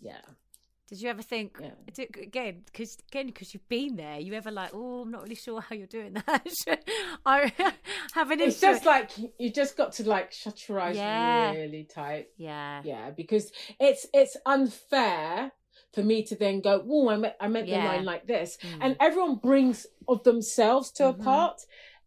yeah 0.00 0.20
Did 0.88 1.02
you 1.02 1.10
ever 1.10 1.20
think 1.22 1.58
Yeah. 1.60 1.70
did- 1.92 2.16
again 2.16 2.62
because 2.64 2.96
again 3.10 3.26
because 3.26 3.52
you've 3.52 3.68
been 3.68 3.96
there? 3.96 4.18
You 4.18 4.32
ever 4.34 4.50
like, 4.50 4.70
oh, 4.72 5.02
I'm 5.02 5.10
not 5.10 5.22
really 5.22 5.34
sure 5.34 5.60
how 5.60 5.76
you're 5.76 5.86
doing 5.86 6.14
that. 6.14 6.46
I 7.26 7.52
have 8.14 8.30
an 8.30 8.40
it's 8.40 8.62
interest. 8.62 8.84
just 8.84 8.86
like 8.86 9.10
you 9.38 9.50
just 9.52 9.76
got 9.76 9.92
to 9.94 10.08
like 10.08 10.32
shut 10.32 10.66
your 10.68 10.80
eyes 10.80 10.96
Yeah. 10.96 11.52
really 11.52 11.84
tight 11.84 12.28
yeah, 12.36 12.80
yeah 12.84 13.10
because 13.10 13.52
it's 13.78 14.06
it's 14.14 14.36
unfair 14.46 15.52
for 15.94 16.02
me 16.02 16.22
to 16.22 16.34
then 16.36 16.60
go 16.60 16.84
oh 16.88 17.08
i 17.08 17.16
meant 17.16 17.34
i 17.40 17.48
meant 17.48 17.66
Yeah. 17.68 17.80
the 17.82 17.88
line 17.88 18.04
like 18.04 18.26
this 18.26 18.58
Mm. 18.62 18.78
and 18.80 18.96
everyone 19.00 19.36
brings 19.36 19.86
of 20.06 20.22
themselves 20.24 20.90
to 20.92 21.04
Mhm. 21.04 21.10
a 21.20 21.22
part 21.22 21.60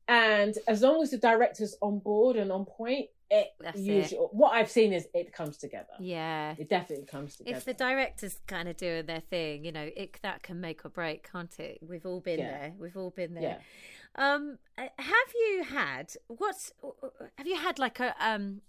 and 0.08 0.56
as 0.68 0.82
long 0.82 1.02
as 1.04 1.12
the 1.12 1.18
director's 1.18 1.76
on 1.82 2.00
board 2.00 2.36
and 2.36 2.52
on 2.52 2.66
point 2.66 3.10
it 3.32 3.48
That's 3.60 3.80
it. 3.80 4.14
what 4.32 4.52
i've 4.52 4.70
seen 4.70 4.92
is 4.94 5.08
it 5.14 5.32
comes 5.34 5.58
together 5.58 5.96
yeah. 6.00 6.54
it 6.58 6.70
definitely 6.70 7.06
comes 7.06 7.38
together 7.38 7.58
If 7.58 7.66
the 7.66 7.74
director's 7.74 8.40
kind 8.46 8.68
of 8.68 8.76
doing 8.78 9.06
their 9.08 9.22
thing, 9.22 9.66
you 9.66 9.72
know, 9.72 9.90
it 9.96 10.20
that 10.22 10.44
can 10.44 10.60
make 10.62 10.86
or 10.86 10.90
break, 10.90 11.32
can't 11.32 11.58
it? 11.60 11.80
We've 11.82 12.06
all 12.06 12.20
been 12.20 12.40
Yeah. 12.40 12.52
there. 12.52 12.74
We've 12.78 12.98
all 12.98 13.10
been 13.10 13.34
there. 13.34 13.44
yeah 13.44 13.58
Um, 14.16 14.60
uh, 14.78 14.88
have 14.98 15.32
you 15.34 15.64
had 15.64 16.14
what's 16.28 16.74
have 17.38 17.48
you 17.48 17.56
had 17.56 17.80
like 17.80 18.00
a 18.02 18.14
um 18.20 18.62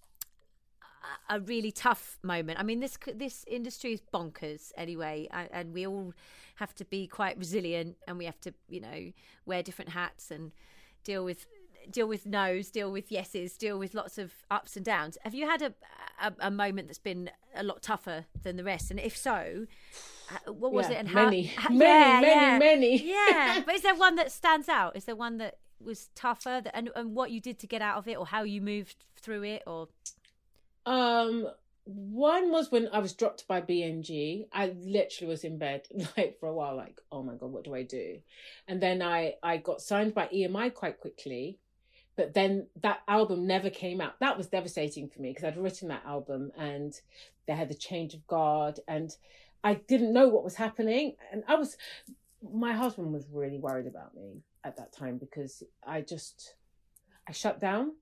a 1.29 1.40
really 1.40 1.72
tough 1.72 2.18
moment? 2.22 2.61
I 2.61 2.62
mean, 2.62 2.79
this 2.81 2.96
this 3.14 3.44
industry 3.48 3.92
is 3.94 4.01
bonkers 4.14 4.70
anyway, 4.77 5.29
and 5.33 5.75
we 5.75 5.85
all 5.87 6.12
have 6.57 6.75
to 6.77 6.85
be 6.85 7.09
quite 7.09 7.37
resilient, 7.38 7.96
and 8.07 8.18
we 8.18 8.25
have 8.27 8.40
to 8.42 8.55
you 8.68 8.81
know 8.81 9.12
wear 9.44 9.62
different 9.64 9.90
hats 9.90 10.31
and 10.31 10.53
deal 11.03 11.25
with 11.25 11.46
deal 11.90 12.07
with 12.09 12.27
no's, 12.27 12.71
deal 12.71 12.90
with 12.92 13.11
yeses, 13.12 13.57
deal 13.57 13.79
with 13.79 13.95
lots 13.95 14.18
of 14.18 14.33
ups 14.51 14.77
and 14.77 14.85
downs. 14.85 15.18
Have 15.25 15.35
you 15.35 15.47
had 15.49 15.62
a 15.62 15.75
a, 16.21 16.33
a 16.40 16.51
moment 16.51 16.88
that's 16.88 16.99
been 16.99 17.31
a 17.55 17.62
lot 17.62 17.83
tougher 17.83 18.27
than 18.42 18.57
the 18.57 18.64
rest? 18.64 18.90
And 18.90 19.01
if 19.01 19.16
so, 19.16 19.66
uh, 20.29 20.53
what 20.53 20.73
was 20.73 20.88
Yeah, 20.88 20.90
it? 20.90 20.97
And 20.99 21.09
how? 21.09 21.33
many 21.33 21.47
ha- 21.47 21.75
many 21.75 22.12
yeah, 22.14 22.21
many 22.21 22.51
yeah. 22.51 22.59
many 22.59 23.09
Yeah, 23.27 23.61
but 23.64 23.75
is 23.75 23.83
there 23.83 23.95
one 23.95 24.16
that 24.16 24.33
stands 24.33 24.68
out? 24.68 24.97
Is 24.97 25.05
there 25.05 25.16
one 25.16 25.38
that 25.38 25.59
was 25.81 26.09
tougher, 26.14 26.61
that, 26.62 26.77
and 26.77 26.90
and 26.95 27.14
what 27.14 27.31
you 27.31 27.40
did 27.40 27.59
to 27.61 27.66
get 27.66 27.83
out 27.83 27.99
of 27.99 28.09
it, 28.09 28.16
or 28.16 28.27
how 28.27 28.42
you 28.42 28.61
moved 28.61 29.05
through 29.16 29.45
it, 29.45 29.62
or 29.66 29.88
Um, 30.87 31.49
one 31.85 32.51
was 32.51 32.71
when 32.71 32.88
I 32.92 32.99
was 33.01 33.12
dropped 33.14 33.47
by 33.49 33.61
BMG. 33.61 34.49
I 34.53 34.68
literally 34.68 35.29
was 35.31 35.45
in 35.45 35.59
bed 35.59 35.87
like 36.16 36.38
for 36.38 36.49
a 36.49 36.55
while, 36.55 36.77
like, 36.77 37.01
oh 37.11 37.23
my 37.23 37.35
god, 37.35 37.51
what 37.53 37.64
do 37.64 37.75
I 37.75 37.83
do? 37.83 38.21
And 38.68 38.81
then 38.83 39.03
I 39.03 39.35
I 39.42 39.57
got 39.59 39.81
signed 39.83 40.14
by 40.14 40.29
EMI 40.29 40.71
quite 40.71 40.99
quickly, 41.01 41.59
but 42.16 42.35
then 42.35 42.66
that 42.83 43.01
album 43.09 43.46
never 43.46 43.70
came 43.70 44.01
out. 44.01 44.18
That 44.20 44.37
was 44.37 44.46
devastating 44.48 45.09
for 45.09 45.20
me 45.20 45.31
because 45.31 45.44
I'd 45.44 45.57
written 45.57 45.88
that 45.88 46.05
album 46.07 46.53
and 46.57 46.92
they 47.46 47.55
had 47.55 47.68
the 47.68 47.75
change 47.75 48.14
of 48.14 48.27
guard 48.27 48.81
and 48.87 49.11
I 49.64 49.75
didn't 49.75 50.12
know 50.12 50.29
what 50.29 50.44
was 50.44 50.57
happening. 50.57 51.14
And 51.33 51.44
I 51.48 51.55
was, 51.55 51.77
my 52.42 52.72
husband 52.72 53.12
was 53.12 53.27
really 53.33 53.59
worried 53.59 53.87
about 53.87 54.14
me 54.14 54.42
at 54.64 54.77
that 54.77 54.92
time 54.92 55.18
because 55.18 55.62
I 55.86 56.03
just, 56.03 56.55
I 57.28 57.32
shut 57.32 57.61
down 57.61 57.93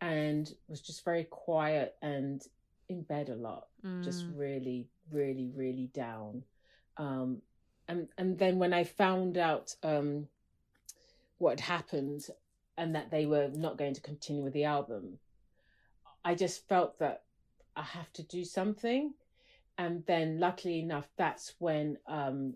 and 0.00 0.52
was 0.68 0.80
just 0.80 1.04
very 1.04 1.24
quiet 1.24 1.96
and 2.02 2.42
in 2.88 3.02
bed 3.02 3.28
a 3.28 3.34
lot 3.34 3.66
just 4.02 4.26
Mm. 4.30 4.38
really 4.38 4.88
really 5.10 5.50
really 5.54 5.86
down 5.94 6.42
um 6.98 7.40
and 7.88 8.08
and 8.18 8.38
then 8.38 8.58
when 8.58 8.72
i 8.72 8.84
found 8.84 9.38
out 9.38 9.74
um 9.82 10.28
what 11.38 11.60
had 11.60 11.60
happened 11.60 12.26
and 12.78 12.94
that 12.94 13.10
they 13.10 13.26
were 13.26 13.48
not 13.54 13.78
going 13.78 13.94
to 13.94 14.00
continue 14.00 14.42
with 14.42 14.52
the 14.52 14.64
album 14.64 15.18
i 16.24 16.34
just 16.34 16.68
felt 16.68 16.98
that 16.98 17.22
i 17.76 17.82
have 17.82 18.12
to 18.12 18.22
do 18.22 18.44
something 18.44 19.14
and 19.78 20.04
then 20.06 20.38
luckily 20.40 20.78
enough 20.80 21.08
that's 21.16 21.54
when 21.58 21.96
um 22.06 22.54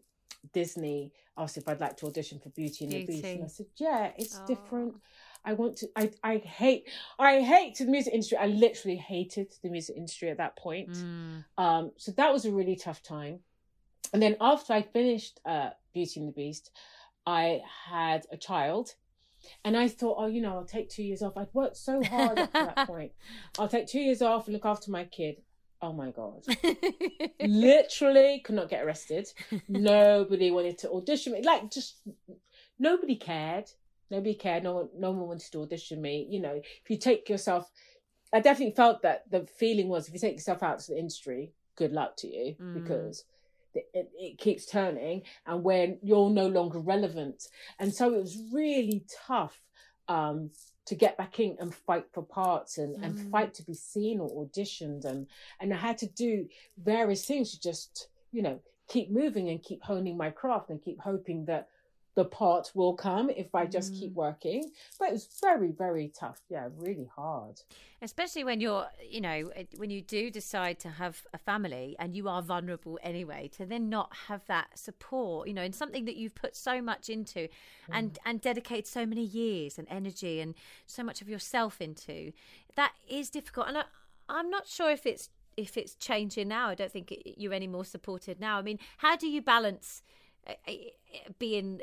disney 0.53 1.12
asked 1.37 1.57
if 1.57 1.68
i'd 1.68 1.81
like 1.81 1.97
to 1.97 2.07
audition 2.07 2.39
for 2.39 2.49
beauty 2.51 2.85
and 2.85 2.93
the 2.93 3.07
beast 3.07 3.25
and 3.25 3.45
i 3.45 3.47
said 3.47 3.66
yeah 3.77 4.11
it's 4.16 4.39
Oh. 4.41 4.47
different 4.47 4.95
I 5.43 5.55
want 5.55 5.77
to. 5.79 5.89
I 5.97 6.11
I 6.23 6.37
hate. 6.37 6.87
I 7.18 7.41
hate 7.41 7.79
the 7.79 7.87
music 7.87 8.12
industry. 8.12 8.37
I 8.37 8.47
literally 8.49 8.99
hated 8.99 9.55
the 9.62 9.71
music 9.71 9.97
industry 9.97 10.29
at 10.29 10.37
that 10.37 10.55
point. 10.57 10.91
Mm. 10.91 11.45
Um, 11.57 11.93
so 11.97 12.12
that 12.12 12.31
was 12.31 12.45
a 12.45 12.53
really 12.53 12.77
tough 12.77 13.03
time. 13.03 13.41
And 14.12 14.21
then 14.23 14.37
after 14.39 14.75
I 14.75 14.83
finished 14.83 15.41
uh, 15.47 15.71
Beauty 15.95 16.21
and 16.21 16.29
the 16.29 16.33
Beast, 16.33 16.71
I 17.27 17.61
had 17.89 18.27
a 18.31 18.37
child. 18.37 18.95
And 19.64 19.76
I 19.76 19.88
thought, 19.88 20.16
oh, 20.18 20.26
you 20.26 20.41
know, 20.41 20.55
I'll 20.57 20.64
take 20.64 20.88
two 20.91 21.03
years 21.03 21.22
off. 21.22 21.36
I'd 21.36 21.49
worked 21.53 21.76
so 21.76 22.03
hard 22.03 22.38
up 22.38 22.53
to 22.53 22.72
that 22.74 22.86
point. 22.86 23.12
I'll 23.59 23.68
take 23.68 23.86
two 23.86 24.01
years 24.01 24.22
off 24.22 24.47
and 24.47 24.55
look 24.55 24.66
after 24.66 24.91
my 24.91 25.05
kid. 25.05 25.43
Oh 25.82 25.93
my 25.93 26.11
God. 26.11 26.45
Literally 27.41 28.41
could 28.45 28.55
not 28.55 28.68
get 28.68 28.84
arrested. 28.84 29.28
Nobody 29.68 30.51
wanted 30.51 30.78
to 30.78 30.91
audition 30.91 31.32
me. 31.32 31.43
Like, 31.43 31.70
just 31.70 31.97
nobody 32.78 33.16
cared. 33.16 33.70
Nobody 34.11 34.34
cared. 34.34 34.64
No 34.64 34.74
one, 34.74 34.88
no 34.97 35.11
one 35.12 35.28
wanted 35.28 35.51
to 35.53 35.62
audition 35.62 36.03
me. 36.03 36.26
You 36.28 36.41
know, 36.41 36.55
if 36.82 36.91
you 36.91 36.99
take 36.99 37.28
yourself, 37.28 37.70
I 38.32 38.41
definitely 38.41 38.74
felt 38.74 39.03
that 39.03 39.30
the 39.30 39.47
feeling 39.47 39.88
was 39.88 40.07
if 40.09 40.14
you 40.14 40.20
take 40.20 40.34
yourself 40.36 40.62
out 40.62 40.80
to 40.80 40.93
the 40.93 40.99
industry, 40.99 41.53
good 41.76 41.93
luck 41.93 42.16
to 42.18 42.28
you 42.28 42.57
Mm. 42.61 42.74
because 42.74 43.24
it, 43.75 44.11
it, 44.18 44.39
keeps 44.39 44.66
turning 44.66 45.23
and 45.47 45.62
when 45.62 45.99
you're 46.03 46.31
no 46.31 46.47
longer 46.49 46.79
relevant. 46.79 47.49
And 47.79 47.95
so 47.95 48.14
it 48.14 48.21
was 48.21 48.39
really 48.53 49.05
tough 49.27 49.61
um, 50.09 50.51
to 50.87 50.95
get 50.95 51.16
back 51.16 51.39
in 51.39 51.57
and 51.61 51.75
fight 51.75 52.07
for 52.12 52.23
parts 52.23 52.79
and, 52.79 52.97
Mm. 52.97 53.05
and 53.05 53.31
fight 53.31 53.55
to 53.55 53.62
be 53.62 53.75
seen 53.75 54.18
or 54.21 54.45
auditioned. 54.45 55.05
And, 55.05 55.27
and 55.61 55.73
I 55.73 55.77
had 55.77 55.99
to 55.99 56.07
do 56.07 56.49
various 56.77 57.25
things 57.27 57.53
to 57.53 57.61
just, 57.61 58.09
you 58.33 58.43
know, 58.43 58.61
keep 58.89 59.11
moving 59.11 59.49
and 59.51 59.62
keep 59.62 59.83
honing 59.85 60.16
my 60.16 60.31
craft 60.31 60.71
and 60.71 60.83
keep 60.83 61.01
hoping 61.01 61.45
that 61.45 61.68
the 62.15 62.25
part 62.25 62.73
will 62.75 62.95
come 62.95 63.31
if 63.31 63.55
I 63.55 63.67
just 63.67 63.95
keep 63.95 64.13
mm. 64.13 64.17
working. 64.17 64.71
But 64.99 65.09
it 65.11 65.13
was 65.13 65.29
very, 65.41 65.71
very 65.71 66.13
tough. 66.19 66.41
Yeah, 66.49 66.69
really 66.77 67.09
hard. 67.15 67.61
Especially 68.03 68.45
when 68.45 68.61
you're, 68.61 68.87
you 69.09 69.21
know, 69.21 69.53
when 69.77 69.91
you 69.91 70.01
do 70.01 70.31
decide 70.31 70.79
to 70.81 70.89
have 70.89 71.23
a 71.33 71.39
family 71.39 71.97
and 71.99 72.15
you 72.17 72.29
are 72.29 72.43
vulnerable 72.43 72.99
anyway, 73.03 73.49
to 73.57 73.67
then 73.67 73.89
not 73.89 74.15
have 74.29 74.43
that 74.47 74.79
support, 74.79 75.49
you 75.49 75.55
know, 75.55 75.63
in 75.63 75.73
something 75.73 76.07
that 76.07 76.17
you've 76.17 76.35
put 76.35 76.57
so 76.57 76.81
much 76.81 77.09
into 77.09 77.49
and 77.93 78.15
mm. 78.15 78.19
and 78.25 78.41
dedicate 78.41 78.87
so 78.87 79.07
many 79.07 79.25
years 79.25 79.79
and 79.79 79.87
energy 79.91 80.41
and 80.41 80.55
so 80.87 81.03
much 81.03 81.21
of 81.23 81.29
yourself 81.29 81.81
into, 81.81 82.33
that 82.75 82.93
is 83.09 83.31
difficult. 83.31 83.69
And 83.69 83.79
I, 83.79 83.85
I'm 84.29 84.51
not 84.51 84.67
sure 84.67 84.91
if 84.91 85.07
it's 85.07 85.29
if 85.57 85.77
it's 85.77 85.95
changing 85.95 86.49
now. 86.49 86.69
I 86.69 86.75
don't 86.75 86.91
think 86.91 87.15
you're 87.37 87.53
any 87.53 87.67
more 87.67 87.85
supported 87.85 88.41
now. 88.41 88.59
I 88.59 88.63
mean, 88.63 88.79
how 88.99 89.17
do 89.17 89.29
you 89.29 89.43
balance? 89.43 90.03
Uh, 90.47 90.53
uh, 90.68 90.72
being 91.38 91.80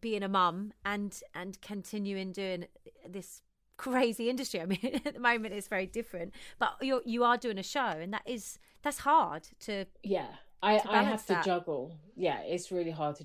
being 0.00 0.22
a 0.22 0.28
mum 0.28 0.72
and 0.84 1.20
and 1.34 1.60
continuing 1.60 2.32
doing 2.32 2.66
this 3.08 3.42
crazy 3.76 4.28
industry. 4.28 4.60
I 4.60 4.66
mean, 4.66 5.00
at 5.04 5.14
the 5.14 5.20
moment 5.20 5.54
it's 5.54 5.68
very 5.68 5.86
different, 5.86 6.34
but 6.58 6.70
you 6.80 7.02
you 7.04 7.24
are 7.24 7.36
doing 7.36 7.58
a 7.58 7.62
show, 7.62 7.86
and 7.86 8.12
that 8.12 8.22
is 8.26 8.58
that's 8.82 8.98
hard 8.98 9.48
to. 9.60 9.84
yeah 10.02 10.26
i 10.62 10.78
i 10.90 11.02
have 11.02 11.24
to 11.24 11.40
juggle 11.42 11.96
yeah 12.16 12.40
it's 12.40 12.70
really 12.70 12.90
hard 12.90 13.16
to 13.16 13.24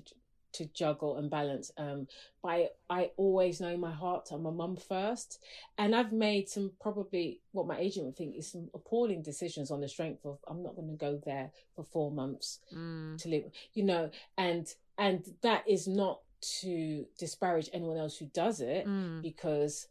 to 0.56 0.64
juggle 0.66 1.16
and 1.18 1.30
balance 1.30 1.70
um 1.78 2.06
but 2.42 2.48
i 2.48 2.68
i 2.90 3.10
always 3.16 3.60
know 3.60 3.76
my 3.76 3.92
heart 3.92 4.28
i'm 4.32 4.46
a 4.46 4.52
mum 4.52 4.76
first. 4.76 5.38
And 5.78 5.94
i've 5.94 6.12
made 6.12 6.48
some 6.48 6.72
probably 6.80 7.40
what 7.52 7.66
my 7.66 7.78
agent 7.78 8.06
would 8.06 8.16
think 8.16 8.36
is 8.36 8.50
some 8.52 8.68
appalling 8.74 9.22
decisions 9.22 9.70
on 9.70 9.80
the 9.80 9.88
strength 9.88 10.24
of 10.24 10.38
i'm 10.48 10.62
not 10.62 10.76
going 10.76 10.88
to 10.88 10.94
go 10.94 11.20
there 11.24 11.50
for 11.74 11.84
four 11.84 12.10
months 12.10 12.60
Mm, 12.74 13.16
to 13.22 13.28
live 13.28 13.44
you 13.74 13.84
know? 13.84 14.10
And 14.36 14.66
and 14.98 15.24
that 15.42 15.62
is 15.68 15.86
not 15.86 16.20
to 16.60 17.06
disparage 17.18 17.68
anyone 17.72 17.96
else 17.98 18.16
who 18.18 18.26
does 18.26 18.60
it 18.60 18.86
mm, 18.86 19.22
because 19.22 19.88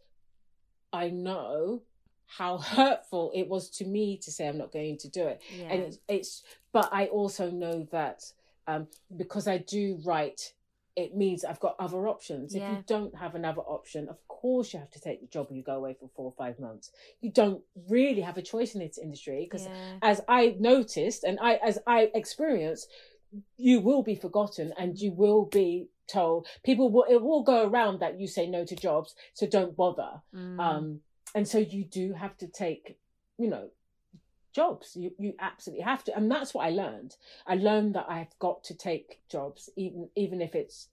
i 0.94 1.10
know 1.10 1.82
how 2.28 2.58
hurtful 2.76 3.32
it 3.36 3.48
was 3.48 3.70
to 3.70 3.86
me 3.86 4.18
to 4.18 4.32
say 4.32 4.48
i'm 4.48 4.58
not 4.58 4.72
going 4.72 4.98
to 4.98 5.10
do 5.10 5.24
it. 5.28 5.42
Yeah. 5.58 5.68
and 5.72 5.82
it's, 5.84 5.98
it's 6.08 6.44
but 6.72 6.90
i 6.92 7.06
also 7.06 7.50
know 7.52 7.88
that 7.92 8.24
um 8.68 8.88
because 9.16 9.48
i 9.48 9.58
do 9.58 10.00
write 10.06 10.54
it 10.96 11.16
means 11.16 11.44
i've 11.44 11.60
got 11.60 11.76
other 11.78 12.08
options. 12.08 12.56
If 12.56 12.62
you 12.62 12.84
don't 12.88 13.16
have 13.16 13.36
another 13.36 13.62
option 13.62 14.08
of 14.08 14.18
course 14.28 14.74
you 14.74 14.80
have 14.80 14.92
to 14.92 15.02
take 15.02 15.20
the 15.22 15.28
job 15.28 15.48
and 15.50 15.58
you 15.58 15.64
go 15.64 15.76
away 15.76 15.96
for 16.00 16.10
four 16.16 16.26
or 16.26 16.34
five 16.38 16.60
months. 16.60 16.92
You 17.22 17.32
don't 17.32 17.62
really 17.90 18.22
have 18.22 18.38
a 18.38 18.42
choice 18.42 18.76
in 18.76 18.80
this 18.80 18.98
industry 18.98 19.46
because 19.50 19.66
yeah. 19.66 19.98
as 20.02 20.22
i 20.28 20.56
noticed 20.60 21.24
and 21.24 21.38
i 21.42 21.56
as 21.56 21.80
i 21.86 22.10
experienced 22.14 22.88
you 23.58 23.82
will 23.82 24.04
be 24.04 24.16
forgotten 24.16 24.74
and 24.78 24.98
you 24.98 25.12
will 25.12 25.46
be 25.46 25.88
told 26.08 26.48
people 26.64 26.90
will 26.90 27.06
it 27.10 27.22
will 27.22 27.44
go 27.44 27.68
around 27.68 28.00
that 28.00 28.20
you 28.20 28.28
say 28.28 28.48
no 28.48 28.64
to 28.64 28.76
jobs 28.76 29.16
so 29.34 29.46
don't 29.48 29.76
bother. 29.76 30.22
Mm, 30.34 30.60
um 30.60 31.00
and 31.34 31.48
so 31.48 31.58
you 31.58 31.84
do 31.84 32.14
have 32.14 32.38
to 32.38 32.48
take 32.48 32.98
you 33.38 33.50
know 33.50 33.70
jobs. 34.56 34.96
You 34.96 35.12
you 35.20 35.34
absolutely 35.40 35.84
have 35.84 36.04
to. 36.06 36.16
And 36.16 36.32
that's 36.32 36.54
what 36.54 36.66
i 36.66 36.70
learned. 36.70 37.16
I 37.46 37.56
learned 37.56 37.94
that 37.96 38.06
i've 38.10 38.40
got 38.40 38.64
to 38.66 38.74
take 38.74 39.20
jobs 39.30 39.70
even 39.76 40.10
even 40.16 40.42
if 40.42 40.56
it's 40.56 40.88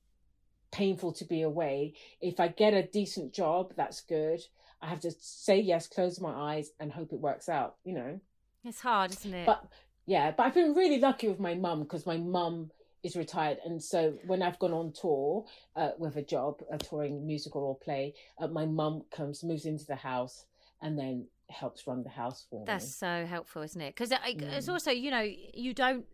painful 0.73 1.13
to 1.15 1.25
be 1.25 1.43
away. 1.43 1.95
If 2.21 2.41
i 2.41 2.49
get 2.49 2.75
a 2.75 2.83
decent 2.83 3.33
job 3.33 3.73
that's 3.77 4.01
good. 4.03 4.41
I 4.83 4.89
have 4.89 5.01
to 5.01 5.13
say 5.21 5.61
yes 5.61 5.87
close 5.87 6.21
my 6.21 6.35
eyes 6.55 6.73
and 6.81 6.91
hope 6.91 7.13
it 7.13 7.21
works 7.21 7.49
out 7.49 7.77
you 7.85 7.95
know? 7.95 8.21
It's 8.65 8.81
hard, 8.81 9.13
isn't 9.13 9.35
it? 9.35 9.47
but 9.47 9.65
yeah 10.05 10.33
but 10.33 10.45
i've 10.45 10.55
been 10.55 10.75
really 10.75 10.99
lucky 10.99 11.29
with 11.29 11.39
my 11.39 11.55
mum 11.55 11.85
because 11.85 12.05
my 12.05 12.17
mum 12.17 12.71
is 13.05 13.17
retired. 13.17 13.59
And 13.65 13.83
so 13.83 14.15
when 14.27 14.43
i've 14.43 14.59
gone 14.59 14.73
on 14.73 14.93
tour 14.93 15.45
uh, 15.77 15.91
with 15.99 16.17
a 16.17 16.23
job 16.23 16.63
a 16.71 16.79
touring 16.79 17.25
musical 17.27 17.63
or 17.63 17.77
play 17.77 18.15
uh, 18.41 18.49
my 18.49 18.67
mum 18.67 19.05
comes 19.17 19.45
moves 19.45 19.67
into 19.67 19.87
the 19.87 19.97
house 20.11 20.47
and 20.81 20.99
then 20.99 21.27
helps 21.51 21.87
run 21.87 22.03
the 22.03 22.09
house 22.11 22.47
for 22.49 22.65
That's 22.65 22.85
me. 22.87 22.91
so 22.91 23.27
helpful, 23.27 23.63
isn't 23.63 23.81
it? 23.81 23.95
Because 23.95 24.13
it's 24.13 24.67
Mm. 24.69 24.73
also, 24.73 24.91
you 24.91 25.11
know, 25.11 25.29
you 25.55 25.75
don't 25.75 26.07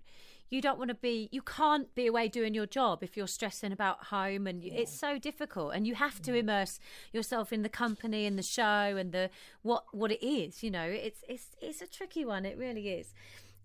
you 0.51 0.63
don't 0.63 0.79
want 0.79 0.89
to 0.89 0.95
be 0.95 1.29
you 1.31 1.43
can't 1.43 1.95
be 1.95 2.07
away 2.07 2.27
doing 2.27 2.55
your 2.55 2.65
job 2.65 3.03
if 3.03 3.19
you're 3.19 3.27
stressing 3.27 3.71
about 3.71 4.05
home 4.07 4.47
and 4.47 4.65
you, 4.65 4.73
it's 4.75 4.99
so 4.99 5.19
difficult 5.19 5.75
and 5.75 5.87
you 5.87 5.95
have 5.95 6.23
to 6.23 6.33
immerse 6.35 6.81
yourself 7.13 7.53
in 7.53 7.61
the 7.63 7.69
company 7.69 8.25
and 8.25 8.39
the 8.39 8.43
show 8.43 8.97
and 8.97 9.13
the 9.13 9.29
what 9.61 9.85
what 9.93 10.11
it 10.11 10.25
is 10.27 10.63
you 10.63 10.71
know? 10.71 10.85
It's 10.85 11.23
it's 11.29 11.55
it's 11.61 11.83
a 11.83 11.87
tricky 11.87 12.25
one 12.25 12.47
it 12.47 12.57
really 12.57 12.89
is. 12.89 13.13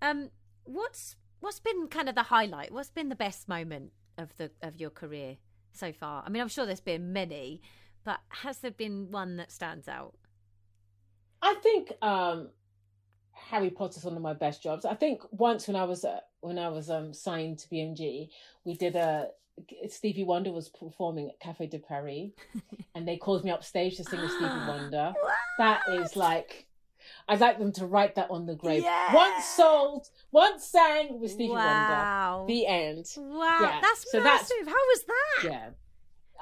Um 0.02 0.30
what's 0.66 1.16
what's 1.40 1.62
been 1.62 1.88
kind 1.88 2.10
of 2.10 2.16
the 2.16 2.24
highlight? 2.24 2.72
What's 2.74 2.92
been 2.92 3.08
the 3.08 3.16
best 3.16 3.48
moment 3.48 3.94
of 4.18 4.36
the 4.36 4.52
of 4.62 4.76
your 4.76 4.90
career 4.90 5.38
so 5.72 5.94
far? 5.94 6.22
I 6.26 6.30
mean 6.30 6.42
i'm 6.42 6.50
sure 6.50 6.66
there's 6.66 6.82
been 6.82 7.14
many 7.14 7.62
but 8.04 8.20
has 8.44 8.58
there 8.58 8.72
been 8.72 9.10
one 9.10 9.38
that 9.38 9.54
stands 9.54 9.88
out 9.88 10.16
i 11.44 11.54
think 11.62 11.92
um 12.02 12.50
harry 13.34 13.70
potter's 13.70 14.04
one 14.06 14.16
of 14.16 14.22
my 14.22 14.34
best 14.34 14.64
jobs 14.64 14.86
i 14.86 14.96
think 14.96 15.22
once 15.32 15.68
when 15.68 15.76
i 15.76 15.84
was 15.84 16.04
uh, 16.06 16.20
when 16.42 16.58
i 16.58 16.70
was 16.70 16.90
um 16.90 17.14
signed 17.14 17.60
to 17.60 17.68
bmg 17.70 18.30
we 18.66 18.74
did 18.76 18.96
a 18.96 19.28
Stevie 19.88 20.24
Wonder 20.24 20.52
was 20.52 20.68
performing 20.70 21.30
at 21.30 21.40
Cafe 21.40 21.68
de 21.68 21.78
Paris, 21.78 22.32
and 22.96 23.08
they 23.08 23.18
called 23.18 23.44
me 23.44 23.52
upstage 23.52 23.98
to 23.98 24.04
sing 24.04 24.20
with 24.20 24.32
Stevie 24.32 24.50
Wonder. 24.68 25.14
That 25.60 25.82
is 25.90 26.16
like, 26.16 26.66
I'd 27.30 27.40
like 27.40 27.60
them 27.60 27.72
to 27.74 27.86
write 27.86 28.16
that 28.16 28.32
on 28.32 28.48
the 28.48 28.56
grave. 28.56 28.82
Yeah. 28.82 29.14
Once 29.14 29.46
sold, 29.46 30.10
once 30.32 30.66
sang 30.66 31.20
with 31.20 31.30
Stevie 31.30 31.52
wow 31.54 32.38
Wonder. 32.40 32.52
The 32.52 32.66
end. 32.66 33.06
Wow, 33.16 33.60
Yeah, 33.62 33.80
that's 33.80 34.12
so 34.12 34.24
massive. 34.24 34.48
that's- 34.66 34.74
How 34.74 34.74
was 34.74 35.04
that? 35.06 35.44
Yeah. 35.52 35.70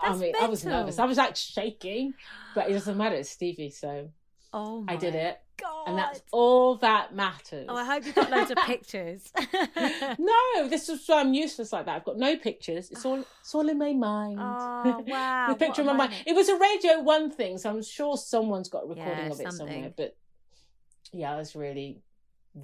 That's 0.01 0.15
I 0.15 0.21
mean, 0.21 0.33
I 0.41 0.47
was 0.47 0.63
nervous. 0.63 0.97
I 0.97 1.03
was 1.03 1.17
like 1.17 1.35
shaking, 1.35 2.13
but 2.55 2.69
it 2.69 2.73
doesn't 2.73 2.95
matter. 2.97 3.15
It's 3.15 3.29
Stevie, 3.29 3.71
so 3.71 4.09
Oh 4.53 4.81
my 4.81 4.93
I 4.93 4.95
did 4.97 5.15
it, 5.15 5.39
God. 5.57 5.87
and 5.87 5.97
that's 5.97 6.21
all 6.31 6.75
that 6.77 7.15
matters. 7.15 7.67
Oh, 7.69 7.75
I 7.75 7.85
hope 7.85 8.05
you've 8.05 8.15
got 8.15 8.29
loads 8.29 8.51
of 8.51 8.57
pictures. 8.65 9.31
no, 10.19 10.67
this 10.67 10.89
is 10.89 11.07
why 11.07 11.21
I'm 11.21 11.33
useless 11.33 11.71
like 11.71 11.85
that. 11.85 11.95
I've 11.95 12.03
got 12.03 12.17
no 12.17 12.35
pictures. 12.37 12.91
It's 12.91 13.05
all 13.05 13.23
it's 13.41 13.55
all 13.55 13.67
in 13.69 13.77
my 13.77 13.93
mind. 13.93 14.39
oh 14.41 15.03
wow! 15.07 15.47
the 15.49 15.55
picture 15.55 15.81
in 15.81 15.87
my 15.87 15.93
mind. 15.93 16.13
It 16.25 16.33
was 16.35 16.49
a 16.49 16.57
Radio 16.57 16.99
One 17.01 17.31
thing, 17.31 17.57
so 17.57 17.69
I'm 17.69 17.81
sure 17.83 18.17
someone's 18.17 18.67
got 18.69 18.83
a 18.83 18.87
recording 18.87 19.17
Yeah, 19.17 19.25
of 19.27 19.39
it 19.39 19.51
something. 19.51 19.57
somewhere. 19.57 19.93
But 19.95 20.17
yeah, 21.13 21.33
I 21.33 21.37
was 21.37 21.55
really, 21.55 22.01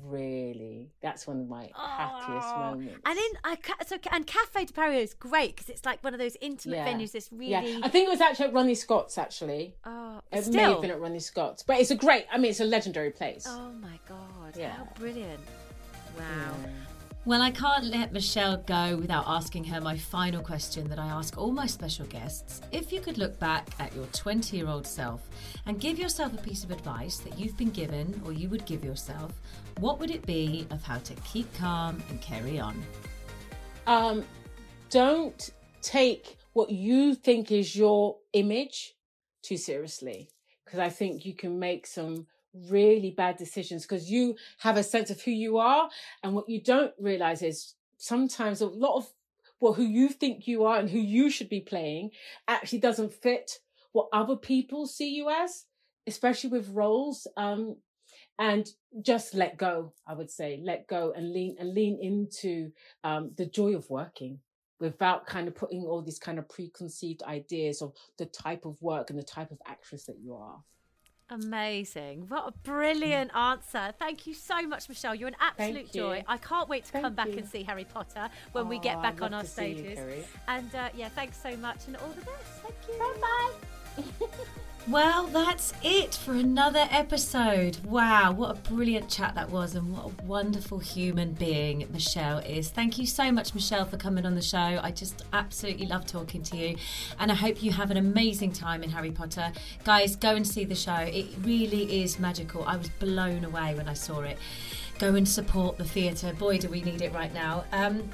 really. 0.05 0.89
That's 1.01 1.25
one 1.27 1.41
of 1.41 1.47
my 1.47 1.69
happiest 1.75 2.47
Oh, 2.53 2.57
moments. 2.59 2.99
And 3.05 3.17
in 3.17 3.31
I 3.43 3.57
so 3.85 3.97
and 4.11 4.25
Cafe 4.27 4.65
de 4.65 4.73
Paris 4.73 5.09
is 5.09 5.13
great 5.13 5.55
because 5.55 5.69
it's 5.69 5.85
like 5.85 6.03
one 6.03 6.13
of 6.13 6.19
those 6.19 6.35
intimate 6.41 6.75
Yeah. 6.77 6.87
venues. 6.87 7.15
It's 7.15 7.31
really 7.31 7.51
yeah, 7.51 7.79
I 7.83 7.89
think 7.89 8.07
it 8.07 8.11
was 8.11 8.21
actually 8.21 8.47
at 8.47 8.53
Ronnie 8.53 8.75
Scott's. 8.75 9.17
Actually, 9.17 9.75
oh 9.85 10.19
it 10.31 10.47
may 10.49 10.63
have 10.63 10.81
been 10.81 10.91
at 10.91 10.99
Ronnie 10.99 11.19
Scott's, 11.19 11.63
but 11.63 11.79
it's 11.79 11.91
a 11.91 11.95
great. 11.95 12.25
I 12.31 12.37
mean, 12.37 12.51
it's 12.51 12.59
a 12.59 12.65
legendary 12.65 13.11
place. 13.11 13.45
oh 13.47 13.71
my 13.81 13.99
god! 14.07 14.55
Yeah. 14.57 14.71
How 14.75 14.87
brilliant! 14.95 15.39
Wow. 16.17 16.23
Yeah. 16.63 16.69
Well, 17.27 17.41
I 17.41 17.51
can't 17.51 17.83
let 17.83 18.13
Michelle 18.13 18.55
go 18.55 18.95
without 18.95 19.25
asking 19.27 19.65
her 19.65 19.81
my 19.81 19.97
final 19.97 20.41
question 20.41 20.87
that 20.87 20.97
I 20.97 21.07
ask 21.07 21.37
all 21.37 21.51
my 21.51 21.65
special 21.65 22.05
guests. 22.05 22.61
If 22.71 22.93
you 22.93 23.01
could 23.01 23.17
look 23.17 23.37
back 23.37 23.67
at 23.79 23.93
your 23.93 24.05
20 24.13 24.55
year 24.55 24.69
old 24.69 24.87
self 24.87 25.27
and 25.65 25.77
give 25.77 25.99
yourself 25.99 26.33
a 26.33 26.37
piece 26.37 26.63
of 26.63 26.71
advice 26.71 27.17
that 27.17 27.37
you've 27.37 27.57
been 27.57 27.71
given 27.71 28.21
or 28.23 28.31
you 28.31 28.47
would 28.47 28.65
give 28.65 28.81
yourself, 28.81 29.33
what 29.79 29.99
would 29.99 30.09
it 30.09 30.25
be 30.25 30.67
of 30.69 30.81
how 30.83 30.99
to 30.99 31.13
keep 31.15 31.53
calm 31.57 32.01
and 32.09 32.21
carry 32.21 32.61
on? 32.61 32.81
um, 33.87 34.23
don't 34.89 35.49
take 35.81 36.37
what 36.53 36.69
you 36.69 37.13
think 37.13 37.51
is 37.51 37.75
your 37.75 38.15
image 38.31 38.95
too 39.41 39.57
seriously 39.57 40.29
because 40.63 40.79
I 40.79 40.87
think 40.87 41.25
you 41.25 41.33
can 41.33 41.59
make 41.59 41.87
some 41.87 42.25
really 42.69 43.11
bad 43.11 43.37
decisions 43.37 43.83
because 43.83 44.09
you 44.09 44.35
have 44.59 44.77
a 44.77 44.83
sense 44.83 45.09
of 45.09 45.21
who 45.21 45.31
you 45.31 45.57
are. 45.57 45.89
And 46.23 46.33
what 46.33 46.49
you 46.49 46.61
don't 46.61 46.93
realize 46.99 47.41
is 47.41 47.73
sometimes 47.97 48.61
a 48.61 48.67
lot 48.67 48.97
of 48.97 49.07
well, 49.59 49.73
who 49.73 49.83
you 49.83 50.09
think 50.09 50.47
you 50.47 50.65
are 50.65 50.77
and 50.77 50.89
who 50.89 50.99
you 50.99 51.29
should 51.29 51.49
be 51.49 51.61
playing 51.61 52.11
actually 52.47 52.79
doesn't 52.79 53.13
fit 53.13 53.59
what 53.91 54.07
other 54.13 54.35
people 54.35 54.85
see 54.85 55.15
you 55.15 55.29
as, 55.29 55.65
especially 56.05 56.51
with 56.51 56.69
roles. 56.69 57.25
Um, 57.35 57.77
and 58.39 58.67
just 59.01 59.33
let 59.33 59.57
go, 59.57 59.93
I 60.05 60.13
would 60.13 60.29
say, 60.29 60.61
let 60.63 60.87
go 60.87 61.11
and 61.15 61.33
lean 61.33 61.55
and 61.59 61.73
lean 61.73 61.97
into 61.99 62.71
um, 63.03 63.31
the 63.35 63.47
joy 63.47 63.75
of 63.75 63.89
working 63.89 64.39
without 64.79 65.25
kind 65.25 65.47
of 65.47 65.55
putting 65.55 65.81
all 65.81 66.03
these 66.03 66.19
kind 66.19 66.37
of 66.37 66.47
preconceived 66.47 67.23
ideas 67.23 67.81
of 67.81 67.93
the 68.19 68.27
type 68.27 68.65
of 68.65 68.79
work 68.79 69.09
and 69.09 69.17
the 69.17 69.23
type 69.23 69.49
of 69.49 69.57
actress 69.65 70.05
that 70.05 70.19
you 70.21 70.35
are. 70.35 70.63
Amazing. 71.29 72.25
What 72.29 72.47
a 72.47 72.51
brilliant 72.63 73.35
answer. 73.35 73.93
Thank 73.99 74.27
you 74.27 74.33
so 74.33 74.61
much, 74.61 74.87
Michelle. 74.87 75.13
You're 75.13 75.27
an 75.27 75.35
absolute 75.41 75.91
joy. 75.91 76.23
I 76.27 76.37
can't 76.37 76.69
wait 76.69 76.85
to 76.85 76.91
Thank 76.91 77.03
come 77.03 77.15
back 77.15 77.27
you. 77.27 77.37
and 77.37 77.47
see 77.47 77.63
Harry 77.63 77.83
Potter 77.85 78.29
when 78.53 78.65
oh, 78.65 78.67
we 78.67 78.79
get 78.79 79.01
back 79.01 79.21
on 79.21 79.33
our 79.33 79.43
stages. 79.43 79.97
You, 79.99 80.23
and 80.47 80.73
uh, 80.73 80.89
yeah, 80.95 81.09
thanks 81.09 81.41
so 81.41 81.55
much 81.57 81.87
and 81.87 81.97
all 81.97 82.09
the 82.09 82.21
best. 82.21 82.63
Thank 82.63 82.75
you. 82.87 82.97
Bye 82.97 83.19
bye. 83.19 83.67
Well, 84.89 85.27
that's 85.27 85.73
it 85.83 86.15
for 86.15 86.31
another 86.31 86.87
episode. 86.89 87.77
Wow, 87.83 88.31
what 88.31 88.51
a 88.51 88.73
brilliant 88.73 89.09
chat 89.09 89.35
that 89.35 89.49
was, 89.49 89.75
and 89.75 89.91
what 89.91 90.05
a 90.05 90.23
wonderful 90.23 90.79
human 90.79 91.33
being 91.33 91.85
Michelle 91.91 92.37
is. 92.37 92.69
Thank 92.69 92.97
you 92.97 93.05
so 93.05 93.29
much, 93.29 93.53
Michelle, 93.53 93.83
for 93.83 93.97
coming 93.97 94.25
on 94.25 94.35
the 94.35 94.41
show. 94.41 94.79
I 94.81 94.91
just 94.91 95.25
absolutely 95.33 95.87
love 95.87 96.05
talking 96.05 96.41
to 96.43 96.55
you, 96.55 96.77
and 97.19 97.33
I 97.33 97.35
hope 97.35 97.61
you 97.61 97.73
have 97.73 97.91
an 97.91 97.97
amazing 97.97 98.53
time 98.53 98.81
in 98.81 98.89
Harry 98.89 99.11
Potter. 99.11 99.51
Guys, 99.83 100.15
go 100.15 100.35
and 100.35 100.47
see 100.47 100.63
the 100.63 100.73
show. 100.73 100.95
It 100.95 101.25
really 101.41 102.01
is 102.01 102.17
magical. 102.17 102.63
I 102.63 102.77
was 102.77 102.87
blown 102.87 103.43
away 103.43 103.75
when 103.75 103.89
I 103.89 103.93
saw 103.93 104.21
it. 104.21 104.37
Go 104.99 105.15
and 105.15 105.27
support 105.27 105.77
the 105.77 105.83
theatre. 105.83 106.31
Boy, 106.39 106.59
do 106.59 106.69
we 106.69 106.81
need 106.81 107.01
it 107.01 107.13
right 107.13 107.33
now. 107.33 107.65
Um, 107.73 108.09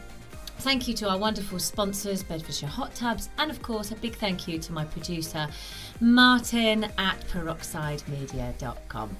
Thank 0.64 0.88
you 0.88 0.94
to 0.94 1.10
our 1.10 1.18
wonderful 1.18 1.60
sponsors, 1.60 2.24
Bedfordshire 2.24 2.70
Hot 2.70 2.96
Tubs, 2.96 3.28
and 3.38 3.52
of 3.52 3.62
course, 3.62 3.92
a 3.92 3.96
big 3.96 4.16
thank 4.16 4.48
you 4.48 4.58
to 4.60 4.72
my 4.72 4.86
producer, 4.86 5.50
Martin 6.00 6.86
at 6.98 7.20
peroxidemedia.com. 7.28 9.18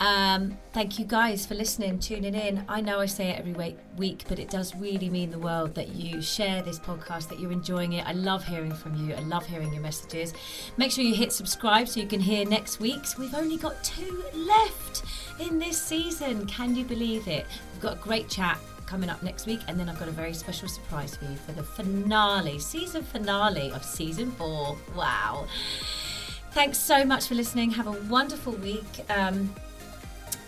Um, 0.00 0.56
thank 0.72 0.98
you 0.98 1.04
guys 1.04 1.44
for 1.44 1.54
listening, 1.54 1.98
tuning 1.98 2.34
in. 2.34 2.64
I 2.66 2.80
know 2.80 2.98
I 2.98 3.04
say 3.04 3.28
it 3.28 3.38
every 3.38 3.52
week, 3.52 3.76
week, 3.98 4.24
but 4.26 4.38
it 4.38 4.48
does 4.48 4.74
really 4.74 5.10
mean 5.10 5.30
the 5.30 5.38
world 5.38 5.74
that 5.74 5.88
you 5.88 6.22
share 6.22 6.62
this 6.62 6.78
podcast, 6.78 7.28
that 7.28 7.40
you're 7.40 7.52
enjoying 7.52 7.92
it. 7.92 8.06
I 8.06 8.12
love 8.12 8.46
hearing 8.46 8.72
from 8.72 8.94
you. 8.94 9.14
I 9.14 9.20
love 9.20 9.44
hearing 9.44 9.74
your 9.74 9.82
messages. 9.82 10.32
Make 10.78 10.92
sure 10.92 11.04
you 11.04 11.14
hit 11.14 11.30
subscribe 11.30 11.88
so 11.88 12.00
you 12.00 12.06
can 12.06 12.20
hear 12.20 12.46
next 12.46 12.80
week's. 12.80 13.18
We've 13.18 13.34
only 13.34 13.58
got 13.58 13.84
two 13.84 14.24
left 14.32 15.04
in 15.40 15.58
this 15.58 15.78
season. 15.78 16.46
Can 16.46 16.74
you 16.74 16.86
believe 16.86 17.28
it? 17.28 17.44
We've 17.74 17.82
got 17.82 17.98
a 17.98 18.00
great 18.00 18.30
chat 18.30 18.58
coming 18.86 19.10
up 19.10 19.22
next 19.22 19.46
week, 19.46 19.60
and 19.68 19.78
then 19.78 19.88
I've 19.88 19.98
got 19.98 20.08
a 20.08 20.12
very 20.12 20.32
special 20.32 20.68
surprise 20.68 21.16
for 21.16 21.24
you 21.24 21.36
for 21.36 21.52
the 21.52 21.62
finale, 21.62 22.58
season 22.58 23.02
finale 23.02 23.70
of 23.72 23.84
season 23.84 24.30
four. 24.32 24.76
Wow. 24.96 25.46
Thanks 26.52 26.78
so 26.78 27.04
much 27.04 27.26
for 27.26 27.34
listening. 27.34 27.70
Have 27.72 27.86
a 27.86 27.92
wonderful 28.08 28.52
week. 28.54 28.84
Um, 29.10 29.54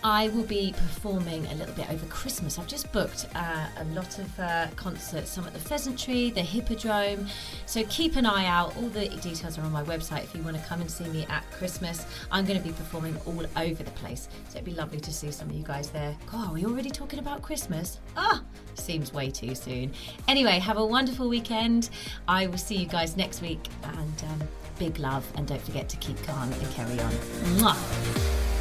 I 0.03 0.29
will 0.29 0.43
be 0.43 0.73
performing 0.73 1.45
a 1.47 1.55
little 1.55 1.73
bit 1.73 1.89
over 1.91 2.05
Christmas. 2.07 2.57
I've 2.57 2.67
just 2.67 2.91
booked 2.91 3.27
uh, 3.35 3.67
a 3.77 3.83
lot 3.95 4.17
of 4.19 4.39
uh, 4.39 4.67
concerts, 4.75 5.31
some 5.31 5.45
at 5.45 5.53
the 5.53 5.59
Pheasantry, 5.59 6.29
the 6.29 6.41
Hippodrome. 6.41 7.27
So 7.65 7.83
keep 7.89 8.15
an 8.15 8.25
eye 8.25 8.45
out. 8.45 8.75
All 8.77 8.87
the 8.89 9.09
details 9.09 9.57
are 9.57 9.61
on 9.61 9.71
my 9.71 9.83
website 9.83 10.23
if 10.23 10.33
you 10.35 10.41
want 10.43 10.57
to 10.57 10.63
come 10.63 10.81
and 10.81 10.89
see 10.89 11.05
me 11.05 11.25
at 11.29 11.49
Christmas. 11.51 12.05
I'm 12.31 12.45
going 12.45 12.59
to 12.59 12.65
be 12.65 12.73
performing 12.73 13.17
all 13.25 13.43
over 13.57 13.83
the 13.83 13.91
place. 13.91 14.29
So 14.49 14.57
it'd 14.57 14.65
be 14.65 14.73
lovely 14.73 14.99
to 15.01 15.11
see 15.11 15.31
some 15.31 15.49
of 15.49 15.55
you 15.55 15.63
guys 15.63 15.89
there. 15.89 16.15
God, 16.31 16.49
are 16.49 16.53
we 16.53 16.65
already 16.65 16.89
talking 16.89 17.19
about 17.19 17.41
Christmas? 17.41 17.99
Ah, 18.15 18.41
seems 18.75 19.13
way 19.13 19.29
too 19.29 19.55
soon. 19.55 19.91
Anyway, 20.27 20.59
have 20.59 20.77
a 20.77 20.85
wonderful 20.85 21.27
weekend. 21.27 21.89
I 22.27 22.47
will 22.47 22.57
see 22.57 22.75
you 22.75 22.87
guys 22.87 23.17
next 23.17 23.41
week 23.41 23.67
and 23.83 24.23
um, 24.29 24.47
big 24.77 24.97
love. 24.99 25.25
And 25.35 25.47
don't 25.47 25.61
forget 25.61 25.89
to 25.89 25.97
keep 25.97 26.21
calm 26.23 26.51
and 26.51 26.71
carry 26.71 26.99
on. 26.99 27.11
Mwah. 27.57 28.58